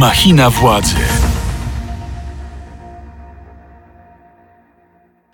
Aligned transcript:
Machina 0.00 0.50
władzy. 0.50 0.94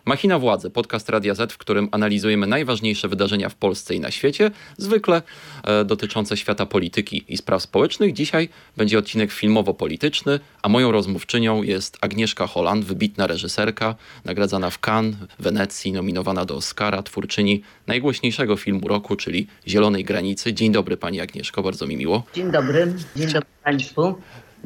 Machina 0.05 0.39
Władzy, 0.39 0.71
podcast 0.71 1.09
Radia 1.09 1.35
Z, 1.35 1.53
w 1.53 1.59
którym 1.59 1.89
analizujemy 1.93 2.47
najważniejsze 2.47 3.09
wydarzenia 3.09 3.49
w 3.49 3.55
Polsce 3.55 3.95
i 3.95 4.01
na 4.01 4.11
świecie, 4.11 4.51
zwykle 4.77 5.23
e, 5.65 5.85
dotyczące 5.85 6.37
świata 6.37 6.67
polityki 6.67 7.25
i 7.29 7.37
spraw 7.37 7.63
społecznych. 7.63 8.13
Dzisiaj 8.13 8.49
będzie 8.77 8.99
odcinek 8.99 9.33
filmowo-polityczny, 9.33 10.41
a 10.63 10.69
moją 10.69 10.93
rozmówczynią 10.93 11.63
jest 11.63 11.99
Agnieszka 12.01 12.47
Holland, 12.47 12.85
wybitna 12.85 13.27
reżyserka, 13.27 13.95
nagradzana 14.25 14.71
w 14.71 14.79
Cannes, 14.79 15.17
Wenecji, 15.39 15.93
nominowana 15.93 16.45
do 16.45 16.57
Oscara, 16.57 17.03
twórczyni 17.03 17.63
najgłośniejszego 17.87 18.57
filmu 18.57 18.89
roku, 18.89 19.17
czyli 19.17 19.47
Zielonej 19.69 20.05
Granicy. 20.05 20.55
Dzień 20.55 20.73
dobry 20.73 20.97
Pani 20.97 21.21
Agnieszko, 21.21 21.63
bardzo 21.63 21.87
mi 21.87 21.97
miło. 21.97 22.23
Dzień 22.35 22.51
dobry, 22.51 22.95
dzień 23.17 23.27
dobry 23.27 23.49
Państwu. 23.65 24.15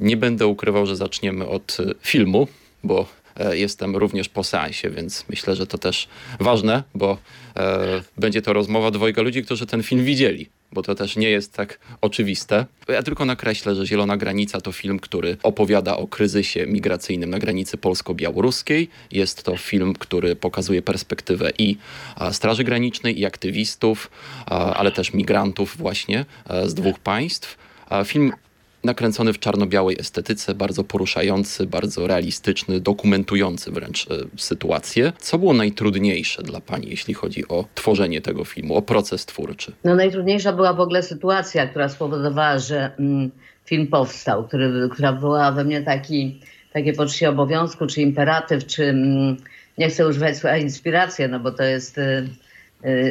Nie 0.01 0.17
będę 0.17 0.47
ukrywał, 0.47 0.87
że 0.87 0.97
zaczniemy 0.97 1.49
od 1.49 1.77
e, 1.81 1.95
filmu, 2.03 2.49
bo 2.85 3.07
e, 3.37 3.59
jestem 3.59 3.97
również 3.97 4.29
po 4.29 4.45
seansie, 4.45 4.91
więc 4.91 5.25
myślę, 5.29 5.57
że 5.57 5.67
to 5.67 5.79
też 5.79 6.09
ważne, 6.41 6.83
bo 6.95 7.19
e, 7.57 8.03
będzie 8.19 8.43
to 8.43 8.53
rozmowa 8.53 8.91
dwojga 8.91 9.23
ludzi, 9.23 9.43
którzy 9.43 9.67
ten 9.67 9.83
film 9.83 10.05
widzieli. 10.05 10.49
Bo 10.73 10.83
to 10.83 10.95
też 10.95 11.17
nie 11.17 11.31
jest 11.31 11.53
tak 11.53 11.79
oczywiste. 12.01 12.67
Ja 12.89 13.03
tylko 13.03 13.25
nakreślę, 13.25 13.75
że 13.75 13.87
Zielona 13.87 14.17
Granica 14.17 14.61
to 14.61 14.73
film, 14.73 14.99
który 14.99 15.37
opowiada 15.43 15.97
o 15.97 16.07
kryzysie 16.07 16.67
migracyjnym 16.67 17.31
na 17.31 17.39
granicy 17.39 17.77
polsko-białoruskiej. 17.77 18.89
Jest 19.11 19.43
to 19.43 19.57
film, 19.57 19.95
który 19.95 20.37
pokazuje 20.37 20.83
perspektywę 20.83 21.51
i 21.59 21.77
Straży 22.33 22.65
Granicznej, 22.65 23.21
i 23.21 23.27
aktywistów, 23.27 24.11
ale 24.47 24.93
też 24.93 25.13
migrantów 25.13 25.77
właśnie 25.77 26.25
a, 26.45 26.67
z 26.67 26.75
dwóch 26.75 26.99
państw. 26.99 27.59
Film 28.05 28.33
nakręcony 28.85 29.33
w 29.33 29.39
czarno-białej 29.39 29.97
estetyce, 30.01 30.55
bardzo 30.55 30.85
poruszający, 30.85 31.67
bardzo 31.67 32.07
realistyczny, 32.07 32.81
dokumentujący 32.81 33.71
wręcz 33.71 34.07
e, 34.11 34.15
sytuację. 34.37 35.13
Co 35.19 35.39
było 35.39 35.53
najtrudniejsze 35.53 36.43
dla 36.43 36.61
Pani, 36.61 36.91
jeśli 36.91 37.15
chodzi 37.15 37.49
o 37.49 37.65
tworzenie 37.75 38.21
tego 38.21 38.45
filmu, 38.45 38.75
o 38.75 38.83
proces 38.83 39.27
twórczy? 39.27 39.73
No 39.85 39.95
najtrudniejsza 39.95 40.53
była 40.53 40.73
w 40.73 40.81
ogóle 40.81 41.03
sytuacja, 41.03 41.67
która 41.67 41.89
spowodowała, 41.89 42.59
że 42.59 42.91
mm, 42.99 43.31
film 43.65 43.87
powstał, 43.87 44.49
który, 44.49 44.89
która 44.93 45.13
wywołała 45.13 45.53
we 45.53 45.65
mnie 45.65 45.83
taki, 45.83 46.41
takie 46.73 46.93
poczucie 46.93 47.29
obowiązku, 47.29 47.87
czy 47.87 48.01
imperatyw, 48.01 48.67
czy 48.67 48.85
mm, 48.85 49.37
nie 49.79 49.89
chcę 49.89 50.09
używać 50.09 50.39
słowa 50.39 50.57
inspirację, 50.57 51.29
no 51.29 51.41
bo 51.41 51.53
to 51.53 51.63
jest... 51.63 51.99
Y, 51.99 52.29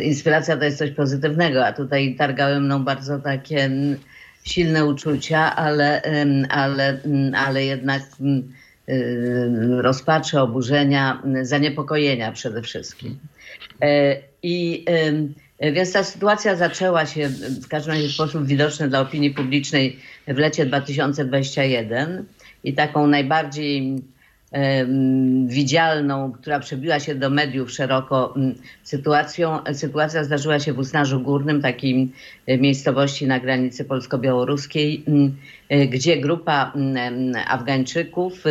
Inspiracja 0.03 0.57
to 0.57 0.63
jest 0.63 0.77
coś 0.77 0.91
pozytywnego, 0.91 1.65
a 1.65 1.73
tutaj 1.73 2.15
targały 2.15 2.59
mną 2.59 2.83
bardzo 2.83 3.19
takie 3.19 3.63
mm, 3.63 3.97
silne 4.43 4.85
uczucia, 4.85 5.55
ale, 5.55 6.01
ale, 6.49 7.01
mm, 7.03 7.35
ale 7.35 7.65
jednak 7.65 8.01
mm, 8.21 8.53
rozpaczy, 9.79 10.39
oburzenia, 10.39 11.21
mm, 11.25 11.45
zaniepokojenia 11.45 12.31
przede 12.31 12.61
wszystkim. 12.61 13.19
E, 13.81 14.17
I 14.43 14.85
więc 15.61 15.91
ta 15.91 16.03
sytuacja 16.03 16.55
zaczęła 16.55 17.05
się 17.05 17.29
w 17.63 17.67
każdym 17.67 17.93
razie 17.93 18.07
w 18.07 18.11
sposób 18.11 18.45
widoczny 18.45 18.89
dla 18.89 18.99
opinii 19.01 19.31
publicznej 19.31 19.99
w 20.27 20.37
lecie 20.37 20.65
2021 20.65 22.25
i 22.63 22.73
taką 22.73 23.07
najbardziej 23.07 24.01
widzialną, 25.45 26.31
która 26.31 26.59
przebiła 26.59 26.99
się 26.99 27.15
do 27.15 27.29
mediów 27.29 27.71
szeroko 27.71 28.33
sytuacją. 28.83 29.59
Sytuacja 29.73 30.23
zdarzyła 30.23 30.59
się 30.59 30.73
w 30.73 30.79
Usnarzu 30.79 31.19
Górnym, 31.19 31.61
takiej 31.61 32.11
e, 32.47 32.57
miejscowości 32.57 33.27
na 33.27 33.39
granicy 33.39 33.85
polsko-białoruskiej, 33.85 35.03
e, 35.69 35.87
gdzie 35.87 36.17
grupa 36.17 36.73
Afgańczyków 37.47 38.43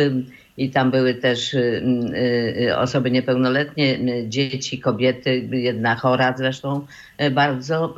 i 0.59 0.69
tam 0.69 0.91
były 0.91 1.13
też 1.13 1.53
y, 1.53 1.83
y, 2.61 2.77
osoby 2.77 3.11
niepełnoletnie, 3.11 3.99
dzieci, 4.27 4.79
kobiety, 4.79 5.47
jedna 5.51 5.95
chora 5.95 6.35
zresztą 6.37 6.85
bardzo, 7.31 7.95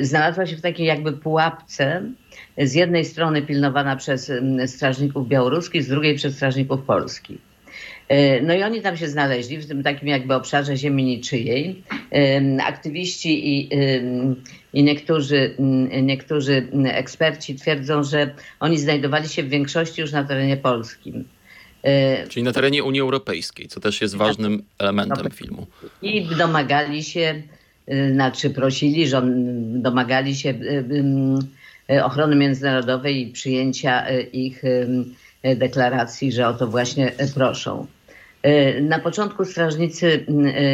znalazła 0.00 0.46
się 0.46 0.56
w 0.56 0.60
takiej 0.60 0.86
jakby 0.86 1.12
pułapce, 1.12 2.02
z 2.58 2.74
jednej 2.74 3.04
strony 3.04 3.42
pilnowana 3.42 3.96
przez 3.96 4.30
mm, 4.30 4.68
strażników 4.68 5.28
białoruskich, 5.28 5.82
z 5.82 5.88
drugiej 5.88 6.14
przez 6.14 6.34
strażników 6.34 6.80
polskich. 6.82 7.38
E, 8.08 8.40
No 8.42 8.54
i 8.54 8.62
oni 8.62 8.82
tam 8.82 8.96
się 8.96 9.08
znaleźli 9.08 9.58
w 9.58 9.68
tym 9.68 9.82
takim 9.82 10.08
jakby 10.08 10.34
obszarze 10.34 10.76
ziemi 10.76 11.04
niczyjej. 11.04 11.82
Em, 12.10 12.60
Aktywiści 12.60 13.58
i, 13.58 13.70
i 14.72 14.82
niektórzy, 14.82 15.56
niektórzy 16.02 16.68
eksperci 16.84 17.54
twierdzą, 17.54 18.02
że 18.04 18.34
oni 18.60 18.78
znajdowali 18.78 19.28
się 19.28 19.42
w 19.42 19.48
większości 19.48 20.00
już 20.00 20.12
na 20.12 20.24
terenie 20.24 20.56
polskim. 20.56 21.24
Czyli 22.28 22.42
na 22.42 22.52
terenie 22.52 22.84
Unii 22.84 23.00
Europejskiej, 23.00 23.68
co 23.68 23.80
też 23.80 24.00
jest 24.00 24.16
ważnym 24.16 24.62
elementem 24.78 25.30
filmu. 25.30 25.66
I 26.02 26.26
domagali 26.26 27.04
się, 27.04 27.20
y, 27.20 27.55
znaczy 28.12 28.50
prosili, 28.50 29.08
żon, 29.08 29.32
domagali 29.82 30.36
się 30.36 30.50
y, 30.50 30.54
y, 31.90 31.94
y, 31.94 32.04
ochrony 32.04 32.36
międzynarodowej 32.36 33.28
i 33.28 33.32
przyjęcia 33.32 34.10
y, 34.10 34.22
ich 34.22 34.64
y, 34.64 34.88
y, 35.46 35.56
deklaracji, 35.56 36.32
że 36.32 36.48
o 36.48 36.54
to 36.54 36.66
właśnie 36.66 37.12
y, 37.20 37.34
proszą. 37.34 37.86
Y, 38.46 38.80
Na 38.82 38.98
początku 38.98 39.44
strażnicy 39.44 40.06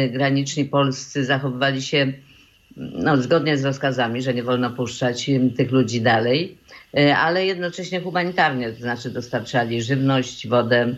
y, 0.05 0.09
graniczni 0.09 0.65
polscy 0.65 1.25
zachowywali 1.25 1.81
się 1.81 2.13
no, 2.77 3.17
zgodnie 3.17 3.57
z 3.57 3.65
rozkazami, 3.65 4.21
że 4.21 4.33
nie 4.33 4.43
wolno 4.43 4.69
puszczać 4.69 5.29
y, 5.29 5.51
tych 5.57 5.71
ludzi 5.71 6.01
dalej, 6.01 6.57
y, 6.99 7.15
ale 7.15 7.45
jednocześnie 7.45 7.99
humanitarnie, 8.01 8.71
to 8.71 8.79
znaczy 8.79 9.09
dostarczali 9.09 9.81
żywność, 9.81 10.47
wodę, 10.47 10.95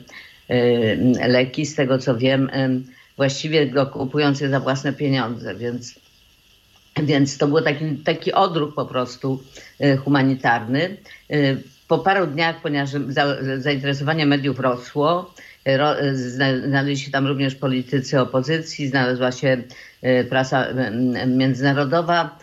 y, 0.52 1.28
leki, 1.28 1.66
z 1.66 1.76
tego 1.76 1.97
co 1.97 2.18
wiem, 2.18 2.50
y, 2.50 2.82
właściwie 3.18 3.68
go 3.68 3.86
kupując 3.86 4.42
je 4.42 4.50
za 4.50 4.59
własne 4.59 4.94
pieniądze, 4.94 5.56
więc, 5.56 6.00
więc 7.04 7.38
to 7.38 7.48
był 7.48 7.62
taki, 7.62 7.96
taki 7.98 8.34
odruch 8.34 8.76
po 8.76 8.86
prostu 8.86 9.44
y, 9.84 9.98
humanitarny. 9.98 10.98
Y, 11.32 11.58
Po 11.88 11.98
paru 12.00 12.28
dniach, 12.28 12.62
ponieważ 12.62 12.90
za, 12.90 13.38
zainteresowanie 13.58 14.26
mediów 14.26 14.60
rosło, 14.60 15.34
ro, 15.66 15.96
zna- 16.14 16.68
znaleźli 16.68 17.06
się 17.06 17.12
tam 17.12 17.28
również 17.28 17.56
politycy 17.56 18.20
opozycji, 18.22 18.88
znalazła 18.88 19.32
się 19.32 19.58
prasa 20.30 20.68
międzynarodowa. 21.28 22.40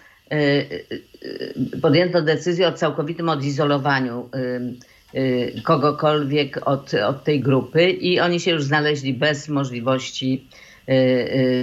Podjęto 1.82 2.22
decyzję 2.22 2.68
o 2.68 2.72
całkowitym 2.72 3.28
odizolowaniu 3.28 4.28
kogokolwiek 5.64 6.68
od, 6.68 6.94
od 6.94 7.24
tej 7.24 7.40
grupy 7.40 7.90
i 7.90 8.20
oni 8.20 8.40
się 8.40 8.50
już 8.50 8.64
znaleźli 8.64 9.14
bez 9.14 9.48
możliwości, 9.48 10.46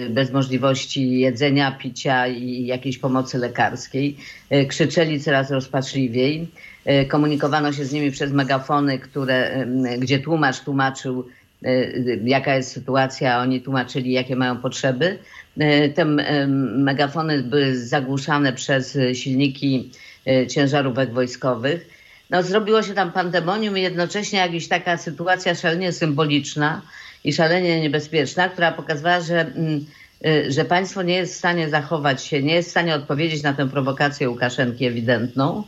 bez 0.09 0.31
możliwości 0.31 1.19
jedzenia, 1.19 1.71
picia 1.71 2.27
i 2.27 2.65
jakiejś 2.65 2.97
pomocy 2.97 3.37
lekarskiej. 3.37 4.17
Y, 4.53 4.65
Krzyczeli 4.65 5.19
coraz 5.19 5.51
rozpaczliwiej. 5.51 6.47
Y, 6.89 7.05
Komunikowano 7.05 7.73
się 7.73 7.85
z 7.85 7.91
nimi 7.91 8.11
przez 8.11 8.31
megafony, 8.31 8.99
które, 8.99 9.65
y, 9.95 9.97
gdzie 9.97 10.19
tłumacz 10.19 10.59
tłumaczył, 10.59 11.27
y, 11.65 11.67
y, 11.69 12.21
jaka 12.25 12.55
jest 12.55 12.71
sytuacja, 12.71 13.39
oni 13.39 13.61
tłumaczyli, 13.61 14.11
jakie 14.11 14.35
mają 14.35 14.57
potrzeby. 14.57 15.17
Y, 15.61 15.93
Te 15.95 16.01
y, 16.03 16.47
megafony 16.77 17.43
były 17.43 17.77
zagłuszane 17.77 18.53
przez 18.53 18.95
y, 18.95 19.15
silniki 19.15 19.91
y, 20.27 20.47
ciężarówek 20.47 21.13
wojskowych. 21.13 21.99
No, 22.29 22.43
zrobiło 22.43 22.83
się 22.83 22.93
tam 22.93 23.11
pandemonium 23.11 23.77
i 23.77 23.81
jednocześnie 23.81 24.39
jakaś 24.39 24.67
taka 24.67 24.97
sytuacja 24.97 25.55
szalenie 25.55 25.91
symboliczna 25.91 26.81
i 27.23 27.33
szalenie 27.33 27.81
niebezpieczna, 27.81 28.49
która 28.49 28.71
pokazywała, 28.71 29.21
że, 29.21 29.41
mm, 29.41 29.85
y, 30.25 30.51
że 30.51 30.65
państwo 30.65 31.01
nie 31.01 31.15
jest 31.15 31.33
w 31.33 31.37
stanie 31.37 31.69
zachować 31.69 32.23
się, 32.23 32.43
nie 32.43 32.53
jest 32.55 32.67
w 32.67 32.71
stanie 32.71 32.95
odpowiedzieć 32.95 33.43
na 33.43 33.53
tę 33.53 33.69
prowokację 33.69 34.29
Łukaszenki 34.29 34.85
ewidentną 34.85 35.63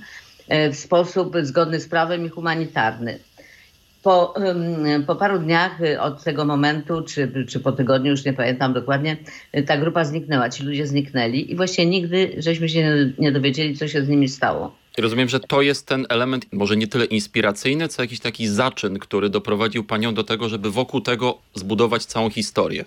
y, 0.53 0.71
w 0.71 0.75
sposób 0.75 1.35
zgodny 1.41 1.79
z 1.79 1.87
prawem 1.87 2.25
i 2.25 2.29
humanitarny. 2.29 3.19
Po, 4.03 4.33
po 5.07 5.15
paru 5.15 5.39
dniach 5.39 5.81
y, 5.81 6.01
od 6.01 6.23
tego 6.23 6.45
momentu, 6.45 7.01
czy, 7.01 7.45
czy 7.47 7.59
po 7.59 7.71
tygodniu, 7.71 8.11
już 8.11 8.25
nie 8.25 8.33
pamiętam 8.33 8.73
dokładnie, 8.73 9.17
ta 9.65 9.77
grupa 9.77 10.05
zniknęła, 10.05 10.49
ci 10.49 10.63
ludzie 10.63 10.87
zniknęli 10.87 11.51
i 11.51 11.55
właściwie 11.55 11.87
nigdy 11.87 12.35
żeśmy 12.37 12.69
się 12.69 13.11
nie 13.19 13.31
dowiedzieli, 13.31 13.77
co 13.77 13.87
się 13.87 14.03
z 14.03 14.09
nimi 14.09 14.27
stało. 14.29 14.80
Rozumiem, 14.97 15.29
że 15.29 15.39
to 15.39 15.61
jest 15.61 15.87
ten 15.87 16.05
element, 16.09 16.45
może 16.51 16.77
nie 16.77 16.87
tyle 16.87 17.05
inspiracyjny, 17.05 17.87
co 17.87 18.01
jakiś 18.01 18.19
taki 18.19 18.47
zaczyn, 18.47 18.99
który 18.99 19.29
doprowadził 19.29 19.83
Panią 19.83 20.13
do 20.13 20.23
tego, 20.23 20.49
żeby 20.49 20.71
wokół 20.71 21.01
tego 21.01 21.37
zbudować 21.55 22.05
całą 22.05 22.29
historię. 22.29 22.85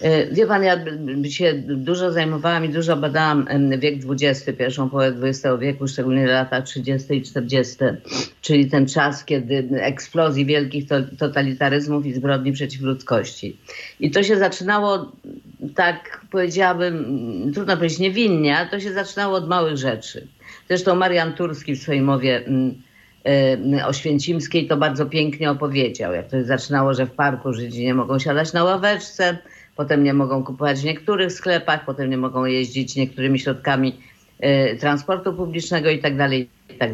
E, 0.00 0.34
Wie 0.34 0.46
pan, 0.46 0.64
ja 0.64 0.76
się 1.30 1.54
dużo 1.66 2.12
zajmowałam 2.12 2.64
i 2.64 2.68
dużo 2.68 2.96
badałam 2.96 3.46
wiek 3.78 3.94
XX, 4.08 4.58
pierwszą 4.58 4.90
połowę 4.90 5.14
XX 5.22 5.44
wieku, 5.60 5.88
szczególnie 5.88 6.26
lata 6.26 6.62
30. 6.62 7.14
i 7.14 7.22
40., 7.22 7.76
czyli 8.40 8.70
ten 8.70 8.88
czas, 8.88 9.24
kiedy 9.24 9.68
eksplozji 9.72 10.46
wielkich 10.46 10.88
to, 10.88 10.96
totalitaryzmów 11.18 12.06
i 12.06 12.14
zbrodni 12.14 12.52
przeciw 12.52 12.82
ludzkości. 12.82 13.56
I 14.00 14.10
to 14.10 14.22
się 14.22 14.38
zaczynało, 14.38 15.12
tak 15.74 16.20
powiedziałabym, 16.30 17.50
trudno 17.54 17.76
powiedzieć 17.76 17.98
niewinnie, 17.98 18.58
ale 18.58 18.68
to 18.68 18.80
się 18.80 18.92
zaczynało 18.92 19.36
od 19.36 19.48
małych 19.48 19.76
rzeczy. 19.76 20.26
Zresztą 20.68 20.94
Marian 20.94 21.32
Turski 21.32 21.74
w 21.74 21.82
swojej 21.82 22.02
mowie 22.02 22.46
mm, 22.46 22.74
Oświęcimskiej 23.86 24.66
to 24.66 24.76
bardzo 24.76 25.06
pięknie 25.06 25.50
opowiedział. 25.50 26.12
Jak 26.12 26.28
to 26.28 26.44
zaczynało, 26.44 26.94
że 26.94 27.06
w 27.06 27.10
parku 27.10 27.52
Żydzi 27.52 27.84
nie 27.84 27.94
mogą 27.94 28.18
siadać 28.18 28.52
na 28.52 28.64
ławeczce, 28.64 29.38
potem 29.76 30.04
nie 30.04 30.14
mogą 30.14 30.44
kupować 30.44 30.80
w 30.80 30.84
niektórych 30.84 31.32
sklepach, 31.32 31.84
potem 31.84 32.10
nie 32.10 32.16
mogą 32.16 32.44
jeździć 32.44 32.96
niektórymi 32.96 33.38
środkami 33.38 34.00
transportu 34.80 35.32
publicznego 35.34 35.90
i 35.90 35.98
tak 35.98 36.16
dalej, 36.16 36.48
i 36.70 36.74
tak. 36.74 36.90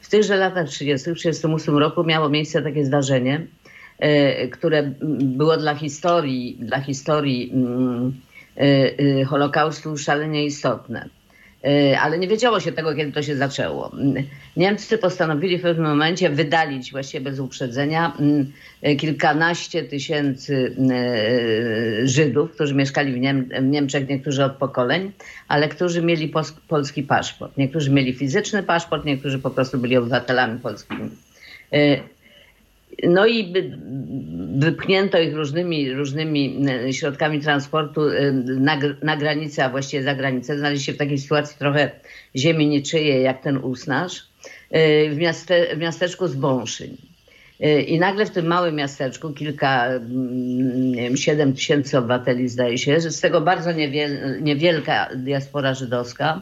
W 0.00 0.08
tychże 0.08 0.36
latach 0.36 0.68
30. 0.68 1.10
w 1.10 1.14
1938 1.14 1.78
roku 1.78 2.04
miało 2.04 2.28
miejsce 2.28 2.62
takie 2.62 2.84
zdarzenie, 2.84 3.46
które 4.52 4.92
było 5.20 5.56
dla 5.56 5.74
historii, 5.74 6.58
dla 6.60 6.80
historii 6.80 7.52
mm, 7.54 8.12
Holokaustu 9.26 9.96
szalenie 9.96 10.44
istotne. 10.44 11.08
E, 11.64 12.00
ale 12.00 12.18
nie 12.18 12.28
wiedziało 12.28 12.60
się 12.60 12.72
tego, 12.72 12.94
kiedy 12.94 13.12
to 13.12 13.22
się 13.22 13.36
zaczęło. 13.36 13.92
Niemcy 14.56 14.98
postanowili 14.98 15.58
w 15.58 15.62
pewnym 15.62 15.86
momencie 15.86 16.30
wydalić 16.30 16.92
właściwie 16.92 17.24
bez 17.24 17.38
uprzedzenia 17.38 18.16
mm, 18.18 18.52
kilkanaście 18.98 19.82
tysięcy 19.82 20.76
e, 20.90 22.06
Żydów, 22.08 22.52
którzy 22.52 22.74
mieszkali 22.74 23.12
w, 23.12 23.18
Niem 23.18 23.48
w 23.60 23.62
Niemczech, 23.62 24.08
niektórzy 24.08 24.44
od 24.44 24.52
pokoleń, 24.52 25.12
ale 25.48 25.68
którzy 25.68 26.02
mieli 26.02 26.32
polski 26.68 27.02
paszport. 27.02 27.56
Niektórzy 27.56 27.90
mieli 27.90 28.14
fizyczny 28.14 28.62
paszport, 28.62 29.04
niektórzy 29.04 29.38
po 29.38 29.50
prostu 29.50 29.78
byli 29.78 29.96
obywatelami 29.96 30.60
polskimi. 30.60 31.10
No 33.02 33.26
i 33.26 33.52
wypchnięto 34.58 35.18
ich 35.18 35.34
różnymi, 35.34 35.92
różnymi 35.92 36.64
e, 36.68 36.92
środkami 36.92 37.40
transportu 37.40 38.08
e, 38.08 38.32
na, 38.32 38.78
na 39.02 39.16
granicę, 39.16 39.64
a 39.64 39.70
właściwie 39.70 40.02
za 40.02 40.14
granicę. 40.14 40.58
Znaleźli 40.58 40.84
się 40.84 40.92
w 40.92 40.96
takiej 40.96 41.18
sytuacji 41.18 41.58
trochę 41.58 41.90
ziemi 42.36 42.66
niczyje, 42.66 43.20
jak 43.20 43.42
ten 43.42 43.56
usnaż, 43.56 44.26
e, 44.70 45.10
w, 45.10 45.16
miaste, 45.16 45.76
w 45.76 45.78
miasteczku 45.78 46.28
Zbąszyń. 46.28 46.96
I 47.86 47.98
nagle 47.98 48.26
w 48.26 48.30
tym 48.30 48.46
małym 48.46 48.74
miasteczku, 48.74 49.32
kilka, 49.32 49.86
mm, 49.86 50.92
nie 50.92 51.02
wiem, 51.02 51.16
7 51.16 51.52
tysięcy 51.52 51.98
obywateli 51.98 52.48
zdaje 52.48 52.78
się, 52.78 53.00
z 53.00 53.20
tego 53.20 53.40
bardzo 53.40 53.72
niewiel, 53.72 54.42
niewielka 54.42 55.08
diaspora 55.16 55.74
żydowska, 55.74 56.40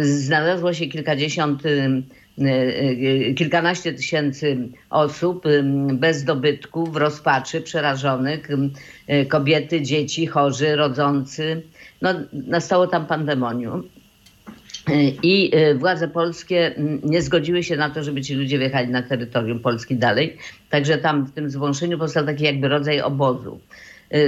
znalazło 0.00 0.72
się 0.72 0.86
kilkadziesiąt 0.86 1.62
kilkanaście 3.36 3.92
tysięcy 3.92 4.68
osób 4.90 5.44
bez 5.92 6.24
dobytku, 6.24 6.86
w 6.86 6.96
rozpaczy, 6.96 7.60
przerażonych, 7.60 8.48
y, 8.50 9.26
kobiety, 9.26 9.82
dzieci, 9.82 10.26
chorzy, 10.26 10.76
rodzący. 10.76 11.62
No, 12.02 12.14
nastało 12.32 12.86
tam 12.86 13.06
pandemonium. 13.06 13.88
I 15.22 15.52
władze 15.78 16.08
polskie 16.08 16.74
nie 17.02 17.22
zgodziły 17.22 17.62
się 17.62 17.76
na 17.76 17.90
to, 17.90 18.02
żeby 18.02 18.22
ci 18.22 18.34
ludzie 18.34 18.58
wjechali 18.58 18.88
na 18.88 19.02
terytorium 19.02 19.60
Polski 19.60 19.96
dalej. 19.96 20.36
Także 20.70 20.98
tam 20.98 21.24
w 21.24 21.32
tym 21.32 21.50
zwąszeniu 21.50 21.98
powstał 21.98 22.26
taki 22.26 22.44
jakby 22.44 22.68
rodzaj 22.68 23.00
obozu. 23.00 23.60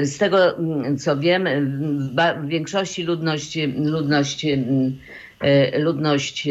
Z 0.02 0.18
tego 0.18 0.38
co 0.98 1.16
wiem, 1.18 1.48
w 2.42 2.48
większości 2.48 3.02
ludność, 3.02 3.58
ludność, 3.76 4.46
ludność 5.78 6.48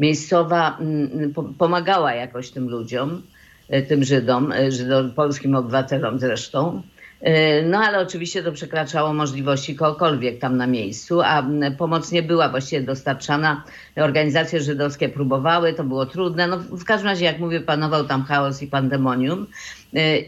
miejscowa 0.00 0.78
mm, 0.78 1.34
pomagała 1.58 2.14
jakoś 2.14 2.50
tym 2.50 2.68
ludziom, 2.68 3.22
e, 3.68 3.82
tym 3.82 4.04
Żydom, 4.04 4.52
e, 4.52 4.72
Żydom, 4.72 5.10
polskim 5.10 5.54
obywatelom 5.54 6.18
zresztą. 6.18 6.82
E, 7.20 7.62
no 7.62 7.78
ale 7.78 7.98
oczywiście 7.98 8.42
to 8.42 8.52
przekraczało 8.52 9.12
możliwości 9.12 9.76
kogokolwiek 9.76 10.38
tam 10.38 10.56
na 10.56 10.66
miejscu, 10.66 11.20
a 11.22 11.46
pomoc 11.78 12.12
nie 12.12 12.22
była 12.22 12.48
właściwie 12.48 12.82
dostarczana. 12.82 13.64
Organizacje 13.96 14.60
żydowskie 14.60 15.08
próbowały, 15.08 15.72
to 15.72 15.84
było 15.84 16.06
trudne. 16.06 16.46
No, 16.46 16.58
w 16.58 16.84
każdym 16.84 17.08
razie, 17.08 17.24
jak 17.24 17.38
mówię, 17.38 17.60
panował 17.60 18.04
tam 18.04 18.22
chaos 18.22 18.62
i 18.62 18.66
pandemonium. 18.66 19.46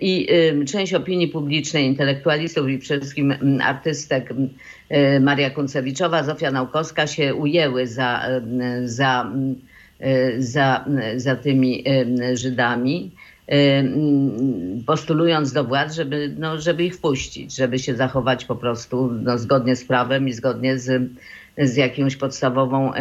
I 0.00 0.28
część 0.68 0.94
opinii 0.94 1.28
publicznej, 1.28 1.86
intelektualistów 1.86 2.68
i 2.68 2.78
przede 2.78 3.00
wszystkim 3.00 3.34
artystek 3.62 4.34
Maria 5.20 5.50
Kuncewiczowa, 5.50 6.22
Zofia 6.22 6.50
Naukowska 6.50 7.06
się 7.06 7.34
ujęły 7.34 7.86
za, 7.86 8.22
za, 8.84 9.32
za, 10.38 10.84
za 11.16 11.36
tymi 11.36 11.84
Żydami 12.34 13.10
postulując 14.86 15.52
do 15.52 15.64
władz, 15.64 15.94
żeby, 15.94 16.34
no, 16.38 16.60
żeby 16.60 16.84
ich 16.84 16.96
wpuścić, 16.96 17.56
żeby 17.56 17.78
się 17.78 17.94
zachować 17.94 18.44
po 18.44 18.56
prostu 18.56 19.10
no, 19.22 19.38
zgodnie 19.38 19.76
z 19.76 19.84
prawem 19.84 20.28
i 20.28 20.32
zgodnie 20.32 20.78
z, 20.78 21.10
z 21.58 21.76
jakąś 21.76 22.16
podstawową, 22.16 22.92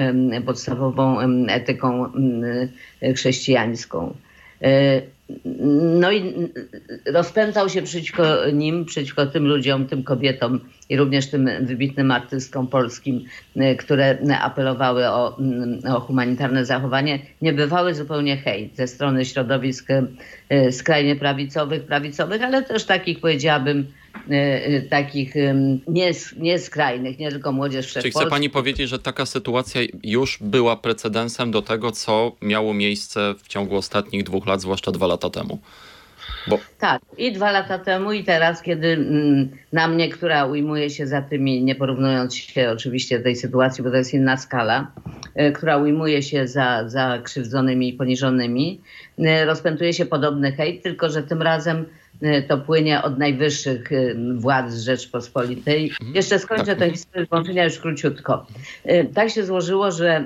podstawową 0.46 1.20
etyką 1.48 2.12
chrześcijańską. 3.16 4.14
E, 4.62 5.02
no 6.00 6.12
i 6.12 6.34
rozpętał 7.06 7.70
się 7.70 7.82
przeciwko 7.82 8.52
nim, 8.54 8.86
przeciwko 8.86 9.26
tym 9.26 9.48
ludziom, 9.48 9.88
tym 9.88 10.04
kobietom 10.04 10.60
i 10.92 10.98
również 10.98 11.28
tym 11.28 11.50
wybitnym 11.62 12.12
artystkom 12.12 12.68
polskim, 12.68 13.26
e, 13.56 13.76
które 13.76 14.18
apelowały 14.42 15.08
o, 15.08 15.38
o 15.90 16.00
humanitarne 16.00 16.66
zachowanie, 16.66 17.20
niebywały 17.42 17.96
zupełnie 17.96 18.38
hejt 18.38 18.76
ze 18.76 18.88
strony 18.88 19.26
środowisk 19.26 19.88
e, 20.50 20.72
skrajnie 20.72 21.16
prawicowych, 21.16 21.84
prawicowych, 21.84 22.44
ale 22.44 22.64
też 22.64 22.86
takich 22.86 23.20
powiedziałabym 23.20 23.88
takich 24.90 25.34
nieskrajnych, 26.38 27.20
nie, 27.20 27.26
nie 27.26 27.32
tylko 27.32 27.52
młodzież 27.52 27.86
wszechpolska. 27.86 28.20
Czyli 28.20 28.26
chce 28.26 28.30
pani 28.30 28.50
powiedzieć, 28.50 28.90
że 28.90 29.00
taka 29.00 29.26
sytuacja 29.26 29.82
już 30.04 30.38
była 30.42 30.76
precedensem 30.76 31.52
do 31.52 31.62
tego, 31.62 31.92
co 31.92 32.32
miało 32.42 32.74
miejsce 32.74 33.36
w 33.44 33.48
ciągu 33.48 33.76
ostatnich 33.76 34.24
dwóch 34.24 34.48
lat, 34.48 34.62
zwłaszcza 34.62 34.92
dwa 34.92 35.08
lata 35.08 35.30
temu? 35.30 35.60
Bo... 36.48 36.60
Tak, 36.80 37.02
i 37.18 37.32
dwa 37.32 37.52
lata 37.52 37.80
temu, 37.80 38.12
i 38.12 38.24
teraz, 38.24 38.62
kiedy 38.62 38.88
mm, 38.88 39.50
na 39.74 39.88
mnie, 39.88 40.10
która 40.10 40.46
ujmuje 40.46 40.90
się 40.90 41.08
za 41.08 41.22
tymi, 41.22 41.64
nie 41.64 41.76
porównując 41.76 42.36
się 42.36 42.70
oczywiście 42.70 43.20
tej 43.20 43.36
sytuacji, 43.36 43.84
bo 43.84 43.92
to 43.92 43.98
jest 43.98 44.14
inna 44.14 44.38
skala, 44.38 44.92
y, 45.40 45.52
która 45.52 45.78
ujmuje 45.78 46.24
się 46.24 46.48
za, 46.48 46.90
za 46.90 47.20
krzywdzonymi 47.24 47.90
i 47.90 47.94
poniżonymi, 47.94 48.82
y, 49.20 49.46
rozpętuje 49.46 49.94
się 49.94 50.06
podobny 50.06 50.52
hejt, 50.52 50.84
tylko 50.84 51.10
że 51.10 51.24
tym 51.24 51.42
razem 51.42 51.86
to 52.48 52.58
płynie 52.58 53.02
od 53.02 53.18
najwyższych 53.18 53.90
władz 54.36 54.76
Rzeczpospolitej. 54.76 55.90
Mhm. 55.90 56.16
Jeszcze 56.16 56.40
skończę 56.40 56.66
tak. 56.66 56.80
tę 56.80 56.92
historię 56.92 57.26
włączenia 57.26 57.64
już 57.64 57.80
króciutko. 57.80 58.46
Tak 59.14 59.30
się 59.30 59.46
złożyło, 59.46 59.92
że 59.92 60.24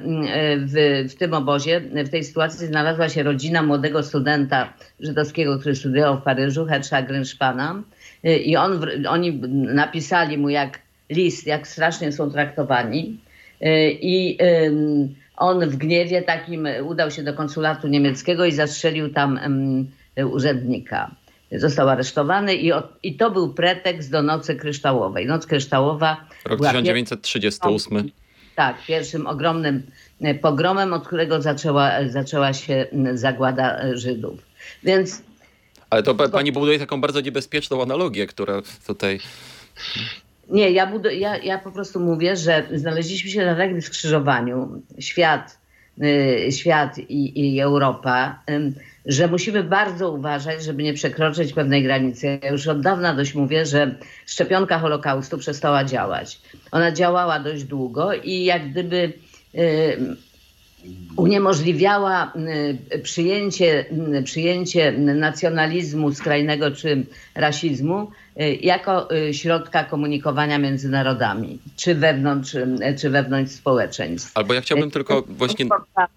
w, 0.58 1.06
w 1.10 1.16
tym 1.16 1.34
obozie, 1.34 1.82
w 1.82 2.10
tej 2.10 2.24
sytuacji 2.24 2.68
znalazła 2.68 3.10
się 3.10 3.24
rodzina 3.24 3.64
młodego 3.64 4.04
studenta 4.04 4.74
żydowskiego, 5.00 5.60
który 5.60 5.76
studiował 5.76 6.18
w 6.18 6.22
Paryżu, 6.24 6.66
Herza 6.66 7.02
Grynszpana. 7.02 7.84
I 8.24 8.58
on, 8.58 8.86
oni 9.08 9.42
napisali 9.74 10.38
mu 10.38 10.50
jak 10.50 10.80
list, 11.10 11.48
jak 11.48 11.68
strasznie 11.68 12.12
są 12.12 12.32
traktowani. 12.32 13.20
I 14.02 14.38
on 15.38 15.70
w 15.70 15.76
gniewie 15.76 16.22
takim 16.22 16.68
udał 16.84 17.12
się 17.12 17.24
do 17.24 17.34
konsulatu 17.34 17.88
niemieckiego 17.88 18.46
i 18.46 18.52
zastrzelił 18.52 19.10
tam 19.10 19.40
urzędnika. 20.32 21.12
Został 21.52 21.90
aresztowany 21.90 22.56
i, 22.56 22.72
i 23.04 23.18
to 23.18 23.32
był 23.32 23.54
pretekst 23.54 24.12
do 24.12 24.22
Nocy 24.22 24.56
Kryształowej. 24.56 25.26
Noc 25.26 25.46
Kryształowa. 25.46 26.28
Rok 26.46 26.60
1938. 26.60 28.12
Tak, 28.56 28.78
pierwszym 28.88 29.28
ogromnym 29.28 29.84
e, 30.22 30.36
pogromem, 30.36 30.94
od 30.94 31.08
którego 31.08 31.42
zaczęła, 31.42 31.92
zaczęła 32.10 32.54
się 32.54 32.88
zagłada 33.14 33.80
Żydów. 33.94 34.40
Więc. 34.84 35.22
Ale 35.90 36.04
to 36.04 36.16
pani 36.16 36.52
buduje 36.52 36.80
taką 36.80 37.02
bardzo 37.02 37.22
niebezpieczną 37.22 37.82
analogię, 37.82 38.28
która 38.28 38.62
tutaj. 38.88 39.20
Nie, 40.50 40.72
ja, 40.72 40.88
budu, 40.88 41.10
ja, 41.10 41.38
ja 41.38 41.58
po 41.58 41.72
prostu 41.72 42.00
mówię, 42.00 42.36
że 42.36 42.68
znaleźliśmy 42.74 43.30
się 43.30 43.46
na 43.46 43.56
takim 43.56 43.82
skrzyżowaniu, 43.82 44.82
świat, 45.00 45.58
świat 46.50 46.98
i, 46.98 47.56
i 47.56 47.60
Europa, 47.60 48.40
y, 48.50 48.74
że 49.06 49.28
musimy 49.28 49.64
bardzo 49.64 50.12
uważać, 50.12 50.64
żeby 50.64 50.84
nie 50.84 50.94
przekroczyć 50.94 51.54
pewnej 51.54 51.84
granicy. 51.84 52.40
Ja 52.44 52.52
już 52.52 52.68
od 52.68 52.82
dawna 52.82 53.14
dość 53.14 53.36
mówię, 53.36 53.66
że 53.66 53.96
szczepionka 54.26 54.80
Holokaustu 54.80 55.38
przestała 55.38 55.84
działać. 55.84 56.42
Ona 56.72 56.92
działała 56.92 57.40
dość 57.40 57.64
długo 57.64 58.14
i 58.14 58.44
jak 58.44 58.72
gdyby 58.72 59.14
y, 59.56 60.16
uniemożliwiała 61.16 62.34
y, 62.94 63.00
przyjęcie, 63.00 63.86
y, 64.18 64.24
przyjęcie 64.24 64.92
nacjonalizmu 64.98 66.14
skrajnego 66.14 66.72
czy 66.72 67.06
rasizmu 67.36 68.12
y, 68.42 68.58
jako 68.62 69.08
środka 69.32 69.84
komunikowania 69.84 70.58
między 70.58 70.90
narodami, 70.90 71.60
czy 71.76 71.96
wewnątrz, 71.96 72.56
czy 73.00 73.10
wewnątrz 73.10 73.52
społeczeństw. 73.52 74.32
Albo 74.38 74.54
ja 74.54 74.62
chciałbym 74.62 74.92
tylko 74.92 75.24
właśnie... 75.28 75.66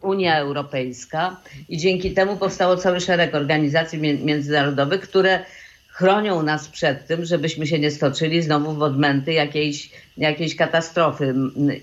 Unia 0.03 0.39
Europejska 0.39 1.37
i 1.69 1.79
dzięki 1.79 2.11
temu 2.11 2.37
powstało 2.37 2.77
cały 2.77 3.01
szereg 3.01 3.35
organizacji 3.35 3.99
międzynarodowych, 3.99 5.01
które 5.01 5.45
chronią 5.89 6.43
nas 6.43 6.69
przed 6.69 7.07
tym, 7.07 7.25
żebyśmy 7.25 7.67
się 7.67 7.79
nie 7.79 7.91
stoczyli 7.91 8.43
znowu 8.43 8.75
w 8.75 8.83
odmęty 8.83 9.33
jakiejś, 9.33 9.91
jakiejś 10.17 10.57
katastrofy 10.57 11.35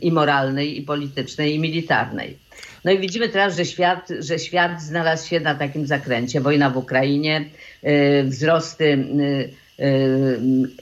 i 0.02 0.12
moralnej, 0.12 0.80
i 0.80 0.82
politycznej, 0.82 1.56
i 1.56 1.60
militarnej. 1.60 2.45
No 2.86 2.92
i 2.92 3.00
widzimy 3.00 3.30
teraz, 3.30 3.58
że 3.58 3.66
świat, 3.66 4.10
że 4.20 4.40
świat 4.40 4.82
znalazł 4.82 5.28
się 5.28 5.40
na 5.40 5.56
takim 5.56 5.88
zakręcie. 5.88 6.42
Wojna 6.42 6.70
w 6.70 6.78
Ukrainie, 6.78 7.46
wzrosty 8.24 9.08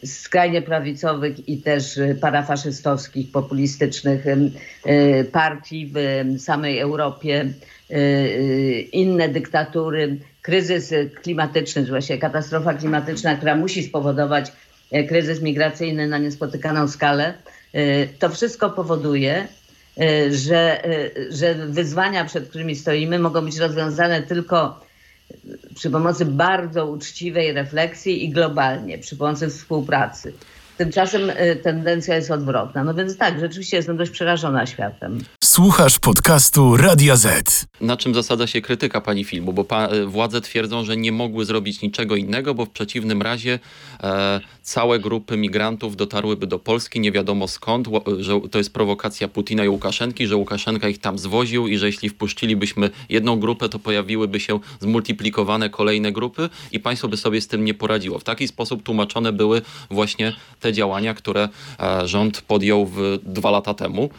skrajnie 0.06 0.62
prawicowych 0.62 1.50
i 1.50 1.58
też 1.58 2.00
parafaszystowskich, 2.22 3.32
populistycznych 3.32 4.26
partii 5.32 5.92
w 5.94 6.42
samej 6.42 6.80
Europie, 6.80 7.46
inne 8.92 9.30
dyktatury, 9.30 10.18
kryzys 10.42 10.94
klimatyczny, 11.22 11.86
właśnie 11.86 12.18
katastrofa 12.18 12.74
klimatyczna, 12.74 13.36
która 13.36 13.56
musi 13.56 13.84
spowodować 13.84 14.52
e, 14.92 15.04
kryzys 15.04 15.42
migracyjny 15.42 16.08
na 16.08 16.18
niespotykaną 16.18 16.88
skalę. 16.88 17.34
To 18.20 18.30
wszystko 18.30 18.70
powoduje, 18.70 19.48
że, 20.32 20.84
że 21.30 21.54
wyzwania, 21.56 22.26
przed 22.26 22.50
którymi 22.50 22.76
stoimy, 22.76 23.20
mogą 23.20 23.42
być 23.46 23.58
rozwiązane 23.58 24.24
tylko 24.24 24.86
przy 25.76 25.90
pomocy 25.90 26.26
bardzo 26.26 26.88
uczciwej 26.88 27.54
refleksji 27.54 28.26
i 28.26 28.30
globalnie, 28.30 28.98
przy 28.98 29.18
pomocy 29.18 29.50
współpracy. 29.50 30.34
Tymczasem 30.78 31.22
tendencja 31.64 32.16
jest 32.16 32.32
odwrotna. 32.32 32.84
No 32.84 32.94
więc 32.94 33.18
tak, 33.18 33.40
rzeczywiście 33.40 33.78
jestem 33.78 33.98
dość 33.98 34.12
przerażona 34.12 34.66
światem. 34.66 35.20
Słuchasz 35.44 36.00
podcastu 36.00 36.78
Radia 36.78 37.16
Z. 37.16 37.66
Na 37.82 37.98
czym 37.98 38.14
zasadza 38.14 38.48
się 38.48 38.62
krytyka 38.62 39.02
pani 39.02 39.24
filmu? 39.24 39.54
Bo 39.54 39.64
pa, 39.64 39.88
e, 39.88 40.06
władze 40.06 40.42
twierdzą, 40.42 40.84
że 40.84 40.98
nie 40.98 41.12
mogły 41.12 41.46
zrobić 41.46 41.82
niczego 41.82 42.16
innego, 42.16 42.54
bo 42.54 42.66
w 42.66 42.70
przeciwnym 42.70 43.22
razie 43.22 43.60
e, 44.04 44.40
całe 44.62 45.00
grupy 45.00 45.38
migrantów 45.38 45.96
dotarłyby 45.96 46.48
do 46.48 46.60
Polski, 46.60 47.00
nie 47.00 47.12
wiadomo 47.12 47.48
skąd, 47.48 47.88
że 48.20 48.42
to 48.52 48.58
jest 48.58 48.74
prowokacja 48.74 49.28
Putina 49.28 49.66
i 49.66 49.70
Łukaszenki, 49.70 50.28
że 50.28 50.36
Łukaszenka 50.36 50.90
ich 50.90 51.00
tam 51.00 51.18
zwoził 51.20 51.68
i 51.68 51.78
że 51.78 51.86
jeśli 51.86 52.10
wpuścilibyśmy 52.10 52.90
jedną 53.10 53.40
grupę, 53.40 53.70
to 53.70 53.80
pojawiłyby 53.80 54.40
się 54.40 54.60
zmultiplikowane 54.80 55.70
kolejne 55.70 56.12
grupy 56.12 56.50
i 56.72 56.80
państwo 56.80 57.08
by 57.08 57.18
sobie 57.18 57.42
z 57.42 57.48
tym 57.48 57.66
nie 57.66 57.74
poradziło. 57.74 58.20
W 58.20 58.24
taki 58.24 58.48
sposób 58.48 58.84
tłumaczone 58.84 59.34
były 59.34 59.62
właśnie 59.92 60.34
te 60.64 60.74
działania, 60.74 61.14
które 61.14 61.50
e, 61.80 62.08
rząd 62.08 62.42
podjął 62.42 62.86
w, 62.86 63.20
dwa 63.24 63.52
lata 63.52 63.74
temu 63.74 64.10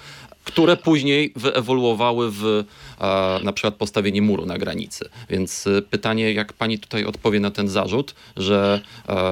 które 0.44 0.76
później 0.76 1.32
wyewoluowały 1.36 2.30
w 2.30 2.44
e, 2.44 3.44
na 3.44 3.52
przykład 3.52 3.74
postawienie 3.74 4.22
muru 4.22 4.46
na 4.46 4.58
granicy. 4.58 5.08
Więc 5.30 5.66
e, 5.66 5.82
pytanie, 5.82 6.32
jak 6.32 6.52
pani 6.52 6.78
tutaj 6.78 7.04
odpowie 7.04 7.40
na 7.40 7.50
ten 7.50 7.68
zarzut, 7.68 8.14
że... 8.36 8.80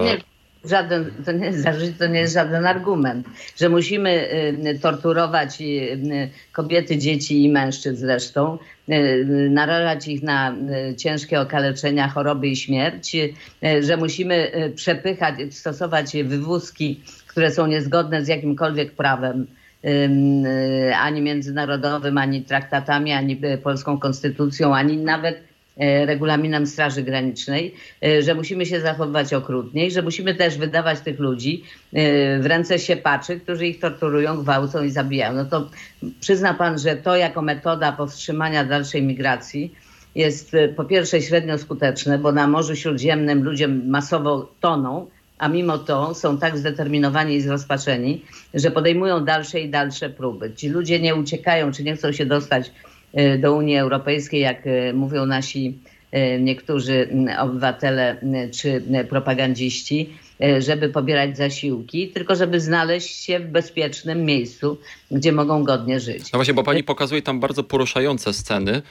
Nie. 0.04 0.31
Żaden, 0.64 1.10
to 1.24 1.32
nie 1.32 1.46
jest 1.46 1.68
to 1.98 2.06
nie 2.06 2.20
jest 2.20 2.34
żaden 2.34 2.66
argument, 2.66 3.26
że 3.56 3.68
musimy 3.68 4.28
torturować 4.80 5.58
kobiety, 6.52 6.98
dzieci 6.98 7.44
i 7.44 7.48
mężczyzn 7.48 7.96
zresztą, 7.96 8.58
narażać 9.50 10.08
ich 10.08 10.22
na 10.22 10.56
ciężkie 10.96 11.40
okaleczenia, 11.40 12.08
choroby 12.08 12.48
i 12.48 12.56
śmierć, 12.56 13.16
że 13.80 13.96
musimy 13.96 14.50
przepychać, 14.74 15.34
stosować 15.50 16.16
wywózki, 16.24 17.00
które 17.26 17.50
są 17.50 17.66
niezgodne 17.66 18.24
z 18.24 18.28
jakimkolwiek 18.28 18.92
prawem 18.92 19.46
Y, 19.84 20.94
ani 20.96 21.22
międzynarodowym, 21.22 22.18
ani 22.18 22.42
traktatami, 22.42 23.12
ani 23.12 23.40
y, 23.44 23.58
polską 23.58 23.98
konstytucją, 23.98 24.74
ani 24.74 24.96
nawet 24.96 25.36
y, 25.36 25.51
regulaminem 26.06 26.66
Straży 26.66 27.02
Granicznej, 27.02 27.74
że 28.20 28.34
musimy 28.34 28.66
się 28.66 28.80
zachowywać 28.80 29.34
okrutniej, 29.34 29.90
że 29.90 30.02
musimy 30.02 30.34
też 30.34 30.58
wydawać 30.58 31.00
tych 31.00 31.18
ludzi 31.18 31.64
w 32.40 32.42
ręce 32.44 32.78
siepaczy, 32.78 33.40
którzy 33.40 33.66
ich 33.66 33.80
torturują, 33.80 34.42
gwałcą 34.42 34.84
i 34.84 34.90
zabijają. 34.90 35.34
No 35.34 35.44
to 35.44 35.70
przyzna 36.20 36.54
pan, 36.54 36.78
że 36.78 36.96
to 36.96 37.16
jako 37.16 37.42
metoda 37.42 37.92
powstrzymania 37.92 38.64
dalszej 38.64 39.02
migracji 39.02 39.74
jest 40.14 40.52
po 40.76 40.84
pierwsze 40.84 41.22
średnio 41.22 41.58
skuteczne, 41.58 42.18
bo 42.18 42.32
na 42.32 42.46
Morzu 42.46 42.76
Śródziemnym 42.76 43.44
ludzie 43.44 43.68
masowo 43.68 44.52
toną, 44.60 45.06
a 45.38 45.48
mimo 45.48 45.78
to 45.78 46.14
są 46.14 46.38
tak 46.38 46.58
zdeterminowani 46.58 47.34
i 47.34 47.40
zrozpaczeni, 47.40 48.24
że 48.54 48.70
podejmują 48.70 49.24
dalsze 49.24 49.60
i 49.60 49.70
dalsze 49.70 50.10
próby. 50.10 50.52
Ci 50.54 50.68
ludzie 50.68 51.00
nie 51.00 51.14
uciekają, 51.14 51.72
czy 51.72 51.84
nie 51.84 51.96
chcą 51.96 52.12
się 52.12 52.26
dostać 52.26 52.68
e, 52.68 52.72
do 53.38 53.54
Unii 53.54 53.76
Europejskiej, 53.76 54.40
jak 54.40 54.66
e, 54.66 54.92
mówią 54.92 55.26
nasi 55.26 55.78
e, 56.10 56.38
niektórzy 56.40 57.08
obywatele 57.38 58.16
czy 58.52 58.82
propagandziści, 59.08 60.10
żeby 60.58 60.88
pobierać 60.88 61.36
zasiłki, 61.36 62.08
tylko 62.08 62.34
żeby 62.36 62.60
znaleźć 62.60 63.24
się 63.24 63.40
w 63.40 63.46
bezpiecznym 63.46 64.24
miejscu, 64.24 64.78
gdzie 65.10 65.32
mogą 65.32 65.64
godnie 65.64 66.00
żyć. 66.00 66.32
No 66.32 66.38
właśnie, 66.38 66.54
bo 66.54 66.62
pani 66.62 66.84
pokazuje 66.84 67.22
tam 67.22 67.40
bardzo 67.40 67.64
poruszające 67.64 68.32
sceny, 68.32 68.82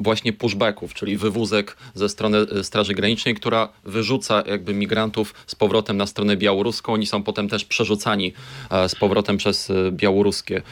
właśnie 0.00 0.32
pushbacków, 0.32 0.94
czyli 0.94 1.16
wywózek 1.16 1.76
ze 1.94 2.08
strony 2.08 2.38
e, 2.38 2.64
Straży 2.64 2.94
Granicznej, 2.94 3.34
która 3.34 3.68
wyrzuca 3.84 4.42
jakby 4.46 4.74
migrantów 4.74 5.34
z 5.46 5.54
powrotem 5.54 5.96
na 5.96 6.06
stronę 6.06 6.36
białoruską. 6.36 6.92
Oni 6.92 7.06
są 7.06 7.22
potem 7.22 7.48
też 7.48 7.64
przerzucani 7.64 8.32
e, 8.70 8.88
z 8.88 8.94
powrotem 8.94 9.36
przez 9.36 9.70
e, 9.70 9.92
białoruskie 9.92 10.62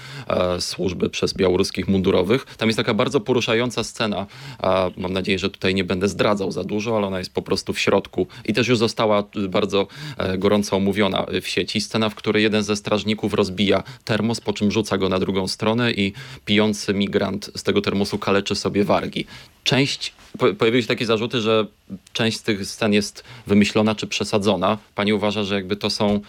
służby, 0.58 1.10
przez 1.10 1.34
białoruskich 1.34 1.88
mundurowych. 1.88 2.44
Tam 2.56 2.68
jest 2.68 2.76
taka 2.76 2.94
bardzo 2.94 3.20
poruszająca 3.20 3.84
scena. 3.84 4.26
Mam 4.96 5.12
nadzieję, 5.12 5.38
że 5.38 5.50
tutaj 5.50 5.74
nie 5.74 5.84
będę 5.84 6.08
zdradzał 6.08 6.52
za 6.52 6.64
dużo, 6.64 6.96
ale 6.96 7.06
ona 7.06 7.18
jest 7.18 7.34
po 7.34 7.42
prostu 7.42 7.72
w 7.72 7.78
środku 7.78 8.26
i 8.44 8.52
też 8.52 8.68
już 8.68 8.78
została 8.78 9.24
bardzo 9.48 9.86
gorąco 10.38 10.76
omówiona 10.76 11.26
w 11.42 11.48
sieci. 11.48 11.80
Scena, 11.80 12.08
w 12.08 12.14
której 12.14 12.42
jeden 12.42 12.62
ze 12.62 12.76
strażników 12.76 13.34
rozbija 13.34 13.82
termos, 14.04 14.40
po 14.40 14.52
czym 14.52 14.70
rzuca 14.70 14.98
go 14.98 15.08
na 15.08 15.18
drugą 15.18 15.48
stronę 15.48 15.92
i 15.92 16.12
pijący 16.44 16.94
migrant 16.94 17.50
z 17.56 17.62
tego 17.62 17.80
termosu 17.80 18.18
kaleczy 18.18 18.54
sobie 18.54 18.84
wargi. 18.84 19.21
Część, 19.64 20.12
pojawiły 20.58 20.82
się 20.82 20.88
takie 20.88 21.06
zarzuty, 21.06 21.40
że 21.40 21.66
część 22.12 22.38
z 22.38 22.42
tych 22.42 22.66
scen 22.66 22.92
jest 22.92 23.24
wymyślona 23.46 23.94
czy 23.94 24.06
przesadzona. 24.06 24.78
Pani 24.94 25.12
uważa, 25.12 25.44
że 25.44 25.54
jakby 25.54 25.76
to 25.76 25.90
są 25.90 26.20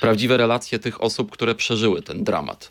prawdziwe 0.00 0.36
relacje 0.36 0.78
tych 0.78 1.02
osób, 1.02 1.30
które 1.30 1.54
przeżyły 1.54 2.02
ten 2.02 2.24
dramat. 2.24 2.70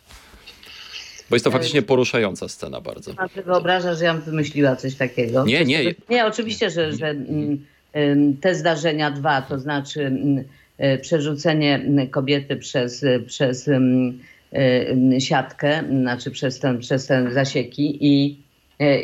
Bo 1.30 1.36
jest 1.36 1.44
to 1.44 1.50
faktycznie 1.50 1.82
poruszająca 1.82 2.48
scena 2.48 2.80
bardzo. 2.80 3.14
Pan 3.14 3.28
sobie 3.28 3.42
wyobraża, 3.42 3.94
że 3.94 4.04
ja 4.04 4.14
bym 4.14 4.22
wymyśliła 4.22 4.76
coś 4.76 4.94
takiego? 4.94 5.44
Nie, 5.44 5.64
nie. 5.64 5.94
Nie, 6.08 6.26
oczywiście, 6.26 6.70
że, 6.70 6.92
że 6.92 7.08
mm, 7.08 8.36
te 8.40 8.54
zdarzenia 8.54 9.10
dwa, 9.10 9.42
to 9.42 9.58
znaczy 9.58 10.06
mm, 10.06 10.44
e, 10.78 10.98
przerzucenie 10.98 11.86
kobiety 12.10 12.56
przez, 12.56 13.04
przez 13.26 13.68
e, 13.68 15.20
siatkę, 15.20 15.84
znaczy 16.00 16.30
przez 16.30 16.58
ten, 16.58 16.78
przez 16.78 17.06
ten 17.06 17.32
zasieki 17.32 17.98
i 18.00 18.36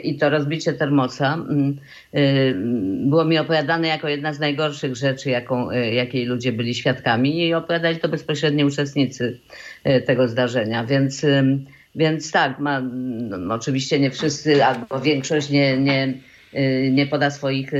i 0.04 0.16
to 0.16 0.30
rozbicie 0.30 0.72
termosa 0.72 1.34
mm, 1.34 1.76
e, 2.12 2.54
było 3.08 3.24
mi 3.24 3.38
opowiadane 3.38 3.88
jako 3.88 4.08
jedna 4.08 4.32
z 4.32 4.40
najgorszych 4.40 4.96
rzeczy, 4.96 5.30
jaką, 5.30 5.70
e, 5.70 5.94
jakiej 5.94 6.24
ludzie 6.24 6.52
byli 6.52 6.74
świadkami 6.74 7.46
i 7.46 7.54
opowiadali 7.54 7.98
to 7.98 8.08
bezpośredni 8.08 8.64
uczestnicy 8.64 9.40
tego 10.06 10.28
zdarzenia, 10.28 10.84
więc, 10.84 11.26
więc 11.94 12.32
tak, 12.32 12.58
ma, 12.58 12.80
no, 12.80 13.54
oczywiście 13.54 14.00
nie 14.00 14.10
wszyscy 14.10 14.64
albo 14.64 15.00
większość 15.00 15.50
nie, 15.50 15.78
nie, 15.78 16.14
nie 16.90 17.06
poda 17.06 17.30
swoich, 17.30 17.70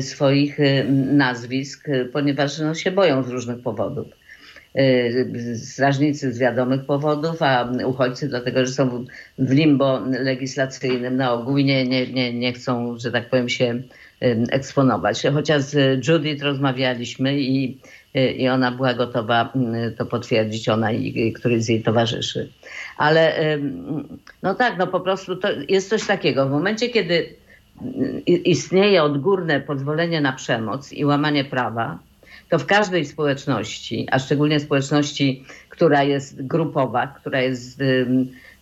swoich 0.00 0.58
nazwisk, 1.12 1.88
ponieważ 2.12 2.58
no, 2.58 2.74
się 2.74 2.90
boją 2.90 3.22
z 3.22 3.28
różnych 3.28 3.62
powodów. 3.62 4.17
Strażnicy 5.56 6.32
z 6.32 6.38
wiadomych 6.38 6.84
powodów, 6.84 7.42
a 7.42 7.72
uchodźcy 7.86 8.28
dlatego, 8.28 8.66
że 8.66 8.72
są 8.72 9.04
w 9.38 9.52
limbo 9.52 10.00
legislacyjnym 10.06 11.16
na 11.16 11.32
ogół 11.32 11.58
i 11.58 11.64
nie, 11.64 11.86
nie, 11.86 12.06
nie, 12.06 12.32
nie 12.32 12.52
chcą, 12.52 12.98
że 12.98 13.12
tak 13.12 13.30
powiem, 13.30 13.48
się 13.48 13.82
eksponować. 14.50 15.22
Chociaż 15.34 15.62
z 15.62 16.06
Judith 16.08 16.42
rozmawialiśmy 16.42 17.40
i, 17.40 17.78
i 18.36 18.48
ona 18.48 18.72
była 18.72 18.94
gotowa 18.94 19.52
to 19.96 20.06
potwierdzić, 20.06 20.68
ona 20.68 20.92
i 20.92 21.32
któryś 21.32 21.62
z 21.62 21.68
jej 21.68 21.82
towarzyszy. 21.82 22.52
Ale 22.96 23.34
no 24.42 24.54
tak, 24.54 24.78
no 24.78 24.86
po 24.86 25.00
prostu 25.00 25.36
to 25.36 25.48
jest 25.68 25.88
coś 25.88 26.06
takiego. 26.06 26.46
W 26.46 26.50
momencie, 26.50 26.88
kiedy 26.88 27.34
istnieje 28.26 29.02
odgórne 29.02 29.60
pozwolenie 29.60 30.20
na 30.20 30.32
przemoc 30.32 30.92
i 30.92 31.04
łamanie 31.04 31.44
prawa, 31.44 31.98
to 32.50 32.58
w 32.58 32.66
każdej 32.66 33.04
społeczności, 33.04 34.06
a 34.10 34.18
szczególnie 34.18 34.60
społeczności, 34.60 35.44
która 35.68 36.02
jest 36.02 36.46
grupowa, 36.46 37.06
która 37.06 37.40
jest 37.40 37.80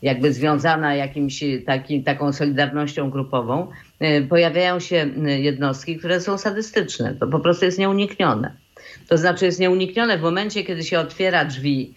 jakby 0.03 0.33
związana 0.33 0.95
jakimś 0.95 1.45
taki, 1.67 2.03
taką 2.03 2.33
solidarnością 2.33 3.11
grupową, 3.11 3.71
y, 4.03 4.27
pojawiają 4.29 4.81
się 4.81 5.11
y, 5.27 5.41
jednostki, 5.41 5.97
które 5.97 6.21
są 6.21 6.39
sadystyczne. 6.39 7.15
To 7.15 7.27
po 7.27 7.41
prostu 7.41 7.65
jest 7.65 7.79
nieuniknione. 7.79 8.53
To 9.09 9.19
znaczy 9.19 9.45
jest 9.45 9.61
nieuniknione 9.61 10.19
w 10.19 10.23
momencie, 10.23 10.65
kiedy 10.65 10.85
się 10.85 10.99
otwiera 10.99 11.45
drzwi 11.45 11.95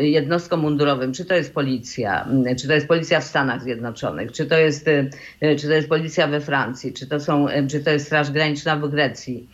jednostkom 0.00 0.60
mundurowym, 0.60 1.12
czy 1.12 1.24
to 1.24 1.34
jest 1.34 1.54
policja, 1.54 2.28
y, 2.50 2.56
czy 2.56 2.68
to 2.68 2.74
jest 2.74 2.88
policja 2.88 3.20
w 3.20 3.24
Stanach 3.24 3.62
Zjednoczonych, 3.62 4.32
czy 4.32 4.46
to 4.46 4.58
jest, 4.58 4.88
y, 4.88 5.10
czy 5.56 5.66
to 5.66 5.72
jest 5.72 5.88
policja 5.88 6.26
we 6.26 6.40
Francji, 6.40 6.92
czy 6.92 7.06
to, 7.06 7.20
są, 7.20 7.46
czy 7.70 7.80
to 7.80 7.90
jest 7.90 8.06
Straż 8.06 8.30
Graniczna 8.30 8.76
w 8.76 8.88
Grecji, 8.88 9.48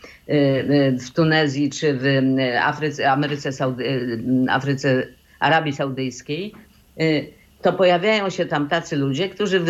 w 1.07 1.11
Tunezji, 1.15 1.69
czy 1.69 1.93
w 1.93 2.05
Afryce, 2.61 3.11
Ameryce 3.11 3.51
Saudy, 3.51 4.19
Afryce, 4.49 5.07
Arabii 5.39 5.73
Saudyjskiej, 5.73 6.53
to 7.61 7.73
pojawiają 7.73 8.29
się 8.29 8.45
tam 8.45 8.69
tacy 8.69 8.95
ludzie, 8.95 9.29
którzy 9.29 9.59
w 9.59 9.67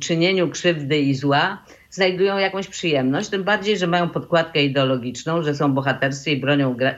czynieniu 0.00 0.48
krzywdy 0.48 0.98
i 0.98 1.14
zła 1.14 1.64
znajdują 1.92 2.38
jakąś 2.38 2.68
przyjemność, 2.68 3.28
tym 3.28 3.44
bardziej, 3.44 3.78
że 3.78 3.86
mają 3.86 4.08
podkładkę 4.08 4.64
ideologiczną, 4.64 5.42
że 5.42 5.54
są 5.54 5.72
bohaterscy 5.72 6.30
i 6.30 6.36
bronią 6.36 6.74
gra 6.74 6.94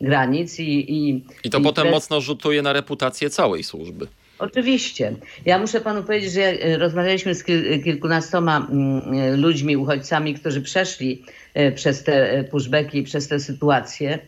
granic. 0.00 0.60
I, 0.60 0.92
i, 0.92 1.24
I 1.44 1.50
to 1.50 1.58
i 1.58 1.62
potem 1.62 1.90
mocno 1.90 2.20
rzutuje 2.20 2.62
na 2.62 2.72
reputację 2.72 3.30
całej 3.30 3.64
służby. 3.64 4.06
Oczywiście. 4.38 5.12
Ja 5.44 5.58
muszę 5.58 5.80
panu 5.80 6.02
powiedzieć, 6.02 6.32
że 6.32 6.42
e, 6.42 6.78
rozmawialiśmy 6.78 7.34
z 7.34 7.44
kilkunastoma 7.84 8.68
mm, 8.70 9.40
ludźmi, 9.40 9.76
uchodźcami, 9.76 10.34
którzy 10.34 10.62
przeszli 10.62 11.22
e, 11.54 11.72
przez 11.72 12.04
te 12.04 12.44
pushbacki, 12.44 13.02
przez 13.02 13.28
te 13.28 13.40
sytuacje. 13.40 14.18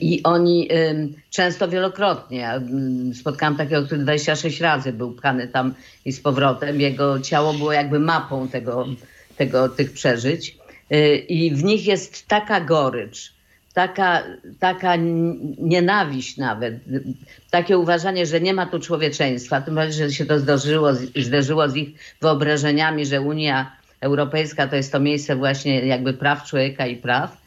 I 0.00 0.20
oni 0.24 0.68
często 1.30 1.68
wielokrotnie, 1.68 2.48
spotkałam 3.14 3.56
takiego, 3.56 3.82
który 3.82 4.02
26 4.02 4.60
razy 4.60 4.92
był 4.92 5.12
pchany 5.12 5.48
tam 5.48 5.74
i 6.04 6.12
z 6.12 6.20
powrotem. 6.20 6.80
Jego 6.80 7.20
ciało 7.20 7.52
było 7.52 7.72
jakby 7.72 7.98
mapą 7.98 8.48
tego, 8.48 8.86
tego, 9.36 9.68
tych 9.68 9.92
przeżyć. 9.92 10.58
Y, 10.92 11.16
I 11.16 11.50
w 11.50 11.64
nich 11.64 11.86
jest 11.86 12.28
taka 12.28 12.60
gorycz, 12.60 13.32
taka, 13.74 14.22
taka 14.60 14.96
nienawiść 15.58 16.36
nawet, 16.36 16.74
takie 17.50 17.78
uważanie, 17.78 18.26
że 18.26 18.40
nie 18.40 18.54
ma 18.54 18.66
tu 18.66 18.80
człowieczeństwa, 18.80 19.60
tym 19.60 19.74
bardziej, 19.74 20.08
że 20.08 20.14
się 20.14 20.26
to 20.26 20.38
zdarzyło, 20.38 20.94
zderzyło 21.16 21.68
z 21.68 21.76
ich 21.76 21.88
wyobrażeniami, 22.20 23.06
że 23.06 23.20
Unia 23.20 23.72
Europejska 24.00 24.68
to 24.68 24.76
jest 24.76 24.92
to 24.92 25.00
miejsce 25.00 25.36
właśnie 25.36 25.86
jakby 25.86 26.12
praw 26.12 26.44
człowieka 26.44 26.86
i 26.86 26.96
praw 26.96 27.43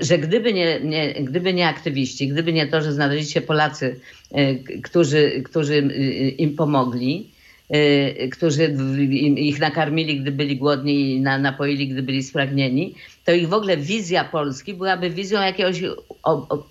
że 0.00 0.18
gdyby 0.18 0.52
nie, 0.52 0.80
nie, 0.80 1.14
gdyby 1.14 1.54
nie 1.54 1.68
aktywiści, 1.68 2.28
gdyby 2.28 2.52
nie 2.52 2.66
to, 2.66 2.82
że 2.82 2.92
znaleźli 2.92 3.30
się 3.30 3.40
Polacy, 3.40 4.00
e, 4.32 4.54
którzy, 4.54 5.42
którzy 5.44 5.78
im 6.38 6.56
pomogli, 6.56 7.30
e, 7.70 8.28
którzy 8.28 8.76
ich 9.36 9.60
nakarmili, 9.60 10.20
gdy 10.20 10.32
byli 10.32 10.56
głodni 10.56 11.14
i 11.14 11.20
napoili, 11.20 11.88
gdy 11.88 12.02
byli 12.02 12.22
spragnieni, 12.22 12.94
to 13.24 13.32
ich 13.32 13.48
w 13.48 13.52
ogóle 13.52 13.76
wizja 13.76 14.24
Polski 14.24 14.74
byłaby 14.74 15.10
wizją 15.10 15.40
jakiegoś 15.42 15.82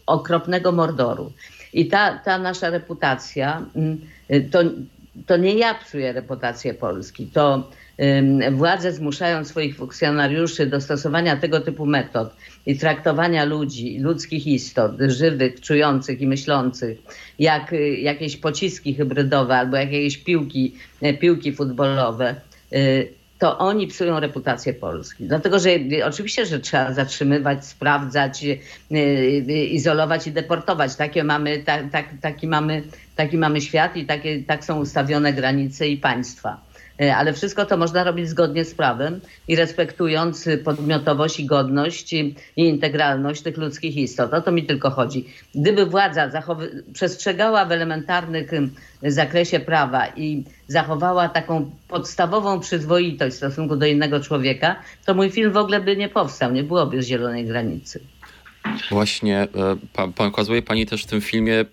okropnego 0.05 0.71
mordoru. 0.71 1.31
I 1.73 1.85
ta, 1.85 2.17
ta 2.25 2.37
nasza 2.37 2.69
reputacja, 2.69 3.65
to, 4.51 4.59
to 5.27 5.37
nie 5.37 5.53
ja 5.53 5.73
psuję 5.73 6.13
reputację 6.13 6.73
Polski, 6.73 7.27
to 7.27 7.69
władze 8.51 8.91
zmuszają 8.91 9.45
swoich 9.45 9.75
funkcjonariuszy 9.75 10.65
do 10.65 10.81
stosowania 10.81 11.37
tego 11.37 11.59
typu 11.59 11.85
metod 11.85 12.35
i 12.65 12.77
traktowania 12.77 13.45
ludzi, 13.45 13.99
ludzkich 13.99 14.47
istot, 14.47 14.91
żywych, 15.07 15.61
czujących 15.61 16.21
i 16.21 16.27
myślących, 16.27 16.97
jak 17.39 17.73
y, 17.73 17.97
jakieś 17.97 18.37
pociski 18.37 18.93
hybrydowe 18.93 19.55
albo 19.55 19.77
jakieś 19.77 20.17
piłki, 20.17 20.75
e, 21.01 21.13
piłki 21.13 21.53
futbolowe, 21.53 22.35
y, 22.73 23.21
to 23.39 23.57
oni 23.57 23.87
psują 23.87 24.19
reputację 24.19 24.73
Polski. 24.73 25.23
Dlatego, 25.23 25.59
że 25.59 25.69
oczywiście, 26.05 26.45
że 26.45 26.59
trzeba 26.59 26.93
zatrzymywać, 26.93 27.65
sprawdzać, 27.65 28.43
y, 28.43 29.65
izolować 29.65 30.27
i 30.27 30.31
deportować. 30.31 30.95
Takie 30.95 31.23
mamy, 31.23 31.59
tak, 31.59 31.91
tak, 31.91 32.05
taki, 32.21 32.47
mamy, 32.47 32.83
taki 33.15 33.37
mamy 33.37 33.61
świat 33.61 33.97
i 33.97 34.05
takie, 34.05 34.43
tak 34.43 34.65
są 34.65 34.79
ustawione 34.79 35.33
granice 35.33 35.87
i 35.87 35.97
państwa. 35.97 36.70
E, 36.99 37.15
ale 37.15 37.33
wszystko 37.33 37.65
to 37.65 37.77
można 37.77 38.03
robić 38.03 38.29
zgodnie 38.29 38.65
z 38.65 38.75
prawem 38.75 39.21
i 39.47 39.55
respektując 39.55 40.49
podmiotowość 40.63 41.39
i 41.39 41.45
godność 41.45 42.13
i 42.13 42.35
integralność 42.55 43.41
tych 43.41 43.57
ludzkich 43.57 43.97
istot. 43.97 44.33
O 44.33 44.41
to 44.41 44.51
mi 44.51 44.65
tylko 44.65 44.89
chodzi. 44.89 45.25
Gdyby 45.55 45.85
władza 45.85 46.31
przestrzegała 46.93 47.65
w 47.65 47.71
elementarnych 47.71 48.51
zakresie 49.03 49.59
prawa 49.59 50.07
i 50.07 50.43
zachowała 50.67 51.29
taką 51.29 51.71
podstawową 51.87 52.59
przyzwoitość 52.59 53.35
w 53.35 53.37
stosunku 53.37 53.75
do 53.75 53.85
innego 53.85 54.19
człowieka, 54.19 54.75
to 55.05 55.13
mój 55.13 55.31
film 55.31 55.51
w 55.51 55.57
ogóle 55.57 55.81
by 55.81 55.97
nie 55.97 56.09
powstał, 56.09 56.51
nie 56.51 56.63
byłoby 56.63 57.03
zielonej 57.03 57.45
granicy. 57.45 57.99
Właśnie 58.91 59.47
e, 59.95 60.11
pokazuje 60.15 60.61
Pani 60.61 60.85
też 60.85 61.03
w 61.03 61.07
tym 61.07 61.21
filmie 61.21 61.65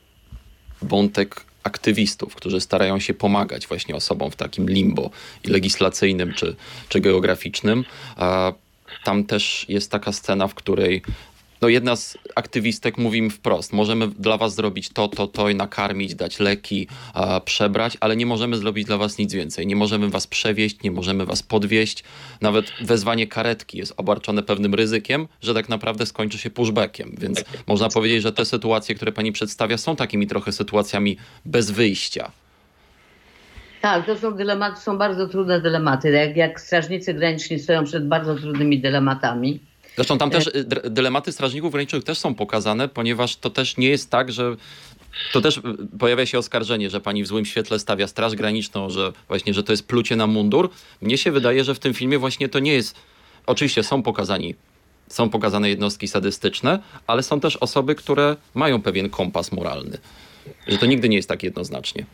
wątek 0.83 1.48
aktywistów, 1.69 2.35
którzy 2.35 2.61
starają 2.61 3.01
się 3.01 3.15
pomagać 3.15 3.67
właśnie 3.67 3.97
osobom 3.97 4.31
w 4.31 4.37
takim 4.37 4.71
limbo 4.71 5.11
i 5.45 5.49
legislacyjnym 5.49 6.33
czy, 6.35 6.57
czy 6.89 7.01
geograficznym. 7.01 7.85
Tam 9.05 9.25
też 9.25 9.67
jest 9.69 9.91
taka 9.91 10.13
scena, 10.13 10.49
w 10.49 10.55
której 10.55 11.03
no 11.63 11.69
jedna 11.69 11.97
z 11.97 12.19
aktywistek 12.35 12.99
mówi 12.99 13.23
mi 13.23 13.31
wprost, 13.31 13.73
możemy 13.73 14.09
dla 14.09 14.37
was 14.37 14.55
zrobić 14.55 14.89
to, 14.89 15.09
to, 15.09 15.27
to 15.27 15.49
i 15.49 15.55
nakarmić, 15.55 16.15
dać 16.15 16.41
leki, 16.41 16.89
a, 17.15 17.41
przebrać, 17.41 17.97
ale 18.01 18.17
nie 18.17 18.27
możemy 18.27 18.57
zrobić 18.57 18.87
dla 18.87 18.99
was 18.99 19.19
nic 19.19 19.33
więcej. 19.35 19.67
Nie 19.67 19.77
możemy 19.77 20.09
was 20.09 20.27
przewieźć, 20.27 20.83
nie 20.83 20.91
możemy 20.91 21.27
was 21.27 21.43
podwieźć. 21.43 22.05
Nawet 22.41 22.73
wezwanie 22.81 23.27
karetki 23.27 23.79
jest 23.79 23.95
obarczone 23.97 24.43
pewnym 24.43 24.75
ryzykiem, 24.75 25.29
że 25.43 25.55
tak 25.55 25.69
naprawdę 25.69 26.07
skończy 26.07 26.39
się 26.39 26.51
pushbackiem. 26.51 27.15
Więc 27.19 27.45
można 27.67 27.89
powiedzieć, 27.89 28.23
że 28.23 28.33
te 28.33 28.45
sytuacje, 28.45 28.95
które 28.95 29.13
pani 29.13 29.33
przedstawia, 29.33 29.79
są 29.79 29.97
takimi 29.97 30.27
trochę 30.27 30.53
sytuacjami 30.53 31.17
bez 31.45 31.71
wyjścia. 31.71 32.31
Tak, 33.81 34.07
to 34.07 34.17
są 34.17 34.35
dylematy, 34.35 34.81
są 34.81 34.99
bardzo 34.99 35.29
trudne 35.29 35.61
dylematy. 35.61 36.11
Jak, 36.11 36.37
jak 36.37 36.61
strażnicy 36.61 37.15
graniczni 37.15 37.59
stoją 37.59 37.85
przed 37.85 38.09
bardzo 38.09 38.35
trudnymi 38.35 38.81
dylematami, 38.81 39.61
Zresztą 39.99 40.19
tam 40.19 40.31
też 40.31 40.47
y, 40.47 40.91
dylematy 40.91 41.33
strażników 41.33 41.73
granicznych 41.73 42.05
też 42.05 42.19
są 42.19 42.35
pokazane, 42.35 42.89
ponieważ 42.89 43.37
to 43.37 43.51
też 43.51 43.77
nie 43.77 43.89
jest 43.89 44.11
tak, 44.11 44.33
że 44.33 44.57
to 45.33 45.41
też 45.41 45.57
y, 45.57 45.63
pojawia 45.99 46.27
się 46.27 46.39
oskarżenie, 46.39 46.91
że 46.91 47.01
pani 47.01 47.23
w 47.23 47.27
złym 47.27 47.45
świetle 47.45 47.79
stawia 47.79 48.07
Straż 48.07 48.35
Graniczną, 48.35 48.91
że 48.91 49.13
właśnie, 49.29 49.55
że 49.55 49.63
to 49.63 49.73
jest 49.73 49.87
plucie 49.87 50.17
na 50.17 50.27
mundur. 50.27 50.71
Mnie 51.03 51.19
się 51.19 51.33
wydaje, 51.33 51.65
że 51.65 51.75
w 51.75 51.79
tym 51.79 51.95
filmie 51.95 52.19
właśnie 52.19 52.49
to 52.49 52.59
nie 52.59 52.73
jest. 52.73 52.95
Oczywiście 53.47 53.83
są 53.83 54.03
pokazani, 54.03 54.55
są 55.09 55.31
pokazane 55.31 55.69
jednostki 55.69 56.09
sadystyczne, 56.09 56.79
ale 57.07 57.23
są 57.23 57.41
też 57.41 57.57
osoby, 57.57 57.95
które 57.95 58.37
mają 58.55 58.83
pewien 58.83 59.11
kompas 59.11 59.53
moralny. 59.53 59.99
Że 60.67 60.79
to 60.79 60.87
nigdy 60.87 61.09
nie 61.09 61.17
jest 61.17 61.29
tak 61.29 61.43
jednoznacznie. 61.43 62.07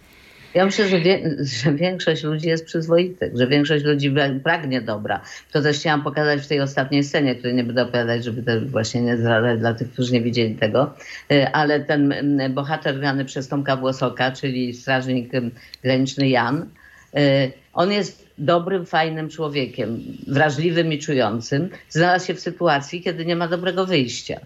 Ja 0.55 0.65
myślę, 0.65 0.89
że, 0.89 1.01
wie, 1.01 1.37
że 1.41 1.75
większość 1.75 2.23
ludzi 2.23 2.49
jest 2.49 2.65
przyzwoitych, 2.65 3.39
że 3.39 3.47
większość 3.47 3.85
ludzi 3.85 4.15
pragnie 4.45 4.81
dobra. 4.81 5.21
To 5.53 5.63
też 5.63 5.79
chciałam 5.79 6.03
pokazać 6.03 6.41
w 6.41 6.47
tej 6.47 6.61
ostatniej 6.61 7.05
scenie, 7.05 7.35
której 7.35 7.55
nie 7.55 7.65
będę 7.65 7.83
opowiadać, 7.83 8.25
żeby 8.25 8.43
to 8.43 8.53
właśnie 8.67 9.01
nie 9.01 9.17
zdradzać 9.17 9.59
dla 9.59 9.75
tych, 9.75 9.93
którzy 9.93 10.13
nie 10.13 10.21
widzieli 10.21 10.55
tego. 10.55 10.95
E, 11.31 11.57
ale 11.57 11.81
ten 11.81 12.15
bohater 12.51 12.99
grany 12.99 13.25
przez 13.25 13.49
Tomka 13.49 13.77
Włosoka, 13.77 14.33
czyli 14.33 14.75
strażnik 14.75 15.31
graniczny 15.83 16.29
Jan, 16.29 16.67
e, 17.15 17.51
on 17.73 17.93
jest 17.93 18.25
dobrym, 18.39 18.87
fajnym 18.87 19.29
człowiekiem, 19.29 20.01
wrażliwym 20.27 20.93
i 20.93 20.99
czującym. 20.99 21.69
Znalazł 21.89 22.27
się 22.27 22.35
w 22.35 22.41
sytuacji, 22.41 23.03
kiedy 23.03 23.27
nie 23.27 23.37
ma 23.37 23.49
dobrego 23.49 23.87
wyjścia. 23.87 24.41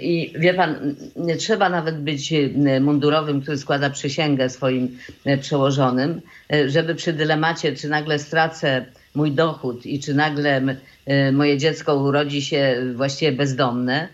I 0.00 0.32
wie 0.38 0.54
pan, 0.54 0.94
nie 1.16 1.36
trzeba 1.36 1.68
nawet 1.68 2.00
być 2.00 2.32
e, 2.32 2.80
mundurowym, 2.80 3.42
który 3.42 3.58
składa 3.58 3.90
przysięgę 3.90 4.50
swoim 4.50 4.98
e, 5.24 5.38
przełożonym, 5.38 6.20
żeby 6.66 6.94
przy 6.94 7.12
dylemacie, 7.12 7.76
czy 7.76 7.88
nagle 7.88 8.18
stracę 8.18 8.84
mój 9.14 9.32
dochód 9.32 9.86
i 9.86 10.00
czy 10.00 10.14
nagle 10.14 10.62
moje 11.32 11.58
dziecko 11.58 11.96
urodzi 11.96 12.42
się 12.42 12.76
właściwie 12.94 13.32
bezdomne, 13.32 14.08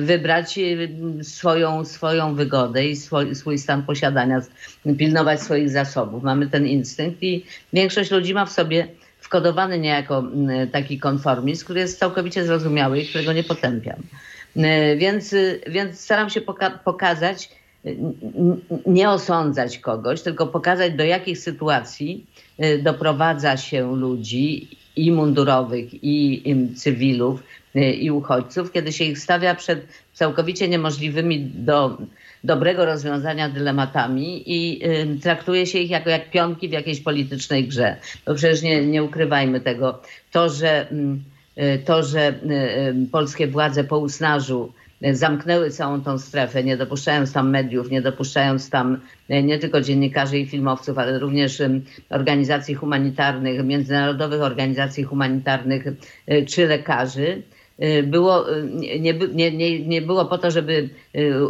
wybrać 0.00 0.58
swoją, 1.22 1.84
swoją 1.84 2.34
wygodę 2.34 2.86
i 2.86 2.96
swój, 2.96 3.34
swój 3.34 3.58
stan 3.58 3.82
posiadania, 3.82 4.40
pilnować 4.98 5.42
swoich 5.42 5.70
zasobów. 5.70 6.22
Mamy 6.22 6.46
ten 6.46 6.66
instynkt 6.66 7.22
i 7.22 7.44
większość 7.72 8.10
ludzi 8.10 8.34
ma 8.34 8.46
w 8.46 8.52
sobie 8.52 8.88
wkodowany 9.20 9.78
niejako 9.78 10.24
taki 10.72 10.98
konformizm, 10.98 11.64
który 11.64 11.80
jest 11.80 11.98
całkowicie 11.98 12.44
zrozumiały 12.44 13.00
i 13.00 13.06
którego 13.06 13.32
nie 13.32 13.44
potępiam. 13.44 14.02
E, 14.56 14.96
więc, 14.96 15.34
więc 15.66 16.00
staram 16.00 16.30
się 16.30 16.40
poka 16.40 16.70
pokazać, 16.70 17.48
nie 18.86 19.10
osądzać 19.10 19.78
kogoś, 19.78 20.22
tylko 20.22 20.46
pokazać, 20.46 20.92
do 20.92 21.04
jakich 21.04 21.38
sytuacji 21.38 22.26
e, 22.58 22.78
doprowadza 22.78 23.56
się 23.56 23.96
ludzi 23.96 24.68
i 24.96 25.12
mundurowych, 25.12 26.04
i, 26.04 26.42
cywilów, 26.76 27.42
e, 27.74 27.92
i 27.92 28.10
uchodźców, 28.10 28.72
kiedy 28.72 28.92
się 28.92 29.04
ich 29.04 29.18
stawia 29.18 29.54
przed 29.54 29.86
całkowicie 30.12 30.68
niemożliwymi 30.68 31.40
do 31.40 31.98
dobrego 32.44 32.84
rozwiązania 32.84 33.48
dylematami 33.48 34.42
i 34.46 34.86
y, 34.86 35.20
traktuje 35.22 35.66
się 35.66 35.78
ich 35.78 35.90
jako 35.90 36.10
jak 36.10 36.30
pionki 36.30 36.68
w 36.68 36.72
jakiejś 36.72 37.00
politycznej 37.00 37.68
grze. 37.68 37.96
Bo 38.26 38.34
przecież 38.34 38.62
nie, 38.62 38.86
nie 38.86 39.04
ukrywajmy 39.04 39.60
tego. 39.60 40.02
To, 40.32 40.48
że 40.48 40.92
y, 40.92 40.96
to, 41.84 42.02
że 42.02 42.20
e, 42.20 42.32
e, 42.32 42.94
polskie 43.12 43.46
władze 43.46 43.84
po 43.84 43.98
usnażu 43.98 44.72
zamknęły 45.12 45.70
całą 45.70 46.00
tą 46.00 46.18
strefę, 46.18 46.64
nie 46.64 46.76
dopuszczając 46.76 47.32
tam 47.32 47.50
mediów, 47.50 47.90
nie 47.90 48.02
dopuszczając 48.02 48.70
tam 48.70 49.00
nie 49.28 49.58
tylko 49.58 49.80
dziennikarzy 49.80 50.38
i 50.38 50.46
filmowców, 50.46 50.98
ale 50.98 51.18
również 51.18 51.62
organizacji 52.10 52.74
humanitarnych, 52.74 53.64
międzynarodowych 53.64 54.42
organizacji 54.42 55.04
humanitarnych 55.04 55.84
czy 56.46 56.66
lekarzy, 56.66 57.42
było, 58.02 58.46
nie, 58.74 59.14
nie, 59.32 59.50
nie, 59.52 59.86
nie 59.86 60.02
było 60.02 60.24
po 60.24 60.38
to, 60.38 60.50
żeby 60.50 60.88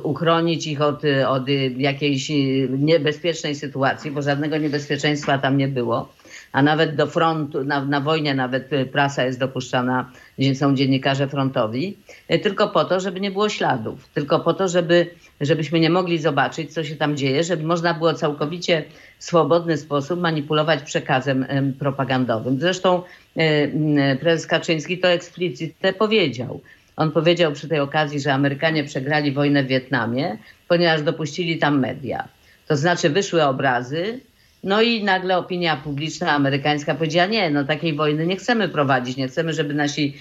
uchronić 0.03 0.67
ich 0.67 0.81
od, 0.81 1.03
od 1.29 1.49
jakiejś 1.77 2.33
niebezpiecznej 2.79 3.55
sytuacji, 3.55 4.11
bo 4.11 4.23
żadnego 4.23 4.59
niebezpieczeństwa 4.59 5.39
tam 5.39 5.57
nie 5.57 5.69
było 5.69 6.09
a 6.53 6.63
nawet 6.63 6.97
do 6.97 7.07
frontu, 7.07 7.65
na, 7.65 7.85
na 7.85 8.01
wojnie 8.01 8.35
nawet 8.35 8.73
y, 8.73 8.87
prasa 8.87 9.25
jest 9.25 9.39
dopuszczana, 9.39 10.11
gdzie 10.39 10.55
są 10.55 10.75
dziennikarze 10.75 11.29
frontowi, 11.29 11.97
y, 12.31 12.39
tylko 12.39 12.69
po 12.69 12.85
to, 12.85 13.01
żeby 13.01 13.21
nie 13.21 13.31
było 13.31 13.49
śladów, 13.49 14.09
tylko 14.15 14.41
po 14.41 14.55
to, 14.55 14.69
żeby, 14.69 15.11
żebyśmy 15.41 15.81
nie 15.81 15.91
mogli 15.91 16.19
zobaczyć, 16.19 16.75
co 16.75 16.85
się 16.85 16.97
tam 16.97 17.17
dzieje, 17.17 17.45
żeby 17.45 17.65
można 17.65 17.95
było 17.95 18.15
całkowicie 18.15 18.85
w 19.19 19.25
swobodny 19.25 19.77
sposób 19.77 20.21
manipulować 20.21 20.83
przekazem 20.83 21.47
propagandowym. 21.79 22.61
Zresztą 22.61 23.03
y, 23.37 24.19
prezes 24.21 24.47
Kaczyński 24.47 24.99
to 24.99 25.09
eksplicitnie 25.09 25.93
powiedział. 25.93 26.61
On 26.97 27.11
powiedział 27.13 27.53
przy 27.53 27.69
tej 27.69 27.81
okazji, 27.81 28.21
że 28.21 28.35
Amerykanie 28.35 28.85
przegrali 28.85 29.33
wojnę 29.33 29.65
w 29.65 29.67
Wietnamie, 29.67 30.39
ponieważ 30.69 31.03
dopuścili 31.03 31.59
tam 31.59 31.81
media. 31.81 32.29
To 32.67 32.77
znaczy 32.77 33.11
wyszły 33.11 33.45
obrazy, 33.45 34.21
no 34.65 34.83
i 34.83 35.05
nagle 35.05 35.39
opinia 35.39 35.77
publiczna 35.77 36.33
amerykańska 36.33 36.95
powiedziała, 36.95 37.27
nie, 37.27 37.51
no 37.51 37.65
takiej 37.65 37.95
wojny 37.95 38.27
nie 38.27 38.37
chcemy 38.37 38.69
prowadzić, 38.69 39.17
nie 39.17 39.29
chcemy, 39.29 39.53
żeby 39.53 39.75
nasi 39.75 40.17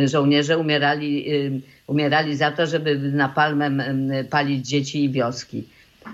y, 0.00 0.08
żołnierze 0.08 0.58
umierali, 0.58 1.32
y, 1.32 1.60
umierali 1.86 2.36
za 2.36 2.50
to, 2.50 2.66
żeby 2.66 2.98
napalmem 2.98 3.82
palić 4.30 4.68
dzieci 4.68 5.04
i 5.04 5.10
wioski. 5.10 5.64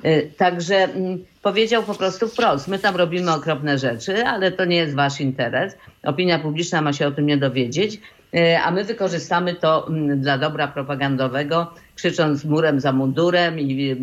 Y, 0.04 0.30
także 0.36 0.76
mm, 0.76 1.24
powiedział 1.42 1.82
po 1.82 1.94
prostu 1.94 2.28
wprost, 2.28 2.68
my 2.68 2.78
tam 2.78 2.96
robimy 2.96 3.32
okropne 3.32 3.78
rzeczy, 3.78 4.26
ale 4.26 4.52
to 4.52 4.64
nie 4.64 4.76
jest 4.76 4.94
wasz 4.94 5.20
interes. 5.20 5.76
Opinia 6.02 6.38
publiczna 6.38 6.82
ma 6.82 6.92
się 6.92 7.06
o 7.06 7.10
tym 7.10 7.26
nie 7.26 7.36
dowiedzieć, 7.36 8.00
a 8.64 8.70
my 8.70 8.84
wykorzystamy 8.84 9.54
to 9.54 9.88
mm, 9.88 10.20
dla 10.20 10.38
dobra 10.38 10.68
propagandowego 10.68 11.74
krzycząc 11.96 12.44
murem 12.44 12.80
za 12.80 12.92
mundurem 12.92 13.60
i 13.60 13.96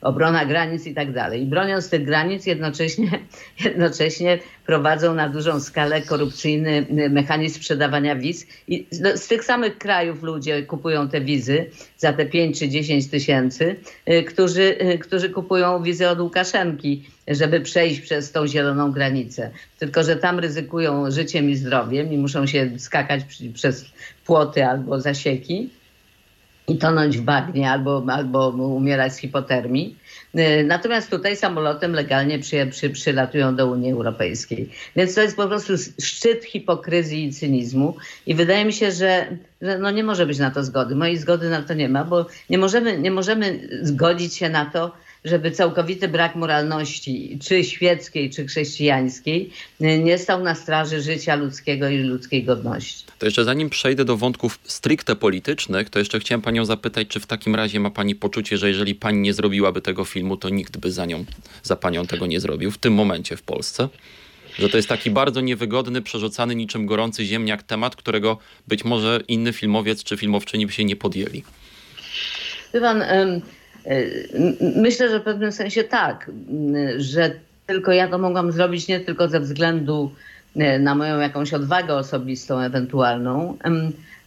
obrona 0.00 0.44
granic 0.44 0.86
i 0.86 0.94
tak 0.94 1.12
dalej. 1.12 1.42
I 1.42 1.46
broniąc 1.46 1.90
tych 1.90 2.04
granic 2.04 2.46
jednocześnie, 2.46 3.10
jednocześnie 3.64 4.38
prowadzą 4.66 5.14
na 5.14 5.28
dużą 5.28 5.60
skalę 5.60 6.02
korupcyjny 6.02 6.86
mechanizm 7.10 7.56
sprzedawania 7.56 8.16
wiz. 8.16 8.46
I 8.68 8.86
z 8.90 9.28
tych 9.28 9.44
samych 9.44 9.78
krajów 9.78 10.22
ludzie 10.22 10.62
kupują 10.62 11.08
te 11.08 11.20
wizy 11.20 11.66
za 11.98 12.12
te 12.12 12.26
5 12.26 12.58
czy 12.58 12.68
10 12.68 13.08
tysięcy, 13.08 13.76
y, 14.08 14.22
którzy, 14.22 14.76
y, 14.94 14.98
którzy 14.98 15.30
kupują 15.30 15.82
wizy 15.82 16.08
od 16.08 16.20
Łukaszenki, 16.20 17.04
żeby 17.28 17.60
przejść 17.60 18.00
przez 18.00 18.32
tą 18.32 18.46
zieloną 18.46 18.92
granicę. 18.92 19.50
Tylko, 19.78 20.02
że 20.02 20.16
tam 20.16 20.38
ryzykują 20.38 21.10
życiem 21.10 21.50
i 21.50 21.54
zdrowiem 21.54 22.12
i 22.12 22.18
muszą 22.18 22.46
się 22.46 22.70
skakać 22.78 23.20
przez 23.54 23.84
płoty 24.26 24.64
albo 24.66 25.00
zasieki 25.00 25.70
i 26.72 26.78
tonąć 26.78 27.18
w 27.18 27.22
bagnie 27.22 27.70
albo, 27.70 28.04
albo 28.08 28.48
umierać 28.48 29.14
z 29.14 29.16
hipotermii. 29.16 29.96
Y, 30.38 30.64
natomiast 30.64 31.10
tutaj 31.10 31.36
samolotem 31.36 31.92
legalnie 31.92 32.38
przy, 32.38 32.66
przy, 32.66 32.90
przylatują 32.90 33.56
do 33.56 33.66
Unii 33.66 33.92
Europejskiej. 33.92 34.70
Więc 34.96 35.14
to 35.14 35.22
jest 35.22 35.36
po 35.36 35.48
prostu 35.48 35.72
szczyt 36.02 36.44
hipokryzji 36.44 37.24
i 37.24 37.32
cynizmu. 37.32 37.96
I 38.26 38.34
wydaje 38.34 38.64
mi 38.64 38.72
się, 38.72 38.92
że, 38.92 39.26
że 39.62 39.78
no 39.78 39.90
nie 39.90 40.04
może 40.04 40.26
być 40.26 40.38
na 40.38 40.50
to 40.50 40.64
zgody. 40.64 40.94
Mojej 40.94 41.18
zgody 41.18 41.50
na 41.50 41.62
to 41.62 41.74
nie 41.74 41.88
ma, 41.88 42.04
bo 42.04 42.26
nie 42.50 42.58
możemy, 42.58 42.98
nie 42.98 43.10
możemy 43.10 43.68
zgodzić 43.82 44.34
się 44.34 44.48
na 44.48 44.66
to, 44.66 44.92
żeby 45.24 45.50
całkowity 45.50 46.08
brak 46.08 46.34
moralności, 46.34 47.38
czy 47.42 47.64
świeckiej, 47.64 48.30
czy 48.30 48.46
chrześcijańskiej, 48.46 49.50
nie 49.80 50.18
stał 50.18 50.42
na 50.42 50.54
straży 50.54 51.02
życia 51.02 51.34
ludzkiego 51.34 51.88
i 51.88 51.98
ludzkiej 51.98 52.44
godności. 52.44 53.04
To 53.18 53.26
jeszcze 53.26 53.44
zanim 53.44 53.70
przejdę 53.70 54.04
do 54.04 54.16
wątków 54.16 54.58
stricte 54.64 55.16
politycznych, 55.16 55.90
to 55.90 55.98
jeszcze 55.98 56.20
chciałem 56.20 56.42
panią 56.42 56.64
zapytać, 56.64 57.08
czy 57.08 57.20
w 57.20 57.26
takim 57.26 57.54
razie 57.54 57.80
ma 57.80 57.90
pani 57.90 58.14
poczucie, 58.14 58.58
że 58.58 58.68
jeżeli 58.68 58.94
pani 58.94 59.18
nie 59.18 59.34
zrobiłaby 59.34 59.80
tego 59.80 60.04
filmu, 60.04 60.36
to 60.36 60.48
nikt 60.48 60.76
by 60.76 60.92
za 60.92 61.06
nią, 61.06 61.24
za 61.62 61.76
panią 61.76 62.06
tego 62.06 62.26
nie 62.26 62.40
zrobił 62.40 62.70
w 62.70 62.78
tym 62.78 62.94
momencie 62.94 63.36
w 63.36 63.42
Polsce? 63.42 63.88
Że 64.58 64.68
to 64.68 64.76
jest 64.76 64.88
taki 64.88 65.10
bardzo 65.10 65.40
niewygodny, 65.40 66.02
przerzucany 66.02 66.54
niczym 66.54 66.86
gorący 66.86 67.24
ziemniak 67.24 67.62
temat, 67.62 67.96
którego 67.96 68.38
być 68.68 68.84
może 68.84 69.20
inny 69.28 69.52
filmowiec 69.52 70.04
czy 70.04 70.16
filmowczyni 70.16 70.66
by 70.66 70.72
się 70.72 70.84
nie 70.84 70.96
podjęli. 70.96 71.42
Wie 72.74 72.80
pan, 72.80 73.02
Myślę, 74.76 75.10
że 75.10 75.20
w 75.20 75.22
pewnym 75.22 75.52
sensie 75.52 75.84
tak, 75.84 76.30
że 76.96 77.30
tylko 77.66 77.92
ja 77.92 78.08
to 78.08 78.18
mogłam 78.18 78.52
zrobić 78.52 78.88
nie 78.88 79.00
tylko 79.00 79.28
ze 79.28 79.40
względu 79.40 80.12
e, 80.56 80.78
na 80.78 80.94
moją 80.94 81.20
jakąś 81.20 81.54
odwagę 81.54 81.94
osobistą 81.94 82.60
ewentualną, 82.60 83.58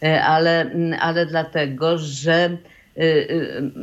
e, 0.02 0.24
ale, 0.24 0.70
ale 1.00 1.26
dlatego, 1.26 1.98
że 1.98 2.34
e, 2.34 2.56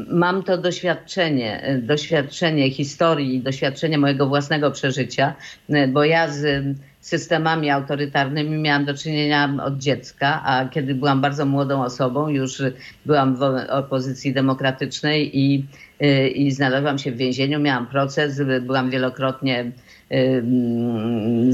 mam 0.09 0.43
to 0.43 0.57
doświadczenie, 0.57 1.79
doświadczenie 1.81 2.71
historii, 2.71 3.39
doświadczenie 3.39 3.97
mojego 3.97 4.27
własnego 4.27 4.71
przeżycia, 4.71 5.33
bo 5.88 6.03
ja 6.03 6.31
z 6.31 6.63
systemami 7.04 7.70
autorytarnymi 7.70 8.58
miałam 8.58 8.86
do 8.86 8.94
czynienia 8.94 9.58
od 9.63 9.78
dziecka, 9.78 10.44
a 10.46 10.66
kiedy 10.70 10.96
byłam 10.96 11.22
bardzo 11.22 11.46
młodą 11.46 11.84
osobą, 11.84 12.30
już 12.30 12.62
byłam 13.06 13.36
w 13.36 13.42
opozycji 13.70 14.34
demokratycznej 14.34 15.39
i, 15.39 15.66
y, 16.04 16.28
i 16.28 16.52
znalazłam 16.52 16.98
się 16.98 17.12
w 17.12 17.18
więzieniu, 17.18 17.60
miałam 17.60 17.88
proces, 17.88 18.42
byłam 18.62 18.89
wielokrotnie 18.89 19.72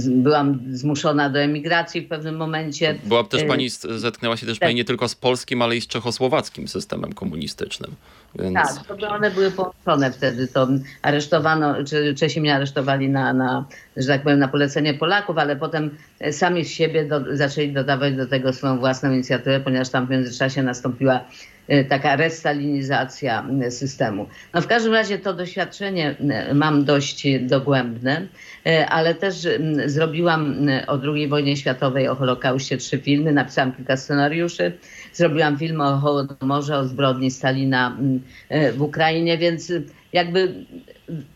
byłam 0.10 0.60
zmuszona 0.72 1.30
do 1.30 1.40
emigracji 1.40 2.02
w 2.02 2.08
pewnym 2.08 2.38
momencie. 2.38 3.00
Była 3.04 3.24
też 3.24 3.42
y, 3.42 3.46
pani, 3.46 3.70
zetknęła 3.70 4.38
się 4.38 4.46
też 4.46 4.60
pani 4.60 4.76
nie 4.76 4.86
tylko 4.86 5.08
z 5.08 5.16
polskim, 5.16 5.62
ale 5.62 5.76
i 5.76 5.82
z 5.82 5.88
czechosłowackim 5.88 6.68
systemem 6.68 7.14
komunistycznym. 7.14 7.96
Więc... 8.36 8.56
Tak, 8.56 8.98
to 9.00 9.10
one 9.10 9.32
były 9.32 9.52
połączone 9.52 10.12
wtedy. 10.12 10.48
To 10.48 10.68
aresztowano, 11.02 11.84
czy 11.84 12.16
Czesi 12.16 12.42
mnie 12.42 12.56
aresztowali 12.56 13.10
na, 13.10 13.34
na, 13.34 13.66
że 13.98 14.08
tak 14.08 14.24
powiem, 14.24 14.40
na 14.40 14.48
polecenie 14.48 14.94
Polaków, 14.94 15.38
ale 15.38 15.56
potem 15.56 15.98
sami 16.32 16.66
z 16.66 16.70
siebie 16.70 17.06
do, 17.06 17.38
zaczęli 17.38 17.74
dodawać 17.74 18.16
do 18.16 18.28
tego 18.28 18.54
swoją 18.54 18.80
własną 18.80 19.12
inicjatywę, 19.12 19.60
ponieważ 19.60 19.90
tam 19.90 20.08
w 20.08 20.10
międzyczasie 20.10 20.64
nastąpiła 20.64 21.20
taka 21.90 22.16
restalinizacja 22.16 23.46
systemu. 23.70 24.28
No 24.54 24.62
w 24.62 24.68
każdym 24.68 24.94
razie 24.94 25.18
to 25.18 25.34
doświadczenie 25.34 26.16
mam 26.54 26.86
dość 26.86 27.28
dogłębne, 27.42 28.28
ale 28.90 29.16
też 29.16 29.48
zrobiłam 29.86 30.68
o 30.88 31.00
II 31.14 31.28
wojnie 31.28 31.58
światowej, 31.58 32.08
o 32.08 32.16
Holokauście 32.16 32.78
trzy 32.78 32.98
filmy, 32.98 33.32
napisałam 33.32 33.72
kilka 33.72 33.98
scenariuszy, 33.98 34.72
zrobiłam 35.14 35.58
film 35.58 35.82
o 35.82 35.98
Hołodomorze, 35.98 36.78
o 36.78 36.86
zbrodni 36.86 37.32
Stalina 37.32 37.98
w 38.74 38.82
Ukrainie, 38.82 39.38
więc 39.38 39.74
jakby 40.14 40.54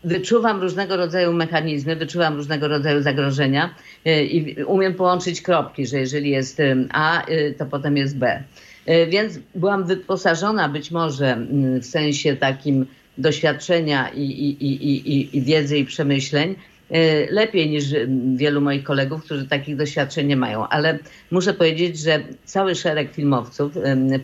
wyczuwam 0.04 0.60
różnego 0.60 0.96
rodzaju 0.96 1.32
mechanizmy, 1.32 1.96
wyczuwam 1.96 2.36
różnego 2.36 2.68
rodzaju 2.68 3.02
zagrożenia 3.02 3.74
i 4.06 4.56
umiem 4.66 4.94
połączyć 4.94 5.42
kropki, 5.42 5.86
że 5.86 5.98
jeżeli 5.98 6.30
jest 6.30 6.62
A, 6.92 7.22
to 7.58 7.66
potem 7.66 7.96
jest 7.96 8.18
B. 8.18 8.42
Więc 9.08 9.38
byłam 9.54 9.84
wyposażona 9.84 10.68
być 10.68 10.90
może 10.90 11.46
w 11.80 11.86
sensie 11.86 12.36
takim 12.36 12.86
doświadczenia 13.18 14.08
i, 14.08 14.20
i, 14.20 14.64
i, 14.64 15.36
i 15.36 15.42
wiedzy 15.42 15.78
i 15.78 15.84
przemyśleń, 15.84 16.56
Y, 16.90 17.28
lepiej 17.30 17.70
niż 17.70 17.84
wielu 18.36 18.60
moich 18.60 18.84
kolegów, 18.84 19.24
którzy 19.24 19.48
takich 19.48 19.76
doświadczeń 19.76 20.26
nie 20.26 20.36
mają. 20.36 20.68
Ale 20.68 20.98
muszę 21.30 21.54
powiedzieć, 21.54 21.98
że 21.98 22.22
cały 22.44 22.74
szereg 22.74 23.12
filmowców, 23.12 23.72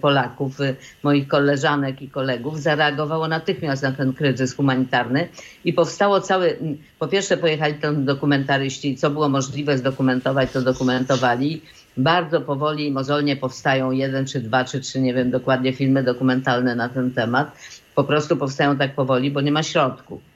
Polaków, 0.00 0.60
y, 0.60 0.76
moich 1.02 1.28
koleżanek 1.28 2.02
i 2.02 2.08
kolegów 2.08 2.60
zareagowało 2.60 3.28
natychmiast 3.28 3.82
na 3.82 3.92
ten 3.92 4.12
kryzys 4.12 4.54
humanitarny 4.54 5.28
i 5.64 5.72
powstało 5.72 6.20
cały, 6.20 6.58
po 6.98 7.08
pierwsze 7.08 7.36
pojechali 7.36 7.74
tam 7.74 8.04
dokumentaryści, 8.04 8.96
co 8.96 9.10
było 9.10 9.28
możliwe 9.28 9.78
zdokumentować, 9.78 10.52
to 10.52 10.62
dokumentowali. 10.62 11.62
Bardzo 11.96 12.40
powoli 12.40 12.86
i 12.86 12.90
mozolnie 12.90 13.36
powstają 13.36 13.90
jeden, 13.90 14.26
czy 14.26 14.40
dwa, 14.40 14.64
czy 14.64 14.80
trzy, 14.80 15.00
nie 15.00 15.14
wiem 15.14 15.30
dokładnie, 15.30 15.72
filmy 15.72 16.02
dokumentalne 16.02 16.74
na 16.74 16.88
ten 16.88 17.10
temat. 17.10 17.56
Po 17.94 18.04
prostu 18.04 18.36
powstają 18.36 18.76
tak 18.76 18.94
powoli, 18.94 19.30
bo 19.30 19.40
nie 19.40 19.52
ma 19.52 19.62
środków. 19.62 20.30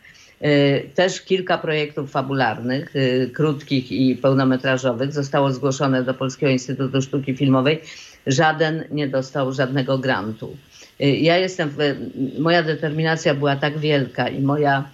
Y, 0.44 0.90
też 0.94 1.20
kilka 1.20 1.58
projektów 1.58 2.10
fabularnych, 2.10 2.96
y, 2.96 3.30
krótkich 3.34 3.92
i 3.92 4.16
pełnometrażowych 4.16 5.12
zostało 5.12 5.52
zgłoszone 5.52 6.02
do 6.02 6.14
Polskiego 6.14 6.52
Instytutu 6.52 7.02
Sztuki 7.02 7.36
Filmowej. 7.36 7.80
Żaden 8.26 8.84
nie 8.90 9.08
dostał 9.08 9.52
żadnego 9.52 9.98
grantu. 9.98 10.56
Y, 11.00 11.06
ja 11.06 11.38
jestem, 11.38 11.70
moja 12.38 12.62
determinacja 12.62 13.34
była 13.34 13.56
tak 13.56 13.78
wielka 13.78 14.28
i 14.28 14.40
moja 14.40 14.84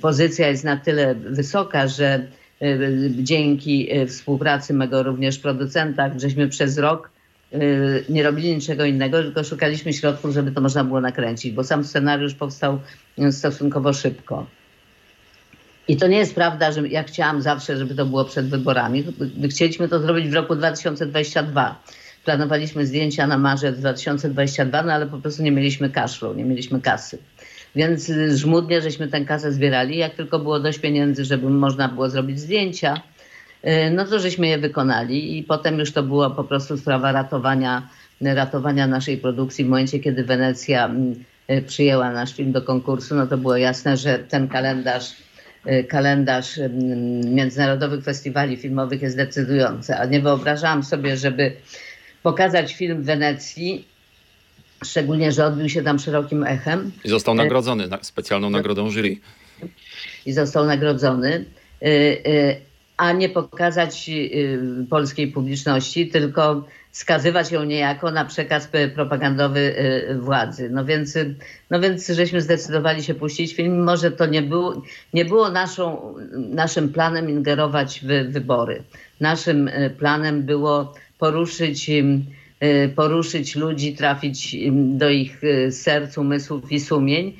pozycja 0.00 0.48
jest 0.48 0.64
na 0.64 0.76
tyle 0.76 1.14
wysoka, 1.14 1.88
że 1.88 2.26
dzięki 3.10 3.88
współpracy 4.08 4.74
mego 4.74 5.02
również 5.02 5.38
producenta, 5.38 6.10
żeśmy 6.18 6.48
przez 6.48 6.78
rok 6.78 7.10
nie 8.08 8.22
robili 8.22 8.54
niczego 8.54 8.84
innego, 8.84 9.22
tylko 9.22 9.44
szukaliśmy 9.44 9.92
środków, 9.92 10.34
żeby 10.34 10.52
to 10.52 10.60
można 10.60 10.84
było 10.84 11.00
nakręcić, 11.00 11.52
bo 11.52 11.64
sam 11.64 11.84
scenariusz 11.84 12.34
powstał 12.34 12.80
stosunkowo 13.30 13.92
szybko. 13.92 14.46
I 15.88 15.96
to 15.96 16.06
nie 16.06 16.18
jest 16.18 16.34
prawda, 16.34 16.72
że 16.72 16.88
ja 16.88 17.02
chciałam 17.02 17.42
zawsze, 17.42 17.76
żeby 17.76 17.94
to 17.94 18.06
było 18.06 18.24
przed 18.24 18.48
wyborami. 18.48 19.04
Chcieliśmy 19.50 19.88
to 19.88 20.00
zrobić 20.00 20.28
w 20.28 20.34
roku 20.34 20.56
2022. 20.56 21.82
planowaliśmy 22.24 22.86
zdjęcia 22.86 23.26
na 23.26 23.38
marzec 23.38 23.78
2022, 23.78 24.82
no 24.82 24.92
ale 24.92 25.06
po 25.06 25.18
prostu 25.18 25.42
nie 25.42 25.50
mieliśmy 25.50 25.90
kaszlu, 25.90 26.34
nie 26.34 26.44
mieliśmy 26.44 26.80
kasy. 26.80 27.18
Więc 27.76 28.12
żmudnie 28.34 28.80
żeśmy 28.80 29.08
tę 29.08 29.24
kasę 29.24 29.52
zbierali. 29.52 29.96
Jak 29.96 30.14
tylko 30.14 30.38
było 30.38 30.60
dość 30.60 30.78
pieniędzy, 30.78 31.24
żeby 31.24 31.50
można 31.50 31.88
było 31.88 32.10
zrobić 32.10 32.40
zdjęcia, 32.40 33.02
no 33.92 34.04
to 34.04 34.18
żeśmy 34.18 34.48
je 34.48 34.58
wykonali 34.58 35.38
i 35.38 35.42
potem 35.42 35.78
już 35.78 35.92
to 35.92 36.02
było 36.02 36.30
po 36.30 36.44
prostu 36.44 36.76
sprawa 36.76 37.12
ratowania, 37.12 37.88
ratowania 38.20 38.86
naszej 38.86 39.18
produkcji. 39.18 39.64
W 39.64 39.68
momencie, 39.68 39.98
kiedy 39.98 40.24
Wenecja 40.24 40.90
przyjęła 41.66 42.12
nasz 42.12 42.34
film 42.34 42.52
do 42.52 42.62
konkursu, 42.62 43.14
no 43.14 43.26
to 43.26 43.38
było 43.38 43.56
jasne, 43.56 43.96
że 43.96 44.18
ten 44.18 44.48
kalendarz 44.48 45.14
Y, 45.66 45.84
kalendarz 45.84 46.58
y, 46.58 46.70
międzynarodowych 47.24 48.04
festiwali 48.04 48.56
filmowych 48.56 49.02
jest 49.02 49.16
decydujący, 49.16 49.94
a 49.94 50.04
nie 50.04 50.20
wyobrażałam 50.20 50.82
sobie, 50.82 51.16
żeby 51.16 51.52
pokazać 52.22 52.74
film 52.74 53.02
w 53.02 53.04
Wenecji, 53.04 53.88
szczególnie, 54.84 55.32
że 55.32 55.46
odbił 55.46 55.68
się 55.68 55.82
tam 55.82 55.98
szerokim 55.98 56.44
echem. 56.44 56.92
I 57.04 57.08
został 57.08 57.34
nagrodzony 57.34 57.88
specjalną 58.02 58.50
nagrodą 58.50 58.90
jury. 58.90 59.16
I 60.26 60.32
został 60.32 60.66
nagrodzony. 60.66 61.44
Y, 61.82 62.56
a 62.96 63.12
nie 63.12 63.28
pokazać 63.28 64.10
polskiej 64.90 65.28
publiczności, 65.28 66.08
tylko 66.08 66.64
skazywać 66.92 67.52
ją 67.52 67.64
niejako 67.64 68.10
na 68.10 68.24
przekaz 68.24 68.68
propagandowy 68.94 69.74
władzy. 70.20 70.70
No 70.70 70.84
więc, 70.84 71.18
no 71.70 71.80
więc 71.80 72.08
żeśmy 72.08 72.40
zdecydowali 72.40 73.02
się 73.02 73.14
puścić 73.14 73.54
film, 73.54 73.76
mimo 73.76 73.96
że 73.96 74.10
to 74.10 74.26
nie 74.26 74.42
było, 74.42 74.82
nie 75.14 75.24
było 75.24 75.50
naszą, 75.50 76.14
naszym 76.36 76.92
planem 76.92 77.30
ingerować 77.30 78.00
w 78.00 78.32
wybory. 78.32 78.82
Naszym 79.20 79.70
planem 79.98 80.42
było 80.42 80.94
poruszyć, 81.18 81.90
poruszyć 82.96 83.56
ludzi, 83.56 83.94
trafić 83.94 84.56
do 84.72 85.10
ich 85.10 85.40
serc, 85.70 86.18
umysłów 86.18 86.72
i 86.72 86.80
sumień 86.80 87.32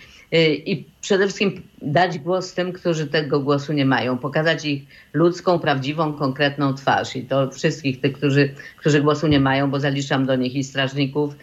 i 0.66 0.84
przede 1.00 1.24
wszystkim 1.24 1.62
dać 1.82 2.18
głos 2.18 2.54
tym, 2.54 2.72
którzy 2.72 3.06
tego 3.06 3.40
głosu 3.40 3.72
nie 3.72 3.84
mają, 3.84 4.18
pokazać 4.18 4.64
ich 4.64 4.82
ludzką, 5.12 5.58
prawdziwą, 5.58 6.12
konkretną 6.12 6.74
twarz. 6.74 7.16
I 7.16 7.22
to 7.22 7.50
wszystkich 7.50 8.00
tych, 8.00 8.12
którzy, 8.12 8.54
którzy 8.76 9.00
głosu 9.00 9.26
nie 9.26 9.40
mają, 9.40 9.70
bo 9.70 9.80
zaliczam 9.80 10.26
do 10.26 10.36
nich 10.36 10.54
i 10.54 10.64
strażników, 10.64 11.36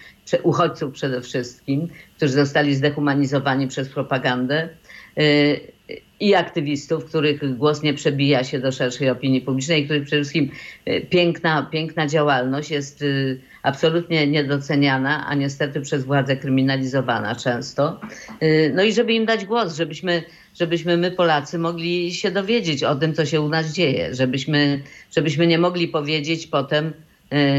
uchodźców 0.44 0.94
przede 0.94 1.22
wszystkim, 1.22 1.88
którzy 2.18 2.34
zostali 2.34 2.76
zdehumanizowani 2.76 3.68
przez 3.68 3.90
propagandę 3.90 4.70
y, 5.20 5.72
i 6.22 6.36
aktywistów, 6.36 7.06
których 7.06 7.58
głos 7.58 7.84
nie 7.84 7.94
przebija 7.94 8.44
się 8.44 8.60
do 8.60 8.72
szerszej 8.72 9.10
opinii 9.10 9.42
publicznej, 9.42 9.86
których 9.86 10.04
przede 10.04 10.22
wszystkim 10.22 10.52
y, 10.88 11.02
piękna, 11.10 11.68
piękna 11.72 12.08
działalność 12.08 12.72
jest 12.72 13.02
y, 13.02 13.40
absolutnie 13.64 14.28
niedoceniana, 14.28 15.28
a 15.28 15.36
niestety 15.36 15.82
przez 15.82 16.04
władze 16.04 16.38
kryminalizowana 16.38 17.36
często. 17.36 18.00
No 18.74 18.84
i 18.84 18.94
żeby 18.94 19.14
im 19.14 19.26
dać 19.26 19.46
głos, 19.46 19.76
żebyśmy, 19.76 20.24
żebyśmy 20.60 20.98
my 20.98 21.12
Polacy 21.12 21.58
mogli 21.60 22.14
się 22.14 22.32
dowiedzieć 22.32 22.84
o 22.84 22.96
tym, 22.96 23.14
co 23.14 23.26
się 23.26 23.42
u 23.42 23.50
nas 23.50 23.74
dzieje, 23.74 24.16
żebyśmy, 24.16 24.82
żebyśmy 25.16 25.48
nie 25.48 25.60
mogli 25.60 25.88
powiedzieć 25.88 26.48
potem, 26.48 26.94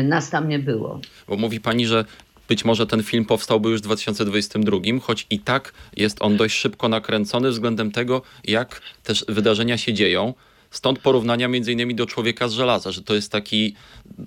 nas 0.04 0.30
tam 0.30 0.48
nie 0.48 0.58
było. 0.58 1.00
Bo 1.28 1.36
mówi 1.36 1.60
pani, 1.60 1.86
że 1.86 2.04
być 2.52 2.64
może 2.64 2.86
ten 2.86 3.02
film 3.02 3.24
powstałby 3.24 3.70
już 3.70 3.80
w 3.80 3.84
2022, 3.84 4.78
choć 5.02 5.26
i 5.30 5.38
tak 5.38 5.72
jest 5.96 6.22
on 6.22 6.36
dość 6.36 6.56
szybko 6.56 6.88
nakręcony 6.88 7.50
względem 7.50 7.90
tego, 7.90 8.22
jak 8.44 8.80
też 9.02 9.24
wydarzenia 9.28 9.78
się 9.78 9.92
dzieją. 9.92 10.34
Stąd 10.70 10.98
porównania 10.98 11.48
między 11.48 11.72
innymi 11.72 11.94
do 11.94 12.06
Człowieka 12.06 12.48
z 12.48 12.52
żelaza, 12.52 12.92
że 12.92 13.02
to 13.02 13.14
jest 13.14 13.32
taki 13.32 13.74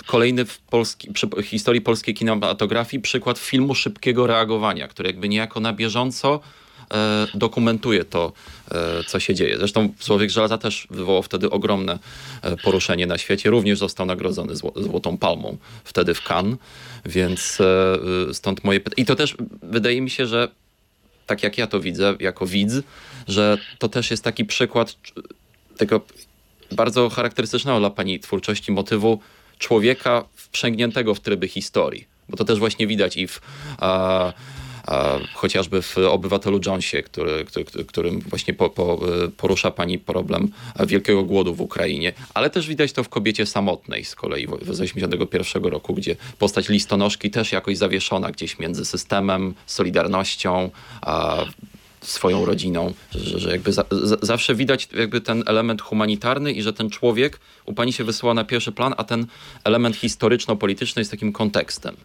kolejny 0.05 0.45
w 0.45 0.59
polski, 0.59 1.11
przy 1.13 1.29
historii 1.43 1.81
polskiej 1.81 2.15
kinematografii 2.15 3.01
przykład 3.01 3.37
filmu 3.37 3.75
szybkiego 3.75 4.27
reagowania, 4.27 4.87
który 4.87 5.09
jakby 5.09 5.29
niejako 5.29 5.59
na 5.59 5.73
bieżąco 5.73 6.39
dokumentuje 7.33 8.05
to, 8.05 8.33
e, 8.71 9.03
co 9.03 9.19
się 9.19 9.35
dzieje. 9.35 9.57
Zresztą 9.57 9.93
Człowiek 9.99 10.29
Żelaza 10.29 10.57
też 10.57 10.87
wywołał 10.89 11.23
wtedy 11.23 11.49
ogromne 11.49 11.99
e, 12.41 12.57
poruszenie 12.57 13.07
na 13.07 13.17
świecie. 13.17 13.49
Również 13.49 13.79
został 13.79 14.05
nagrodzony 14.05 14.55
Złotą 14.55 15.17
Palmą 15.17 15.57
wtedy 15.83 16.13
w 16.13 16.21
Cannes, 16.29 16.57
więc 17.05 17.57
stąd 18.33 18.63
moje 18.63 18.79
pytanie. 18.79 19.03
I 19.03 19.05
to 19.05 19.15
też 19.15 19.35
wydaje 19.63 20.01
mi 20.01 20.09
się, 20.09 20.27
że 20.27 20.47
tak 21.25 21.43
jak 21.43 21.57
ja 21.57 21.67
to 21.67 21.79
widzę, 21.79 22.15
jako 22.19 22.45
widz, 22.45 22.73
że 23.27 23.57
to 23.79 23.89
też 23.89 24.11
jest 24.11 24.23
taki 24.23 24.45
przykład 24.45 24.95
tego 25.77 26.01
bardzo 26.71 27.09
charakterystycznego 27.09 27.79
dla 27.79 27.89
pani 27.89 28.19
twórczości 28.19 28.71
motywu 28.71 29.19
człowieka 29.59 30.23
wprzęgniętego 30.35 31.15
w 31.15 31.19
tryby 31.19 31.47
historii. 31.47 32.07
Bo 32.29 32.37
to 32.37 32.45
też 32.45 32.59
właśnie 32.59 32.87
widać 32.87 33.17
i 33.17 33.27
w 33.27 33.41
chociażby 35.33 35.81
w 35.81 35.97
Obywatelu 35.97 36.59
Jonesie, 36.65 37.03
który, 37.03 37.45
który, 37.45 37.65
którym 37.85 38.19
właśnie 38.19 38.53
po, 38.53 38.69
po, 38.69 38.99
porusza 39.37 39.71
pani 39.71 39.99
problem 39.99 40.47
wielkiego 40.87 41.23
głodu 41.23 41.55
w 41.55 41.61
Ukrainie, 41.61 42.13
ale 42.33 42.49
też 42.49 42.67
widać 42.67 42.93
to 42.93 43.03
w 43.03 43.09
Kobiecie 43.09 43.45
Samotnej 43.45 44.05
z 44.05 44.15
kolei 44.15 44.47
z 44.71 44.81
81 44.81 45.63
roku, 45.63 45.93
gdzie 45.93 46.15
postać 46.39 46.69
listonoszki 46.69 47.31
też 47.31 47.51
jakoś 47.51 47.77
zawieszona 47.77 48.31
gdzieś 48.31 48.59
między 48.59 48.85
systemem, 48.85 49.53
solidarnością, 49.65 50.69
swoją 52.01 52.45
rodziną, 52.45 52.93
że, 53.11 53.39
że 53.39 53.51
jakby 53.51 53.73
za, 53.73 53.85
zawsze 54.21 54.55
widać 54.55 54.89
jakby 54.97 55.21
ten 55.21 55.43
element 55.45 55.81
humanitarny 55.81 56.51
i 56.51 56.61
że 56.61 56.73
ten 56.73 56.89
człowiek 56.89 57.39
u 57.65 57.73
pani 57.73 57.93
się 57.93 58.03
wysyła 58.03 58.33
na 58.33 58.43
pierwszy 58.43 58.71
plan, 58.71 58.93
a 58.97 59.03
ten 59.03 59.25
element 59.63 59.95
historyczno-polityczny 59.95 60.99
jest 61.01 61.11
takim 61.11 61.33
kontekstem. 61.33 61.95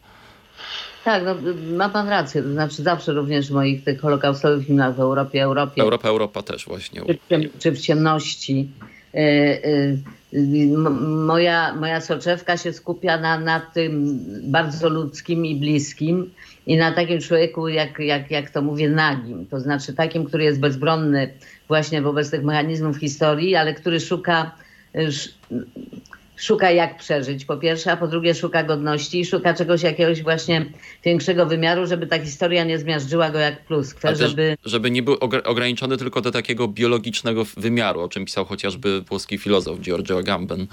Tak, 1.05 1.23
no, 1.25 1.35
ma 1.77 1.89
pan 1.89 2.09
rację. 2.09 2.43
To 2.43 2.53
znaczy 2.53 2.83
zawsze 2.83 3.13
również 3.13 3.49
w 3.49 3.51
moich 3.51 3.85
tych 3.85 4.01
holokaustowych 4.01 4.67
filmach 4.67 4.95
w 4.95 5.01
Europie, 5.01 5.43
Europie. 5.43 5.83
Europa, 5.83 6.09
Europa 6.09 6.43
też 6.43 6.67
właśnie. 6.67 7.03
Czy, 7.29 7.51
czy 7.59 7.73
w 7.73 7.79
ciemności. 7.79 8.69
Y, 9.15 9.19
y, 9.19 9.99
moja, 11.09 11.75
moja 11.75 12.01
soczewka 12.01 12.57
się 12.57 12.73
skupia 12.73 13.19
na, 13.19 13.39
na 13.39 13.61
tym 13.61 14.19
bardzo 14.43 14.89
ludzkim 14.89 15.47
i 15.47 15.57
bliskim 15.57 16.31
i 16.67 16.77
na 16.77 16.93
takim 16.93 17.21
człowieku, 17.21 17.69
jak, 17.69 17.99
jak, 17.99 18.31
jak 18.31 18.51
to 18.51 18.63
mówię, 18.63 18.89
nagim. 18.89 19.47
To 19.47 19.61
znaczy 19.61 19.95
takim, 19.95 20.25
który 20.25 20.45
jest 20.45 20.61
bezbronny 20.61 21.33
właśnie 21.69 22.03
wobec 22.03 22.31
tych 22.31 22.45
mechanizmów 22.45 22.97
historii, 22.97 23.57
ale 23.57 23.75
który 23.75 24.01
szuka 24.01 24.51
szuka 26.41 26.71
jak 26.71 26.99
przeżyć 26.99 27.45
po 27.45 27.57
pierwsze, 27.57 27.93
a 27.93 27.97
po 27.97 28.09
drugie 28.09 28.35
szuka 28.35 28.63
godności 28.63 29.21
i 29.21 29.25
szuka 29.25 29.55
czegoś 29.55 29.83
jakiegoś 29.83 30.23
właśnie 30.23 30.67
większego 31.05 31.47
wymiaru, 31.47 31.87
żeby 31.87 32.07
ta 32.07 32.19
historia 32.19 32.65
nie 32.65 32.79
zmiażdżyła 32.79 33.31
go 33.31 33.39
jak 33.39 33.65
pluskwę, 33.65 34.17
żeby... 34.17 34.57
Żeby 34.65 34.91
nie 34.91 35.03
był 35.03 35.17
ograniczony 35.45 35.97
tylko 35.97 36.21
do 36.21 36.31
takiego 36.31 36.69
biologicznego 36.69 37.45
wymiaru, 37.57 38.01
o 38.01 38.09
czym 38.09 38.25
pisał 38.25 38.45
chociażby 38.45 39.01
włoski 39.01 39.39
filozof 39.39 39.81
Giorgio 39.81 40.19
Agamben. 40.19 40.67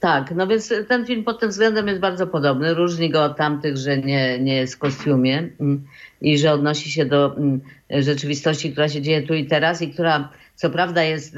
Tak, 0.00 0.34
no 0.34 0.46
więc 0.46 0.74
ten 0.88 1.06
film 1.06 1.24
pod 1.24 1.40
tym 1.40 1.50
względem 1.50 1.88
jest 1.88 2.00
bardzo 2.00 2.26
podobny. 2.26 2.74
Różni 2.74 3.10
go 3.10 3.24
od 3.24 3.36
tamtych, 3.36 3.76
że 3.76 3.98
nie, 3.98 4.38
nie 4.38 4.56
jest 4.56 4.74
w 4.74 4.78
kostiumie 4.78 5.48
mm, 5.60 5.84
i 6.20 6.38
że 6.38 6.52
odnosi 6.52 6.90
się 6.90 7.04
do 7.04 7.36
mm, 7.36 7.60
rzeczywistości, 7.90 8.72
która 8.72 8.88
się 8.88 9.02
dzieje 9.02 9.22
tu 9.22 9.34
i 9.34 9.46
teraz 9.46 9.82
i 9.82 9.90
która 9.90 10.28
co 10.56 10.70
prawda 10.70 11.02
jest 11.02 11.36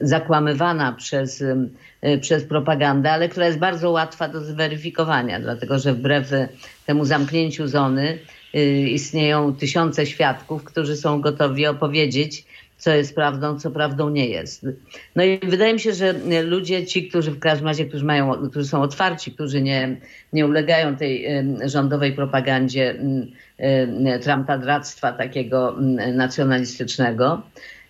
zakłamywana 0.00 0.92
przez, 0.92 1.44
przez 2.20 2.44
propagandę, 2.44 3.12
ale 3.12 3.28
która 3.28 3.46
jest 3.46 3.58
bardzo 3.58 3.90
łatwa 3.90 4.28
do 4.28 4.40
zweryfikowania, 4.44 5.40
dlatego 5.40 5.78
że 5.78 5.94
wbrew 5.94 6.30
temu 6.86 7.04
zamknięciu 7.04 7.66
zony 7.66 8.18
y, 8.54 8.88
istnieją 8.88 9.54
tysiące 9.54 10.06
świadków, 10.06 10.64
którzy 10.64 10.96
są 10.96 11.20
gotowi 11.20 11.66
opowiedzieć, 11.66 12.44
co 12.78 12.90
jest 12.90 13.14
prawdą, 13.14 13.60
co 13.60 13.70
prawdą 13.70 14.10
nie 14.10 14.26
jest. 14.26 14.66
No 15.16 15.24
i 15.24 15.38
wydaje 15.42 15.72
mi 15.72 15.80
się, 15.80 15.92
że 15.92 16.14
ludzie, 16.42 16.86
ci, 16.86 17.08
którzy 17.08 17.30
w 17.30 17.38
każdym 17.38 17.66
razie, 17.66 17.84
którzy, 17.84 18.04
mają, 18.04 18.48
którzy 18.50 18.68
są 18.68 18.82
otwarci, 18.82 19.32
którzy 19.32 19.62
nie, 19.62 19.96
nie 20.32 20.46
ulegają 20.46 20.96
tej 20.96 21.26
rządowej 21.64 22.12
propagandzie 22.12 22.94
trampadractwa 24.22 25.12
takiego 25.12 25.76
nacjonalistycznego, 26.14 27.42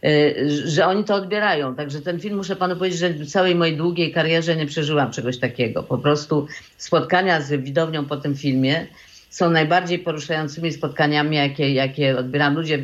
y, 0.04 0.48
że 0.64 0.86
oni 0.86 1.04
to 1.04 1.14
odbierają. 1.14 1.74
Także 1.74 2.00
ten 2.00 2.20
film, 2.20 2.36
muszę 2.36 2.56
panu 2.56 2.76
powiedzieć, 2.76 3.00
że 3.00 3.10
w 3.10 3.30
całej 3.30 3.54
mojej 3.54 3.76
długiej 3.76 4.12
karierze 4.12 4.56
nie 4.56 4.66
przeżyłam 4.66 5.10
czegoś 5.10 5.38
takiego. 5.38 5.82
Po 5.82 5.98
prostu 5.98 6.46
spotkania 6.76 7.40
z 7.40 7.62
widownią 7.62 8.04
po 8.04 8.16
tym 8.16 8.36
filmie 8.36 8.86
są 9.30 9.50
najbardziej 9.50 9.98
poruszającymi 9.98 10.72
spotkaniami, 10.72 11.36
jakie, 11.36 11.72
jakie 11.72 12.18
odbieram. 12.18 12.54
Ludzie 12.54 12.78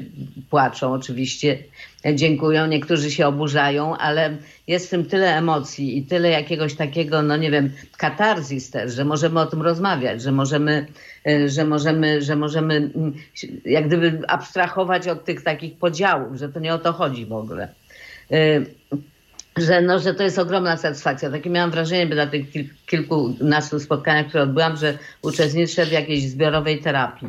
płaczą 0.51 0.93
oczywiście, 0.93 1.59
dziękują, 2.15 2.67
niektórzy 2.67 3.11
się 3.11 3.27
oburzają, 3.27 3.97
ale 3.97 4.37
jest 4.67 4.87
w 4.87 4.91
tym 4.91 5.05
tyle 5.05 5.37
emocji 5.37 5.99
i 5.99 6.03
tyle 6.03 6.31
jakiegoś 6.31 6.75
takiego, 6.75 7.23
no 7.23 7.37
nie 7.37 7.51
wiem, 7.51 7.73
katarzis 7.97 8.71
też, 8.71 8.93
że 8.93 9.05
możemy 9.05 9.41
o 9.41 9.47
tym 9.47 9.63
rozmawiać, 9.63 10.23
że 10.23 10.33
możemy, 10.33 10.87
e, 11.27 11.49
że 11.49 11.65
możemy, 11.65 12.23
że 12.23 12.37
możemy 12.37 12.75
mm, 12.75 13.15
jak 13.65 13.87
gdyby 13.87 14.21
abstrahować 14.29 15.09
od 15.09 15.25
tych 15.25 15.43
takich 15.43 15.79
podziałów, 15.79 16.37
że 16.37 16.49
to 16.49 16.61
nie 16.61 16.75
o 16.75 16.79
to 16.79 16.93
chodzi 16.93 17.27
w 17.27 17.33
ogóle. 17.33 17.69
Że, 19.59 19.83
no, 19.83 19.99
że 19.99 20.15
to 20.15 20.23
jest 20.23 20.39
ogromna 20.39 20.77
satysfakcja. 20.77 21.31
Takie 21.31 21.51
miałam 21.51 21.71
wrażenie 21.71 22.07
by 22.07 22.15
na 22.15 22.27
tych 22.27 22.51
kil, 22.51 22.65
kilkunastu 22.87 23.81
spotkaniach, 23.81 24.29
które 24.29 24.43
odbyłam, 24.43 24.77
że 24.77 24.99
uczestniczę 25.23 25.87
w 25.87 25.93
jakiejś 25.93 26.29
zbiorowej 26.29 26.81
terapii. 26.81 27.29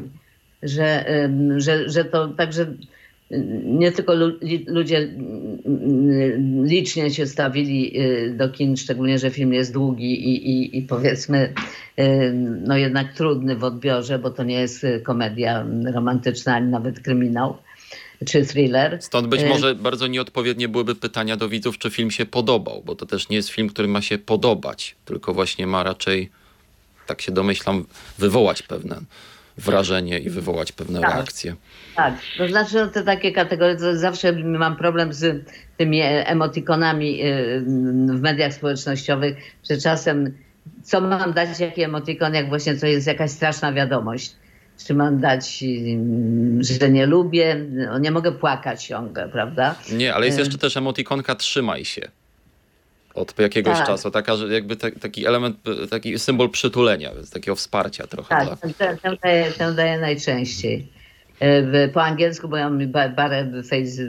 Że, 0.64 1.06
że, 1.58 1.90
że 1.90 2.06
to 2.06 2.28
także 2.28 2.66
nie 3.64 3.92
tylko 3.92 4.14
ludzie 4.68 5.10
licznie 6.64 7.12
się 7.12 7.26
stawili 7.26 8.02
y, 8.02 8.34
do 8.38 8.50
kin, 8.50 8.78
szczególnie, 8.78 9.20
że 9.20 9.30
film 9.30 9.54
jest 9.54 9.74
długi 9.74 10.30
i, 10.30 10.50
i, 10.50 10.78
i 10.78 10.82
powiedzmy 10.82 11.54
no 12.68 12.78
jednak 12.78 13.14
trudny 13.14 13.56
w 13.56 13.64
odbiorze, 13.64 14.20
bo 14.20 14.32
to 14.32 14.44
nie 14.44 14.60
jest 14.60 14.86
komedia 15.04 15.66
romantyczna 15.94 16.56
ani 16.56 16.72
nawet 16.72 17.00
kryminał 17.00 17.58
czy 18.26 18.46
thriller. 18.46 18.98
Stąd 19.02 19.28
być 19.28 19.42
y, 19.42 19.46
może 19.46 19.76
bardzo 19.76 20.08
nieodpowiednie 20.08 20.70
byłyby 20.70 20.96
pytania 20.96 21.38
do 21.38 21.50
widzów, 21.50 21.78
czy 21.78 21.90
film 21.90 22.12
się 22.12 22.26
podobał, 22.26 22.84
bo 22.86 22.96
to 22.96 23.06
też 23.06 23.30
nie 23.30 23.36
jest 23.36 23.50
film, 23.50 23.70
który 23.70 23.88
ma 23.88 24.02
się 24.02 24.18
podobać, 24.18 24.96
tylko 25.06 25.34
właśnie 25.34 25.68
ma 25.68 25.84
raczej, 25.84 26.30
tak 27.08 27.22
się 27.22 27.32
domyślam, 27.32 27.86
wywołać 28.18 28.62
pewne 28.62 29.02
wrażenie 29.58 30.20
i 30.20 30.30
wywołać 30.30 30.72
pewne 30.72 31.02
tak. 31.02 31.14
reakcje. 31.14 31.56
Tak, 31.96 32.14
to 32.38 32.48
znaczy 32.48 32.76
no, 32.76 32.88
te 32.88 33.04
takie 33.04 33.32
kategorie, 33.32 33.76
to 33.76 33.98
zawsze 33.98 34.34
mam 34.34 34.76
problem 34.76 35.14
z 35.14 35.46
tymi 35.78 36.02
emotikonami 36.04 37.26
y, 37.26 37.62
w 38.08 38.22
mediach 38.22 38.54
społecznościowych, 38.54 39.38
że 39.70 39.78
czasem 39.78 40.34
co 40.84 41.02
mam 41.02 41.34
dać, 41.34 41.60
jaki 41.60 41.82
emotikon, 41.82 42.34
jak 42.34 42.50
właśnie 42.50 42.76
to 42.76 42.88
jest 42.88 43.08
jakaś 43.08 43.32
straszna 43.32 43.74
wiadomość. 43.74 44.36
Czy 44.88 44.94
mam 44.94 45.20
dać, 45.20 45.64
y, 45.64 46.78
że 46.80 46.90
nie 46.90 47.06
lubię, 47.06 47.56
no, 47.72 48.00
nie 48.00 48.12
mogę 48.12 48.32
płakać 48.32 48.86
ciągle, 48.86 49.30
prawda? 49.30 49.76
Nie, 49.92 50.14
ale 50.14 50.26
jest 50.26 50.38
y. 50.38 50.42
jeszcze 50.42 50.58
też 50.58 50.78
emotikonka 50.78 51.36
trzymaj 51.36 51.86
się 51.86 52.02
od 53.16 53.40
jakiegoś 53.40 53.78
tak. 53.78 53.88
czasu. 53.88 54.12
Taka, 54.12 54.36
że 54.36 54.54
jakby 54.54 54.76
te, 54.76 54.92
taki 54.92 55.26
element, 55.26 55.58
taki 55.90 56.20
symbol 56.20 56.50
przytulenia, 56.50 57.14
więc 57.16 57.32
takiego 57.32 57.56
wsparcia 57.56 58.08
trochę. 58.08 58.30
Tak, 58.30 58.46
dla... 58.46 58.56
tę, 58.56 58.98
tę, 58.98 59.18
daję, 59.24 59.52
tę 59.52 59.74
daję 59.74 60.00
najczęściej. 60.00 60.88
E, 61.40 61.88
po 61.88 62.04
angielsku, 62.04 62.48
bo 62.48 62.58
ja 62.58 62.70
mam 62.70 62.92
parę 63.16 63.64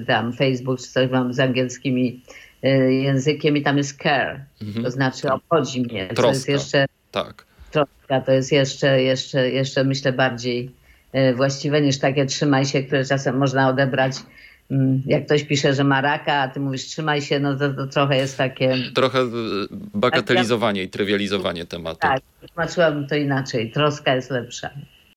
tam 0.07 0.33
Facebook 0.33 0.81
czy 0.81 0.89
coś 0.89 1.11
mam 1.11 1.33
z 1.33 1.41
angielskimi 1.41 2.23
e, 2.63 2.93
językiem 2.93 3.57
i 3.57 3.63
tam 3.63 3.79
jest 3.79 4.03
care, 4.03 4.41
mhm. 4.63 4.85
to 4.85 4.91
znaczy 4.91 5.33
obchodzi 5.33 5.81
mnie. 5.81 6.07
Troska. 6.07 6.23
To 6.23 6.29
jest 6.29 6.49
jeszcze, 6.49 6.87
tak. 7.11 7.46
Troska, 7.85 8.21
to 8.21 8.33
jest 8.33 8.53
jeszcze, 8.53 9.03
jeszcze, 9.03 9.51
jeszcze 9.51 9.85
myślę 9.85 10.13
bardziej 10.13 10.71
e, 11.13 11.35
właściwe 11.35 11.81
niż 11.81 11.99
takie 11.99 12.27
trzymaj 12.27 12.67
się, 12.67 12.83
które 12.83 13.05
czasem 13.05 13.39
można 13.39 13.69
odebrać 13.69 14.17
Mm, 14.71 15.03
jak 15.07 15.27
ktoś 15.27 15.45
pisze, 15.45 15.75
że 15.75 15.85
ma 15.85 16.01
raka, 16.01 16.33
a 16.33 16.49
ty 16.49 16.61
mówisz 16.61 16.85
trzymaj 16.85 17.23
się, 17.23 17.41
no 17.41 17.57
to, 17.57 17.75
to 17.75 17.87
trochę 17.87 18.17
jest 18.17 18.37
takie... 18.37 18.77
Trochę 18.95 19.19
e, 19.21 19.27
bagatelizowanie 19.95 20.83
i 20.83 20.89
trywializowanie 20.89 21.67
tematu. 21.67 21.99
Tak, 22.01 22.21
tłumaczyłabym 22.55 23.07
to 23.07 23.15
inaczej. 23.15 23.73
Troska 23.73 24.15
jest 24.15 24.31
lepsza. 24.31 24.71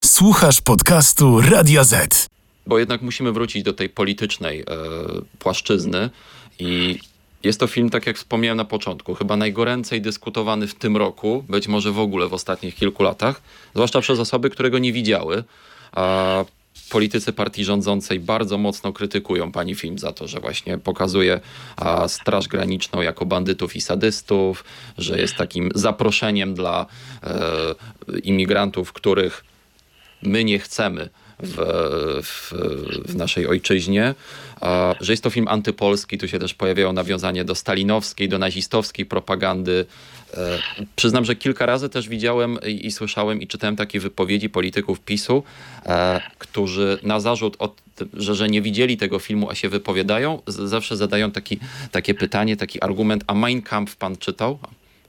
Słuchasz 0.05 0.61
podcastu 0.61 1.41
Radio 1.41 1.83
Z. 1.83 2.27
Bo 2.67 2.79
jednak 2.79 3.01
musimy 3.01 3.31
wrócić 3.31 3.63
do 3.63 3.73
tej 3.73 3.89
politycznej 3.89 4.61
e, 4.61 4.65
płaszczyzny 5.39 6.09
i 6.59 6.99
jest 7.43 7.59
to 7.59 7.67
film, 7.67 7.89
tak 7.89 8.07
jak 8.07 8.17
wspomniałem 8.17 8.57
na 8.57 8.65
początku, 8.65 9.15
chyba 9.15 9.37
najgoręcej 9.37 10.01
dyskutowany 10.01 10.67
w 10.67 10.75
tym 10.75 10.97
roku, 10.97 11.45
być 11.49 11.67
może 11.67 11.91
w 11.91 11.99
ogóle 11.99 12.27
w 12.27 12.33
ostatnich 12.33 12.75
kilku 12.75 13.03
latach, 13.03 13.41
zwłaszcza 13.73 14.01
przez 14.01 14.19
osoby, 14.19 14.49
które 14.49 14.69
go 14.69 14.79
nie 14.79 14.93
widziały. 14.93 15.43
A 15.91 16.45
politycy 16.89 17.33
partii 17.33 17.63
rządzącej 17.63 18.19
bardzo 18.19 18.57
mocno 18.57 18.93
krytykują 18.93 19.51
pani 19.51 19.75
film 19.75 19.99
za 19.99 20.11
to, 20.11 20.27
że 20.27 20.39
właśnie 20.39 20.77
pokazuje 20.77 21.39
a, 21.75 22.07
Straż 22.07 22.47
Graniczną 22.47 23.01
jako 23.01 23.25
bandytów 23.25 23.75
i 23.75 23.81
sadystów, 23.81 24.63
że 24.97 25.19
jest 25.19 25.35
takim 25.35 25.69
zaproszeniem 25.75 26.53
dla 26.53 26.85
e, 27.23 28.19
imigrantów, 28.23 28.93
których 28.93 29.43
my 30.21 30.43
nie 30.43 30.59
chcemy 30.59 31.09
w, 31.39 31.55
w, 32.23 32.53
w, 33.07 33.15
naszej 33.15 33.47
ojczyźnie, 33.47 34.15
że 35.01 35.13
jest 35.13 35.23
to 35.23 35.29
film 35.29 35.47
antypolski, 35.47 36.17
tu 36.17 36.27
się 36.27 36.39
też 36.39 36.53
pojawiają 36.53 36.93
nawiązania 36.93 37.43
do 37.43 37.55
stalinowskiej, 37.55 38.29
do 38.29 38.39
nazistowskiej 38.39 39.05
propagandy. 39.05 39.85
E, 40.33 40.59
przyznam, 40.95 41.25
że 41.25 41.35
kilka 41.35 41.65
razy 41.65 41.89
też 41.89 42.09
widziałem 42.09 42.57
i, 42.67 42.87
i 42.87 42.91
słyszałem 42.91 43.41
i 43.41 43.47
czytałem 43.47 43.75
takie 43.75 43.99
wypowiedzi 43.99 44.49
polityków 44.49 44.99
PiSu, 44.99 45.43
e, 45.85 46.21
którzy 46.37 46.99
na 47.03 47.19
zarzut, 47.19 47.55
od, 47.59 47.81
że, 48.13 48.35
że 48.35 48.49
nie 48.49 48.61
widzieli 48.61 48.97
tego 48.97 49.19
filmu, 49.19 49.49
a 49.49 49.55
się 49.55 49.69
wypowiadają, 49.69 50.41
zawsze 50.47 50.97
zadają 50.97 51.31
taki, 51.31 51.59
takie 51.91 52.13
pytanie, 52.13 52.57
taki 52.57 52.81
argument, 52.81 53.23
a 53.27 53.33
Mein 53.33 53.61
Kampf 53.61 53.95
pan 53.95 54.17
czytał? 54.17 54.59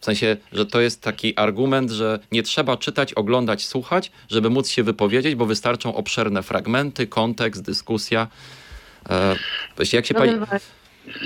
W 0.01 0.05
sensie, 0.05 0.37
że 0.53 0.67
to 0.67 0.81
jest 0.81 1.03
taki 1.03 1.37
argument, 1.37 1.91
że 1.91 2.19
nie 2.33 2.43
trzeba 2.43 2.77
czytać, 2.77 3.15
oglądać, 3.15 3.67
słuchać, 3.67 4.13
żeby 4.29 4.51
móc 4.51 4.69
się 4.69 4.83
wypowiedzieć, 4.83 5.35
bo 5.35 5.47
wystarczą 5.47 5.95
obszerne 5.95 6.43
fragmenty, 6.43 7.07
kontekst, 7.07 7.63
dyskusja. 7.63 8.29
E, 9.11 9.37
jak 9.93 10.07
się 10.07 10.15
no, 10.15 10.21
pani... 10.21 10.33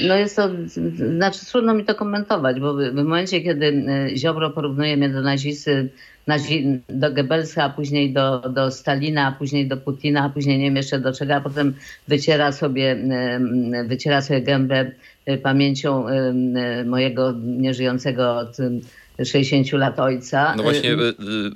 No 0.07 0.17
jest 0.17 0.37
to, 0.37 0.51
znaczy 1.17 1.47
trudno 1.47 1.75
mi 1.75 1.85
to 1.85 1.95
komentować, 1.95 2.61
bo 2.61 2.75
w 2.75 2.95
momencie, 2.95 3.41
kiedy 3.41 3.67
e, 3.67 4.17
Ziobro 4.17 4.51
porównuje 4.51 4.97
mnie 4.97 5.09
do 5.09 5.21
nazisty, 5.21 5.89
nazi, 6.27 6.81
do 6.89 7.13
Goebbelsa, 7.13 7.65
a 7.65 7.71
później 7.71 8.13
do, 8.13 8.39
do 8.39 8.71
Stalina, 8.71 9.27
a 9.27 9.33
później 9.33 9.69
do 9.69 9.77
Putina, 9.77 10.25
a 10.25 10.29
później 10.29 10.59
nie 10.59 10.65
wiem 10.65 10.77
jeszcze 10.77 11.01
do 11.01 11.13
czego, 11.13 11.35
a 11.35 11.41
potem 11.41 11.75
wyciera 12.09 12.53
sobie, 12.53 12.91
e, 12.93 13.85
wyciera 13.85 14.23
sobie 14.23 14.43
gębę 14.43 14.91
Y, 14.91 14.95
pamięcią 15.43 16.09
y, 16.09 16.13
y, 16.81 16.85
mojego 16.85 17.33
nieżyjącego 17.45 18.37
od 18.37 18.57
60 19.25 19.73
lat 19.73 20.01
ojca. 20.01 20.55
No 20.57 20.63
właśnie, 20.63 20.97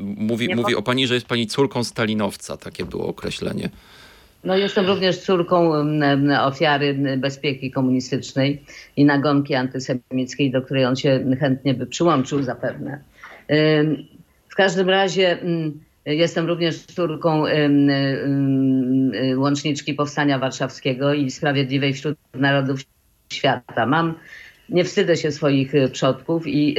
mówi, 0.01 0.55
mówi 0.55 0.75
o 0.75 0.83
pani, 0.83 1.07
że 1.07 1.15
jest 1.15 1.27
pani 1.27 1.47
córką 1.47 1.85
stalinowca, 1.85 2.57
takie 2.57 2.85
było 2.85 3.07
określenie. 3.07 3.71
No 4.45 4.57
jestem 4.57 4.87
również 4.87 5.19
córką 5.19 5.73
ofiary 6.41 7.17
bezpieki 7.19 7.71
komunistycznej 7.71 8.63
i 8.97 9.05
nagonki 9.05 9.55
antysemickiej, 9.55 10.51
do 10.51 10.63
której 10.63 10.85
on 10.85 10.97
się 10.97 11.37
chętnie 11.41 11.75
by 11.75 11.87
przyłączył 11.87 12.43
zapewne. 12.43 13.01
W 14.49 14.55
każdym 14.57 14.89
razie 14.89 15.39
jestem 16.07 16.47
również 16.47 16.79
córką 16.79 17.45
łączniczki 19.37 19.95
Powstania 19.95 20.39
Warszawskiego 20.39 21.15
i 21.15 21.31
Sprawiedliwej 21.31 21.95
wśród 21.95 22.19
Narodów 22.35 22.81
świata. 23.33 23.87
Mam, 23.87 24.15
nie 24.69 24.85
wstydzę 24.85 25.17
się 25.17 25.33
swoich 25.33 25.75
y, 25.75 25.89
przodków 25.89 26.47
i 26.47 26.77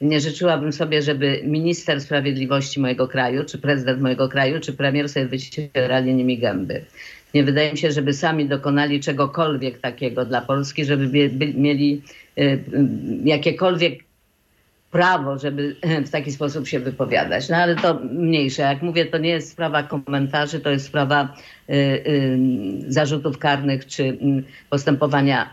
nie 0.00 0.20
życzyłabym 0.20 0.72
sobie, 0.72 1.02
żeby 1.02 1.40
minister 1.44 2.00
sprawiedliwości 2.00 2.80
mojego 2.80 3.08
kraju, 3.08 3.44
czy 3.44 3.58
prezydent 3.58 4.00
mojego 4.00 4.28
kraju, 4.28 4.60
czy 4.60 4.72
premier 4.72 5.08
sobie 5.08 5.26
wycierali 5.26 6.14
nimi 6.14 6.38
gęby. 6.38 6.84
Nie 7.34 7.44
wydaje 7.44 7.72
mi 7.72 7.78
się, 7.78 7.92
żeby 7.92 8.12
sami 8.12 8.46
dokonali 8.46 9.00
czegokolwiek 9.00 9.78
takiego 9.78 10.24
dla 10.24 10.40
Polski, 10.40 10.84
żeby 10.84 11.30
mieli 11.54 12.02
y, 12.38 12.42
y, 12.42 12.60
jakiekolwiek 13.24 14.05
prawo, 14.90 15.38
żeby 15.38 15.76
w 16.06 16.10
taki 16.10 16.32
sposób 16.32 16.66
się 16.68 16.80
wypowiadać. 16.80 17.48
No 17.48 17.56
ale 17.56 17.76
to 17.76 18.00
mniejsze. 18.10 18.62
Jak 18.62 18.82
mówię, 18.82 19.06
to 19.06 19.18
nie 19.18 19.30
jest 19.30 19.52
sprawa 19.52 19.82
komentarzy, 19.82 20.60
to 20.60 20.70
jest 20.70 20.86
sprawa 20.86 21.34
y, 21.70 21.74
y, 21.74 22.38
zarzutów 22.88 23.38
karnych 23.38 23.86
czy 23.86 24.02
y, 24.02 24.18
postępowania 24.70 25.50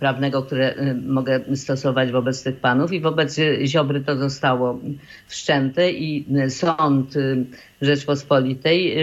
prawnego, 0.00 0.42
które 0.42 0.74
mogę 1.06 1.40
stosować 1.54 2.12
wobec 2.12 2.42
tych 2.42 2.56
panów. 2.56 2.92
I 2.92 3.00
wobec 3.00 3.40
Ziobry 3.64 4.00
to 4.00 4.16
zostało 4.16 4.78
wszczęte 5.26 5.90
i 5.90 6.26
sąd 6.48 7.14
Rzeczpospolitej 7.82 8.96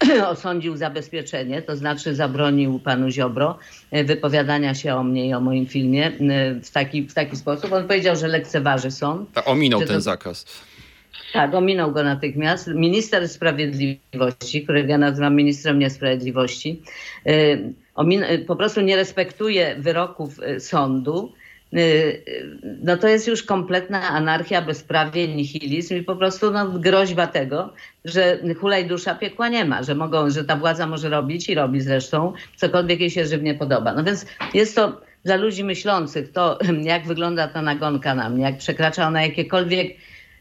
osądził 0.28 0.76
zabezpieczenie, 0.76 1.62
to 1.62 1.76
znaczy 1.76 2.14
zabronił 2.14 2.78
panu 2.78 3.10
Ziobro 3.10 3.58
e, 3.90 4.04
wypowiadania 4.04 4.74
się 4.74 4.94
o 4.94 5.02
mnie 5.02 5.28
i 5.28 5.34
o 5.34 5.40
moim 5.40 5.66
filmie 5.66 6.06
e, 6.06 6.10
w 6.54 6.70
taki, 6.70 7.02
w 7.02 7.14
taki 7.14 7.36
sposób. 7.36 7.72
On 7.72 7.88
powiedział, 7.88 8.16
że 8.16 8.28
lekceważy 8.28 8.90
sąd. 8.90 9.30
A 9.34 9.44
ominął 9.44 9.80
ten 9.80 10.00
zakaz. 10.00 10.46
Tak, 11.32 11.54
ominął 11.54 11.92
go 11.92 12.02
natychmiast. 12.02 12.66
Minister 12.66 13.28
Sprawiedliwości, 13.28 14.62
którego 14.62 14.88
ja 14.88 14.98
nazywam 14.98 15.36
ministrem 15.36 15.78
niesprawiedliwości, 15.78 16.82
e, 17.24 18.38
po 18.46 18.56
prostu 18.56 18.80
nie 18.80 18.96
respektuje 18.96 19.76
wyroków 19.78 20.36
sądu 20.58 21.32
no 22.82 22.96
to 22.96 23.08
jest 23.08 23.28
już 23.28 23.42
kompletna 23.42 24.08
anarchia, 24.08 24.62
bezprawie, 24.62 25.28
nihilizm 25.28 25.96
i 25.96 26.02
po 26.02 26.16
prostu 26.16 26.50
no, 26.50 26.68
groźba 26.68 27.26
tego, 27.26 27.72
że 28.04 28.38
hulaj 28.60 28.86
dusza 28.86 29.14
piekła 29.14 29.48
nie 29.48 29.64
ma, 29.64 29.82
że, 29.82 29.94
mogą, 29.94 30.30
że 30.30 30.44
ta 30.44 30.56
władza 30.56 30.86
może 30.86 31.08
robić 31.08 31.48
i 31.48 31.54
robi 31.54 31.80
zresztą 31.80 32.32
cokolwiek 32.56 33.00
jej 33.00 33.10
się 33.10 33.26
żywnie 33.26 33.54
podoba. 33.54 33.94
No 33.94 34.04
więc 34.04 34.26
jest 34.54 34.76
to 34.76 35.00
dla 35.24 35.36
ludzi 35.36 35.64
myślących 35.64 36.32
to, 36.32 36.58
jak 36.82 37.06
wygląda 37.06 37.48
ta 37.48 37.62
nagonka 37.62 38.14
na 38.14 38.28
mnie, 38.28 38.44
jak 38.44 38.58
przekracza 38.58 39.06
ona 39.06 39.22
jakiekolwiek 39.22 39.96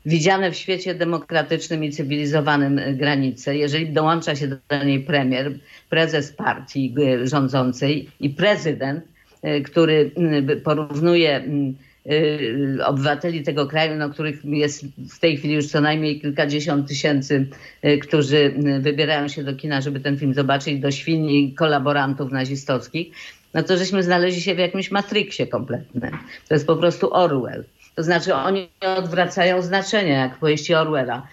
widziane 0.06 0.52
w 0.52 0.56
świecie 0.56 0.96
demokratycznym 0.96 1.84
i 1.84 1.92
cywilizowanym 1.92 2.82
granice. 2.98 3.58
Jeżeli 3.58 3.90
dołącza 3.90 4.36
się 4.36 4.48
do 4.48 4.84
niej 4.86 5.00
premier, 5.00 5.52
prezes 5.90 6.32
partii 6.32 6.96
rządzącej 7.24 8.10
i 8.20 8.30
prezydent, 8.30 9.04
który 9.66 10.12
porównuje 10.64 11.44
obywateli 12.86 13.44
tego 13.44 13.68
kraju, 13.68 13.96
no, 13.96 14.10
których 14.10 14.46
jest 14.46 14.86
w 15.10 15.20
tej 15.20 15.38
chwili 15.38 15.54
już 15.54 15.68
co 15.68 15.82
najmniej 15.82 16.22
kilkadziesiąt 16.22 16.88
tysięcy, 16.88 17.48
którzy 18.02 18.54
wybierają 18.80 19.28
się 19.28 19.44
do 19.44 19.56
kina, 19.56 19.82
żeby 19.82 20.00
ten 20.00 20.18
film 20.18 20.34
zobaczyć, 20.34 20.80
do 20.80 20.92
świn 20.92 21.30
i 21.30 21.54
kolaborantów 21.54 22.32
nazistowskich, 22.32 23.12
no 23.54 23.64
to 23.64 23.78
żeśmy 23.78 24.04
znaleźli 24.04 24.42
się 24.42 24.56
w 24.56 24.60
jakimś 24.60 24.92
matriksie 24.92 25.48
kompletnym. 25.48 26.12
To 26.48 26.54
jest 26.54 26.68
po 26.68 26.76
prostu 26.76 27.14
Orwell. 27.14 27.64
To 28.00 28.04
znaczy 28.04 28.36
oni 28.36 28.70
odwracają 28.98 29.62
znaczenie, 29.62 30.12
jak 30.12 30.36
w 30.36 30.40
powieści 30.40 30.74
Orwella. 30.76 31.28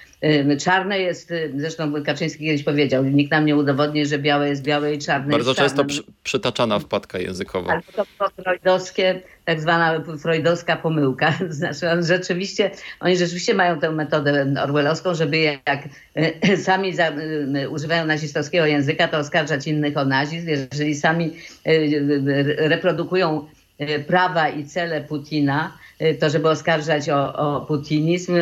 Czarne 0.60 0.98
jest, 0.98 1.32
zresztą 1.56 2.04
Kaczyński 2.04 2.44
kiedyś 2.44 2.62
powiedział, 2.62 3.04
nikt 3.04 3.30
nam 3.30 3.46
nie 3.46 3.56
udowodni, 3.56 4.06
że 4.06 4.18
białe 4.18 4.48
jest 4.48 4.62
białe 4.62 4.94
i 4.94 4.98
czarne 4.98 5.30
Bardzo 5.30 5.50
jest 5.50 5.60
często 5.60 5.84
przy, 5.84 6.02
przytaczana 6.22 6.78
wpadka 6.78 7.18
językowa. 7.18 7.72
Ale 7.72 7.82
to 7.96 8.04
freudowskie, 8.42 9.20
tak 9.44 9.60
zwana 9.60 10.02
freudowska 10.22 10.76
pomyłka. 10.76 11.32
Znaczy 11.48 11.90
on 11.90 12.06
rzeczywiście, 12.06 12.70
oni 13.00 13.16
rzeczywiście 13.16 13.54
mają 13.54 13.80
tę 13.80 13.90
metodę 13.90 14.54
orwellowską, 14.62 15.14
żeby 15.14 15.38
jak 15.38 15.88
e, 16.14 16.56
sami 16.66 16.94
za, 16.94 17.08
e, 17.08 17.68
używają 17.68 18.06
nazistowskiego 18.06 18.66
języka, 18.66 19.08
to 19.08 19.18
oskarżać 19.18 19.66
innych 19.66 19.96
o 19.96 20.04
nazizm. 20.04 20.48
Jeżeli 20.48 20.94
sami 20.94 21.32
reprodukują 22.56 23.46
prawa 24.06 24.48
i 24.48 24.64
cele 24.64 25.00
Putina, 25.00 25.72
to 26.20 26.30
żeby 26.30 26.49
oskarżać 26.49 27.09
o, 27.09 27.34
o 27.34 27.61
putinizm 27.61 28.34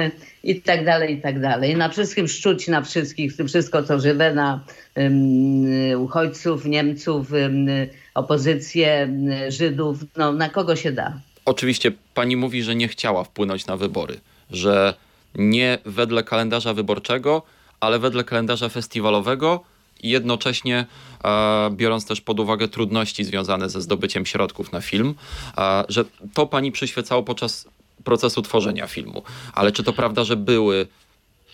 i 0.45 0.61
tak 0.61 0.85
dalej, 0.85 1.15
i 1.15 1.21
tak 1.21 1.41
dalej. 1.41 1.77
Na 1.77 1.89
wszystkim 1.89 2.29
szczuć 2.29 2.69
na 2.69 2.83
wszystkich, 2.83 3.33
wszystko 3.47 3.83
co 3.83 4.01
żywe, 4.01 4.35
na 4.35 4.61
um, 4.97 6.01
uchodźców, 6.01 6.65
Niemców, 6.65 7.33
um, 7.33 7.67
opozycję, 8.15 9.09
Żydów, 9.49 9.99
no 10.17 10.33
na 10.33 10.49
kogo 10.49 10.77
się 10.77 10.93
da. 10.93 11.21
Oczywiście 11.45 11.93
pani 12.15 12.37
mówi, 12.37 12.63
że 12.63 12.75
nie 12.75 12.89
chciała 12.89 13.25
wpłynąć 13.25 13.67
na 13.67 13.77
wybory, 13.77 14.21
że 14.51 14.95
nie 15.35 15.79
wedle 15.85 16.23
kalendarza 16.23 16.75
wyborczego, 16.75 17.43
ale 17.81 17.99
wedle 17.99 18.25
kalendarza 18.25 18.69
festiwalowego 18.69 19.65
i 20.05 20.09
jednocześnie 20.09 20.87
e, 21.25 21.71
biorąc 21.71 22.07
też 22.07 22.21
pod 22.21 22.41
uwagę 22.41 22.69
trudności 22.69 23.25
związane 23.25 23.71
ze 23.71 23.81
zdobyciem 23.81 24.27
środków 24.27 24.73
na 24.73 24.81
film, 24.81 25.15
e, 25.59 25.85
że 25.89 26.05
to 26.35 26.47
pani 26.47 26.73
przyświecało 26.73 27.23
podczas 27.23 27.69
procesu 28.05 28.43
tworzenia 28.43 28.87
filmu. 28.87 29.23
Ale 29.53 29.73
czy 29.73 29.83
to 29.83 29.93
prawda, 29.93 30.25
że 30.25 30.37
były 30.37 30.87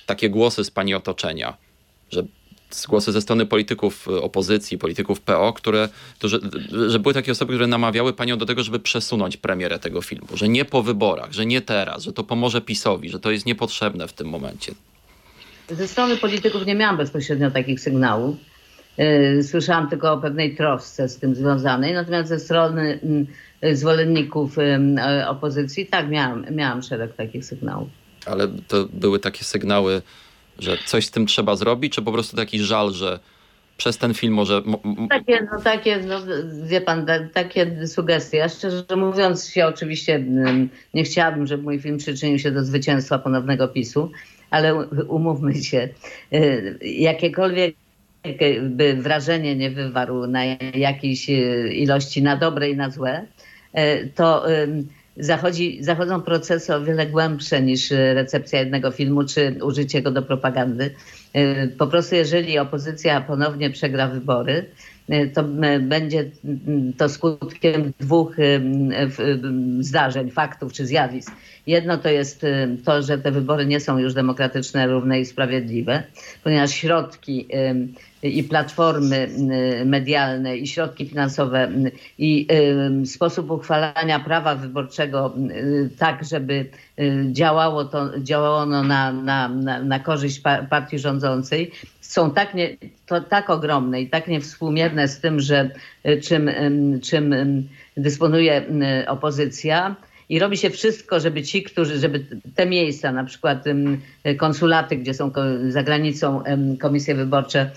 takie 0.07 0.31
głosy 0.31 0.65
z 0.65 0.71
pani 0.71 0.95
otoczenia, 0.95 1.57
że 2.11 2.23
głosy 2.89 3.13
ze 3.13 3.21
strony 3.21 3.47
polityków 3.47 4.09
opozycji, 4.09 4.79
polityków 4.79 5.21
PO, 5.21 5.53
które, 5.53 5.89
to, 6.19 6.29
że, 6.29 6.39
że 6.89 6.99
były 6.99 7.15
takie 7.15 7.33
osoby, 7.33 7.53
które 7.53 7.67
namawiały 7.67 8.13
panią 8.13 8.39
do 8.39 8.47
tego, 8.47 8.63
żeby 8.63 8.81
przesunąć 8.81 9.37
premierę 9.37 9.79
tego 9.79 10.03
filmu, 10.03 10.29
że 10.35 10.49
nie 10.49 10.65
po 10.65 10.83
wyborach, 10.83 11.33
że 11.33 11.47
nie 11.47 11.61
teraz, 11.61 12.03
że 12.03 12.13
to 12.13 12.25
pomoże 12.25 12.61
PiSowi, 12.61 13.11
że 13.11 13.21
to 13.21 13.31
jest 13.31 13.47
niepotrzebne 13.47 14.09
w 14.09 14.13
tym 14.13 14.29
momencie. 14.29 14.75
Ze 15.71 15.89
strony 15.89 16.17
polityków 16.17 16.67
nie 16.67 16.75
miałam 16.75 16.97
bezpośrednio 16.97 17.51
takich 17.51 17.81
sygnałów. 17.81 18.37
Słyszałam 19.43 19.91
tylko 19.91 20.13
o 20.13 20.19
pewnej 20.19 20.57
trosce 20.57 21.09
z 21.09 21.19
tym 21.19 21.35
związanej, 21.35 21.95
natomiast 21.95 22.29
ze 22.29 22.39
strony 22.39 23.01
zwolenników 23.73 24.57
opozycji 25.29 25.87
tak, 25.87 26.09
miałam, 26.09 26.47
miałam 26.51 26.83
szereg 26.83 27.15
takich 27.15 27.45
sygnałów. 27.45 27.89
Ale 28.27 28.49
to 28.69 28.89
były 28.93 29.19
takie 29.19 29.45
sygnały, 29.45 30.03
że 30.59 30.79
coś 30.87 31.07
z 31.07 31.11
tym 31.11 31.27
trzeba 31.27 31.57
zrobić, 31.57 31.95
czy 31.95 32.03
po 32.03 32.13
prostu 32.13 32.37
taki 32.37 32.59
żal, 32.59 32.93
że 32.93 33.19
przez 33.77 33.99
ten 33.99 34.15
film 34.15 34.35
może... 34.35 34.63
Takie, 35.11 35.49
no 35.53 35.61
takie, 35.61 35.99
no, 35.99 36.21
wie 36.67 36.81
pan, 36.81 37.07
takie 37.33 37.87
sugestie. 37.87 38.39
Ja 38.39 38.49
szczerze 38.49 38.85
mówiąc 38.97 39.49
się 39.49 39.67
oczywiście 39.67 40.25
nie 40.95 41.05
chciałabym, 41.05 41.47
żeby 41.47 41.63
mój 41.63 41.81
film 41.81 41.99
przyczynił 41.99 42.39
się 42.39 42.51
do 42.51 42.65
zwycięstwa 42.65 43.19
ponownego 43.19 43.69
PiSu, 43.69 44.11
ale 44.51 44.75
umówmy 45.09 45.55
się, 45.55 45.89
jakiekolwiek 46.83 47.75
by 48.63 48.95
wrażenie 48.95 49.57
nie 49.57 49.71
wywarł 49.71 50.27
na 50.27 50.45
jakiejś 50.75 51.29
ilości 51.73 52.23
na 52.23 52.37
dobre 52.37 52.71
i 52.71 52.77
na 52.77 52.91
złe, 52.91 53.27
to 54.15 54.47
zachodzi, 55.17 55.79
zachodzą 55.85 56.23
procesy 56.23 56.75
o 56.75 56.85
wiele 56.85 57.07
głębsze 57.07 57.63
niż 57.63 57.91
recepcja 57.91 58.59
jednego 58.59 58.91
filmu 58.91 59.25
czy 59.25 59.59
użycie 59.63 60.03
go 60.03 60.11
do 60.11 60.23
propagandy. 60.23 60.95
Po 61.79 61.87
prostu 61.87 62.15
jeżeli 62.15 62.59
opozycja 62.59 63.21
ponownie 63.21 63.71
przegra 63.71 64.09
wybory, 64.09 64.65
to 65.35 65.45
będzie 65.81 66.31
to 66.97 67.09
skutkiem 67.09 67.93
dwóch 68.01 68.37
zdarzeń, 69.81 70.31
faktów 70.31 70.73
czy 70.73 70.87
zjawisk. 70.87 71.33
Jedno 71.67 71.99
to 71.99 72.09
jest 72.09 72.47
to, 72.85 73.03
że 73.03 73.19
te 73.19 73.31
wybory 73.31 73.67
nie 73.67 73.81
są 73.81 73.99
już 73.99 74.15
demokratyczne, 74.15 74.87
równe 74.87 75.21
i 75.21 75.25
sprawiedliwe, 75.25 76.03
ponieważ 76.45 76.71
środki 76.71 77.49
i 78.23 78.43
platformy 78.45 79.29
medialne, 79.85 80.57
i 80.57 80.67
środki 80.67 81.07
finansowe, 81.07 81.69
i 82.19 82.47
sposób 83.05 83.51
uchwalania 83.51 84.21
prawa 84.21 84.55
wyborczego 84.55 85.35
tak, 85.99 86.25
żeby 86.25 86.67
działało, 87.33 87.85
to, 87.85 88.19
działało 88.19 88.57
ono 88.57 88.83
na, 88.83 89.13
na, 89.13 89.49
na, 89.49 89.83
na 89.83 89.99
korzyść 89.99 90.41
partii 90.71 90.99
rządzącej, 90.99 91.71
są 92.01 92.31
tak, 92.31 92.55
nie, 92.55 92.77
to 93.07 93.21
tak 93.21 93.51
ogromne 93.51 94.01
i 94.01 94.11
tak 94.11 94.29
niewspółmierne 94.29 95.09
z 95.09 95.21
tym, 95.21 95.41
że 95.41 95.71
czym, 96.23 96.51
czym 97.03 97.35
dysponuje 97.97 98.63
opozycja, 99.07 99.97
i 100.31 100.39
robi 100.39 100.57
się 100.57 100.71
wszystko, 100.71 101.21
żeby 101.21 101.43
ci, 101.43 101.63
którzy, 101.63 101.99
żeby 101.99 102.27
te 102.55 102.67
miejsca, 102.67 103.13
na 103.13 103.25
przykład 103.25 103.65
konsulaty, 104.39 104.97
gdzie 104.97 105.15
są 105.15 105.33
za 105.69 105.83
granicą 105.83 106.43
komisje 106.81 107.15
wyborcze, 107.15 107.71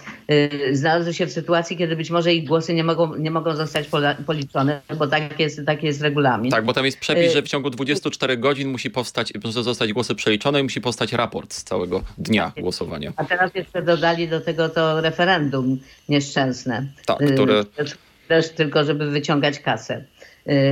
znalazły 0.72 1.14
się 1.14 1.26
w 1.26 1.32
sytuacji, 1.32 1.78
kiedy 1.78 1.96
być 1.96 2.12
może 2.12 2.34
ich 2.34 2.48
głosy 2.48 2.74
nie 2.74 2.84
mogą, 2.84 3.16
nie 3.16 3.32
mogą 3.32 3.56
zostać 3.56 3.90
policzone, 4.26 4.82
bo 4.98 5.08
tak 5.08 5.40
jest, 5.40 5.62
tak 5.66 5.84
jest 5.84 6.02
regulamin. 6.02 6.52
Tak, 6.52 6.66
bo 6.66 6.74
tam 6.74 6.86
jest 6.86 7.00
przepis, 7.00 7.34
że 7.34 7.42
w 7.42 7.48
ciągu 7.48 7.70
24 7.70 8.38
godzin 8.38 8.70
musi 8.70 8.90
powstać, 8.90 9.34
muszą 9.44 9.64
zostać 9.64 9.94
głosy 9.94 10.16
przeliczone 10.16 10.60
i 10.60 10.64
musi 10.64 10.82
powstać 10.82 11.14
raport 11.14 11.54
z 11.54 11.64
całego 11.64 12.04
dnia 12.18 12.52
głosowania. 12.58 13.14
A 13.16 13.26
teraz 13.26 13.56
jeszcze 13.56 13.82
dodali 13.82 14.28
do 14.28 14.42
tego 14.42 14.70
to 14.70 15.02
referendum 15.02 15.80
nieszczęsne. 16.10 16.86
Tak, 17.06 17.18
które... 17.34 17.64
Też 18.34 18.50
tylko, 18.50 18.84
żeby 18.84 19.12
wyciągać 19.12 19.60
kasę. 19.60 20.04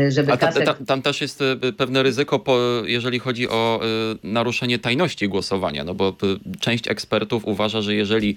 Żeby 0.10 0.32
A 0.32 0.38
ta, 0.38 0.48
kasę... 0.48 0.62
ta, 0.62 0.74
tam 0.74 1.02
też 1.02 1.22
jest 1.22 1.44
pewne 1.78 2.04
ryzyko, 2.04 2.40
po, 2.40 2.58
jeżeli 2.86 3.20
chodzi 3.20 3.50
o 3.50 3.80
naruszenie 4.24 4.80
tajności 4.80 5.30
głosowania, 5.30 5.84
no 5.84 5.94
bo 5.94 6.16
część 6.60 6.88
ekspertów 6.88 7.46
uważa, 7.46 7.82
że 7.82 7.96
jeżeli 7.96 8.36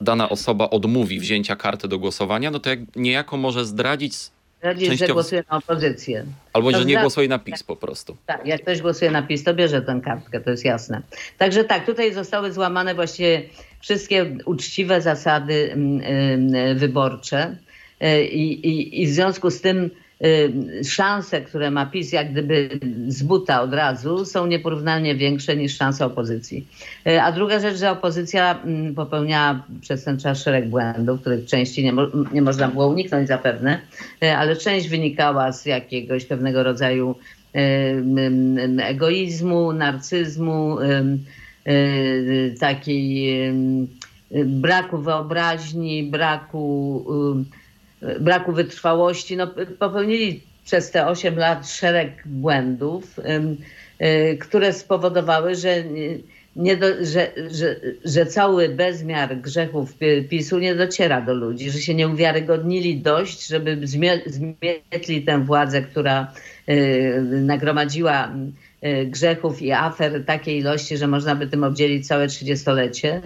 dana 0.00 0.28
osoba 0.28 0.70
odmówi 0.70 1.20
wzięcia 1.20 1.56
karty 1.56 1.88
do 1.88 1.98
głosowania, 1.98 2.50
no 2.50 2.60
to 2.60 2.70
jak, 2.70 2.78
niejako 2.96 3.36
może 3.36 3.64
zdradzić 3.64 4.14
Zdradzić, 4.58 4.88
częściowo... 4.88 5.08
że 5.08 5.14
głosuje 5.14 5.44
na 5.50 5.56
opozycję. 5.56 6.24
Albo, 6.52 6.72
to 6.72 6.78
że 6.78 6.84
nie 6.84 6.98
głosuje 7.00 7.28
na 7.28 7.38
PiS 7.38 7.62
po 7.62 7.76
prostu. 7.76 8.16
Tak, 8.26 8.46
jak 8.46 8.62
ktoś 8.62 8.80
głosuje 8.80 9.10
na 9.10 9.22
PiS, 9.22 9.44
to 9.44 9.54
bierze 9.54 9.82
tę 9.82 10.00
kartkę, 10.04 10.40
to 10.40 10.50
jest 10.50 10.64
jasne. 10.64 11.02
Także 11.38 11.64
tak, 11.64 11.86
tutaj 11.86 12.14
zostały 12.14 12.52
złamane 12.52 12.94
właściwie 12.94 13.42
wszystkie 13.80 14.36
uczciwe 14.44 15.00
zasady 15.00 15.76
wyborcze 16.74 17.56
i, 18.32 18.52
i, 18.52 19.02
i 19.02 19.06
w 19.06 19.10
związku 19.10 19.50
z 19.50 19.60
tym 19.60 19.90
szanse, 20.84 21.40
które 21.40 21.70
ma 21.70 21.86
PiS 21.86 22.12
jak 22.12 22.32
gdyby 22.32 22.80
z 23.08 23.22
buta 23.22 23.62
od 23.62 23.74
razu 23.74 24.24
są 24.24 24.46
nieporównalnie 24.46 25.14
większe 25.14 25.56
niż 25.56 25.76
szanse 25.76 26.06
opozycji. 26.06 26.66
A 27.22 27.32
druga 27.32 27.60
rzecz, 27.60 27.76
że 27.76 27.90
opozycja 27.90 28.62
popełniała 28.96 29.64
przez 29.80 30.04
ten 30.04 30.18
czas 30.18 30.42
szereg 30.42 30.68
błędów, 30.68 31.20
których 31.20 31.46
części 31.46 31.84
nie, 31.84 31.92
mo 31.92 32.06
nie 32.32 32.42
można 32.42 32.68
było 32.68 32.88
uniknąć 32.88 33.28
zapewne, 33.28 33.80
ale 34.36 34.56
część 34.56 34.88
wynikała 34.88 35.52
z 35.52 35.66
jakiegoś 35.66 36.24
pewnego 36.24 36.62
rodzaju 36.62 37.14
egoizmu, 38.82 39.72
narcyzmu, 39.72 40.76
takiej 42.60 43.34
braku 44.44 44.98
wyobraźni, 44.98 46.02
braku 46.02 47.04
braku 48.20 48.52
wytrwałości. 48.52 49.36
No, 49.36 49.46
popełnili 49.78 50.40
przez 50.64 50.90
te 50.90 51.06
8 51.06 51.36
lat 51.36 51.68
szereg 51.68 52.22
błędów, 52.26 53.20
które 54.40 54.72
spowodowały, 54.72 55.54
że, 55.54 55.84
nie 56.56 56.76
do, 56.76 56.86
że, 57.04 57.32
że, 57.50 57.76
że 58.04 58.26
cały 58.26 58.68
bezmiar 58.68 59.40
grzechów 59.40 59.94
PiSu 60.28 60.58
nie 60.58 60.74
dociera 60.74 61.20
do 61.20 61.34
ludzi, 61.34 61.70
że 61.70 61.78
się 61.78 61.94
nie 61.94 62.08
uwiarygodnili 62.08 62.96
dość, 63.00 63.46
żeby 63.46 63.78
zmietli 64.26 65.22
tę 65.22 65.44
władzę, 65.44 65.82
która 65.82 66.32
nagromadziła 67.22 68.32
y, 68.84 69.06
grzechów 69.06 69.62
i 69.62 69.72
afer 69.72 70.24
takiej 70.24 70.58
ilości, 70.58 70.96
że 70.96 71.06
można 71.06 71.34
by 71.34 71.46
tym 71.46 71.64
obdzielić 71.64 72.06
całe 72.06 72.26
trzydziestolecie. 72.26 73.22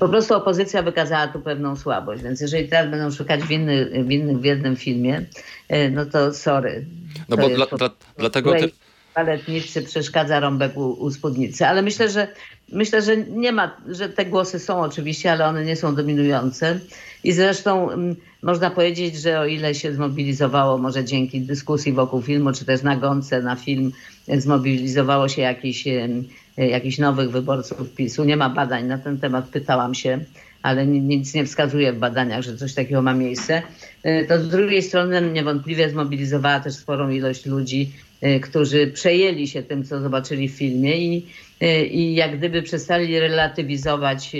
Po 0.00 0.08
prostu 0.08 0.34
opozycja 0.34 0.82
wykazała 0.82 1.28
tu 1.28 1.40
pewną 1.40 1.76
słabość, 1.76 2.22
więc 2.22 2.40
jeżeli 2.40 2.68
teraz 2.68 2.90
będą 2.90 3.10
szukać 3.10 3.46
winnych, 3.46 4.06
winnych 4.06 4.38
w 4.38 4.44
jednym 4.44 4.76
filmie, 4.76 5.24
y, 5.72 5.90
no 5.90 6.06
to 6.06 6.34
sorry. 6.34 6.84
No 7.28 7.36
To 7.36 7.42
bo 7.42 7.48
dla, 7.48 7.66
po- 7.66 7.76
dla, 7.76 7.90
dlatego 8.18 8.52
ty, 8.54 8.70
Baletnicy 9.14 9.82
przeszkadza 9.82 10.40
rąbek 10.40 10.76
u, 10.76 10.90
u 10.90 11.10
spódnicy, 11.10 11.66
ale 11.66 11.82
myślę, 11.82 12.08
że 12.08 12.28
myślę, 12.72 13.02
że 13.02 13.16
nie 13.16 13.52
ma, 13.52 13.76
że 13.88 14.08
te 14.08 14.26
głosy 14.26 14.58
są 14.58 14.80
oczywiście, 14.80 15.32
ale 15.32 15.46
one 15.46 15.64
nie 15.64 15.76
są 15.76 15.94
dominujące. 15.94 16.80
I 17.24 17.32
zresztą 17.32 17.90
mm, 17.90 18.16
można 18.42 18.70
powiedzieć, 18.70 19.16
że 19.16 19.40
o 19.40 19.46
ile 19.46 19.74
się 19.74 19.94
zmobilizowało, 19.94 20.78
może 20.78 21.04
dzięki 21.04 21.40
dyskusji 21.40 21.92
wokół 21.92 22.22
filmu, 22.22 22.52
czy 22.52 22.64
też 22.64 22.82
nagonce 22.82 23.42
na 23.42 23.56
film, 23.56 23.92
zmobilizowało 24.28 25.28
się 25.28 25.42
jakiś, 25.42 25.86
em, 25.86 26.24
jakichś 26.56 26.98
nowych 26.98 27.30
wyborców 27.30 27.94
PiSu. 27.94 28.24
Nie 28.24 28.36
ma 28.36 28.50
badań 28.50 28.86
na 28.86 28.98
ten 28.98 29.18
temat, 29.18 29.48
pytałam 29.48 29.94
się, 29.94 30.18
ale 30.62 30.86
ni- 30.86 31.00
nic 31.00 31.34
nie 31.34 31.44
wskazuje 31.46 31.92
w 31.92 31.98
badaniach, 31.98 32.42
że 32.42 32.56
coś 32.56 32.74
takiego 32.74 33.02
ma 33.02 33.14
miejsce. 33.14 33.62
E, 34.02 34.24
To 34.24 34.40
z 34.42 34.48
drugiej 34.48 34.82
strony 34.82 35.30
niewątpliwie 35.32 35.90
zmobilizowała 35.90 36.60
też 36.60 36.74
sporą 36.74 37.10
ilość 37.10 37.46
ludzi, 37.46 37.90
e, 38.20 38.40
którzy 38.40 38.86
przejęli 38.86 39.48
się 39.48 39.62
tym, 39.62 39.84
co 39.84 40.00
zobaczyli 40.00 40.48
w 40.48 40.52
filmie 40.52 40.96
i, 40.98 41.26
e, 41.60 41.84
i 41.86 42.14
jak 42.14 42.38
gdyby 42.38 42.62
przestali 42.62 43.20
relatywizować 43.20 44.32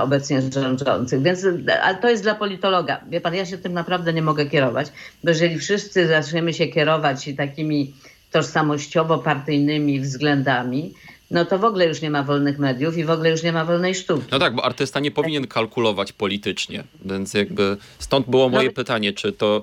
obecnie 0.00 0.42
rządzących. 0.42 1.22
Więc 1.22 1.46
ale 1.82 1.98
to 1.98 2.10
jest 2.10 2.22
dla 2.22 2.34
politologa. 2.34 3.00
Wie 3.10 3.20
pan, 3.20 3.34
ja 3.34 3.46
się 3.46 3.58
tym 3.58 3.72
naprawdę 3.72 4.12
nie 4.12 4.22
mogę 4.22 4.46
kierować, 4.46 4.86
bo 5.24 5.30
jeżeli 5.30 5.58
wszyscy 5.58 6.06
zaczniemy 6.06 6.54
się 6.54 6.66
kierować 6.66 7.30
takimi 7.36 7.94
tożsamościowo-partyjnymi 8.32 10.00
względami, 10.00 10.94
no 11.30 11.44
to 11.44 11.58
w 11.58 11.64
ogóle 11.64 11.86
już 11.86 12.02
nie 12.02 12.10
ma 12.10 12.22
wolnych 12.22 12.58
mediów 12.58 12.96
i 12.98 13.04
w 13.04 13.10
ogóle 13.10 13.30
już 13.30 13.42
nie 13.42 13.52
ma 13.52 13.64
wolnej 13.64 13.94
sztuki. 13.94 14.24
no 14.30 14.38
tak, 14.38 14.54
bo 14.54 14.64
artysta 14.64 15.00
nie 15.00 15.10
powinien 15.10 15.46
kalkulować 15.46 16.12
politycznie, 16.12 16.84
więc 17.04 17.34
jakby 17.34 17.76
stąd 17.98 18.26
było 18.26 18.48
moje 18.48 18.68
No- 18.68 18.74
pytanie, 18.74 19.12
czy 19.12 19.32
to, 19.32 19.62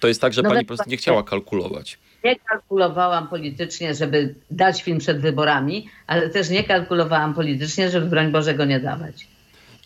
to 0.00 0.08
jest 0.08 0.20
tak, 0.20 0.32
że 0.32 0.42
No 0.42 0.48
pani 0.50 0.64
po 0.64 0.66
prostu 0.68 0.90
nie 0.90 0.96
chciała 0.96 1.22
kalkulować. 1.22 1.98
Nie 2.24 2.36
kalkulowałam 2.36 3.28
politycznie, 3.28 3.94
żeby 3.94 4.34
dać 4.50 4.82
film 4.82 4.98
przed 4.98 5.20
wyborami, 5.20 5.88
ale 6.06 6.30
też 6.30 6.50
nie 6.50 6.64
kalkulowałam 6.64 7.34
politycznie, 7.34 7.90
żeby 7.90 8.06
broń 8.06 8.30
Boże 8.30 8.54
go 8.54 8.64
nie 8.64 8.80
dawać. 8.80 9.26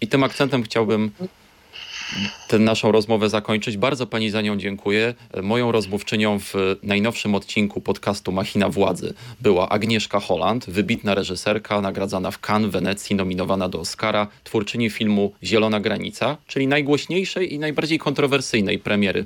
I 0.01 0.09
tym 0.09 0.25
akcentem 0.25 0.63
chciałbym 0.63 1.11
tę 2.49 2.59
naszą 2.59 2.93
rozmowę 2.93 3.29
zakończyć. 3.29 3.77
Bardzo 3.77 4.07
pani 4.07 4.31
za 4.31 4.43
nią 4.43 4.57
dziękuję. 4.57 5.15
Moją 5.43 5.73
rozmówczynią 5.73 6.39
w 6.39 6.55
najnowszym 6.83 7.35
odcinku 7.35 7.81
podcastu 7.81 8.33
Machina 8.33 8.69
Władzy 8.69 9.15
była 9.41 9.69
Agnieszka 9.69 10.21
Holland, 10.21 10.71
wybitna 10.71 11.15
reżyserka, 11.15 11.81
nagradzana 11.81 12.31
w 12.31 12.39
Cannes, 12.39 12.71
Wenecji, 12.71 13.17
nominowana 13.17 13.69
do 13.69 13.81
Oscara, 13.81 14.27
twórczyni 14.45 14.91
filmu 14.91 15.33
Zielona 15.43 15.81
Granica, 15.81 16.37
czyli 16.47 16.67
najgłośniejszej 16.67 17.55
i 17.55 17.59
najbardziej 17.59 17.99
kontrowersyjnej 17.99 18.79
premiery 18.79 19.25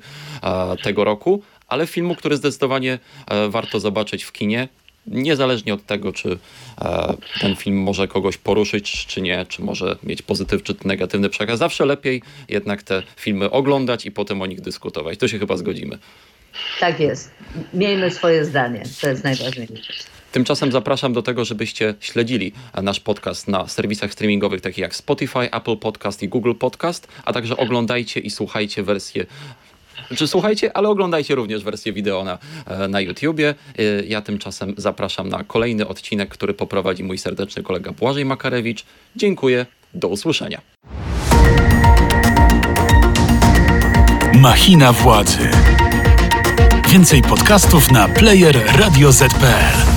tego 0.83 1.05
roku, 1.05 1.43
ale 1.69 1.87
filmu, 1.87 2.15
który 2.15 2.37
zdecydowanie 2.37 2.99
e, 3.27 3.49
warto 3.49 3.81
zobaczyć 3.81 4.25
w 4.25 4.33
kinie. 4.33 4.69
Niezależnie 5.07 5.75
od 5.75 5.87
tego, 5.87 6.13
czy 6.13 6.39
e, 6.81 7.15
ten 7.41 7.57
film 7.57 7.83
może 7.83 8.09
kogoś 8.09 8.37
poruszyć, 8.37 9.07
czy 9.07 9.21
nie, 9.21 9.47
czy 9.49 9.63
może 9.63 9.97
mieć 10.03 10.23
pozytywny 10.23 10.65
czy 10.65 10.75
negatywny 10.85 11.29
przekaz, 11.29 11.59
zawsze 11.59 11.87
lepiej 11.87 12.23
jednak 12.49 12.83
te 12.83 13.03
filmy 13.17 13.51
oglądać 13.51 14.07
i 14.07 14.11
potem 14.11 14.43
o 14.43 14.47
nich 14.47 14.61
dyskutować. 14.61 15.19
To 15.19 15.29
się 15.29 15.39
chyba 15.39 15.57
zgodzimy. 15.57 15.99
Tak 16.81 17.01
jest. 17.01 17.31
Miejmy 17.75 18.11
swoje 18.11 18.45
zdanie. 18.45 18.83
To 19.01 19.09
jest 19.09 19.25
najważniejsze. 19.25 19.93
Tymczasem 20.33 20.73
zapraszam 20.73 21.13
do 21.13 21.23
tego, 21.23 21.45
żebyście 21.45 21.95
śledzili 22.01 22.53
nasz 22.83 23.01
podcast 23.01 23.49
na 23.49 23.69
serwisach 23.69 24.13
streamingowych 24.13 24.61
takich 24.61 24.79
jak 24.79 24.95
Spotify, 24.95 25.51
Apple 25.53 25.77
Podcast 25.77 26.23
i 26.23 26.29
Google 26.29 26.55
Podcast, 26.55 27.09
a 27.25 27.33
także 27.33 27.57
oglądajcie 27.57 28.21
i 28.21 28.31
słuchajcie 28.31 28.83
wersję 28.83 29.27
czy 30.17 30.27
słuchajcie, 30.29 30.77
ale 30.77 30.89
oglądajcie 30.89 31.35
również 31.35 31.65
wersję 31.65 31.93
wideo 31.93 32.25
na, 32.25 32.39
e, 32.67 32.89
na 32.89 33.01
YouTubie. 33.01 33.55
E, 33.79 33.83
Ja 34.07 34.23
tymczasem 34.23 34.75
zapraszam 34.77 35.29
na 35.29 35.45
kolejny 35.45 35.89
odcinek, 35.89 36.29
który 36.29 36.55
poprowadzi 36.55 37.05
mój 37.05 37.19
serdeczny 37.19 37.63
kolega 37.63 37.93
Błażej 37.93 38.25
Makarewicz. 38.25 38.85
Dziękuję, 39.17 39.67
do 39.95 40.09
usłyszenia. 40.09 40.61
Machina 44.35 44.93
władzy. 44.93 45.49
Więcej 46.89 47.23
podcastów 47.23 47.91
na 47.91 48.09
player 48.09 48.61
radioz.pl. 48.79 49.96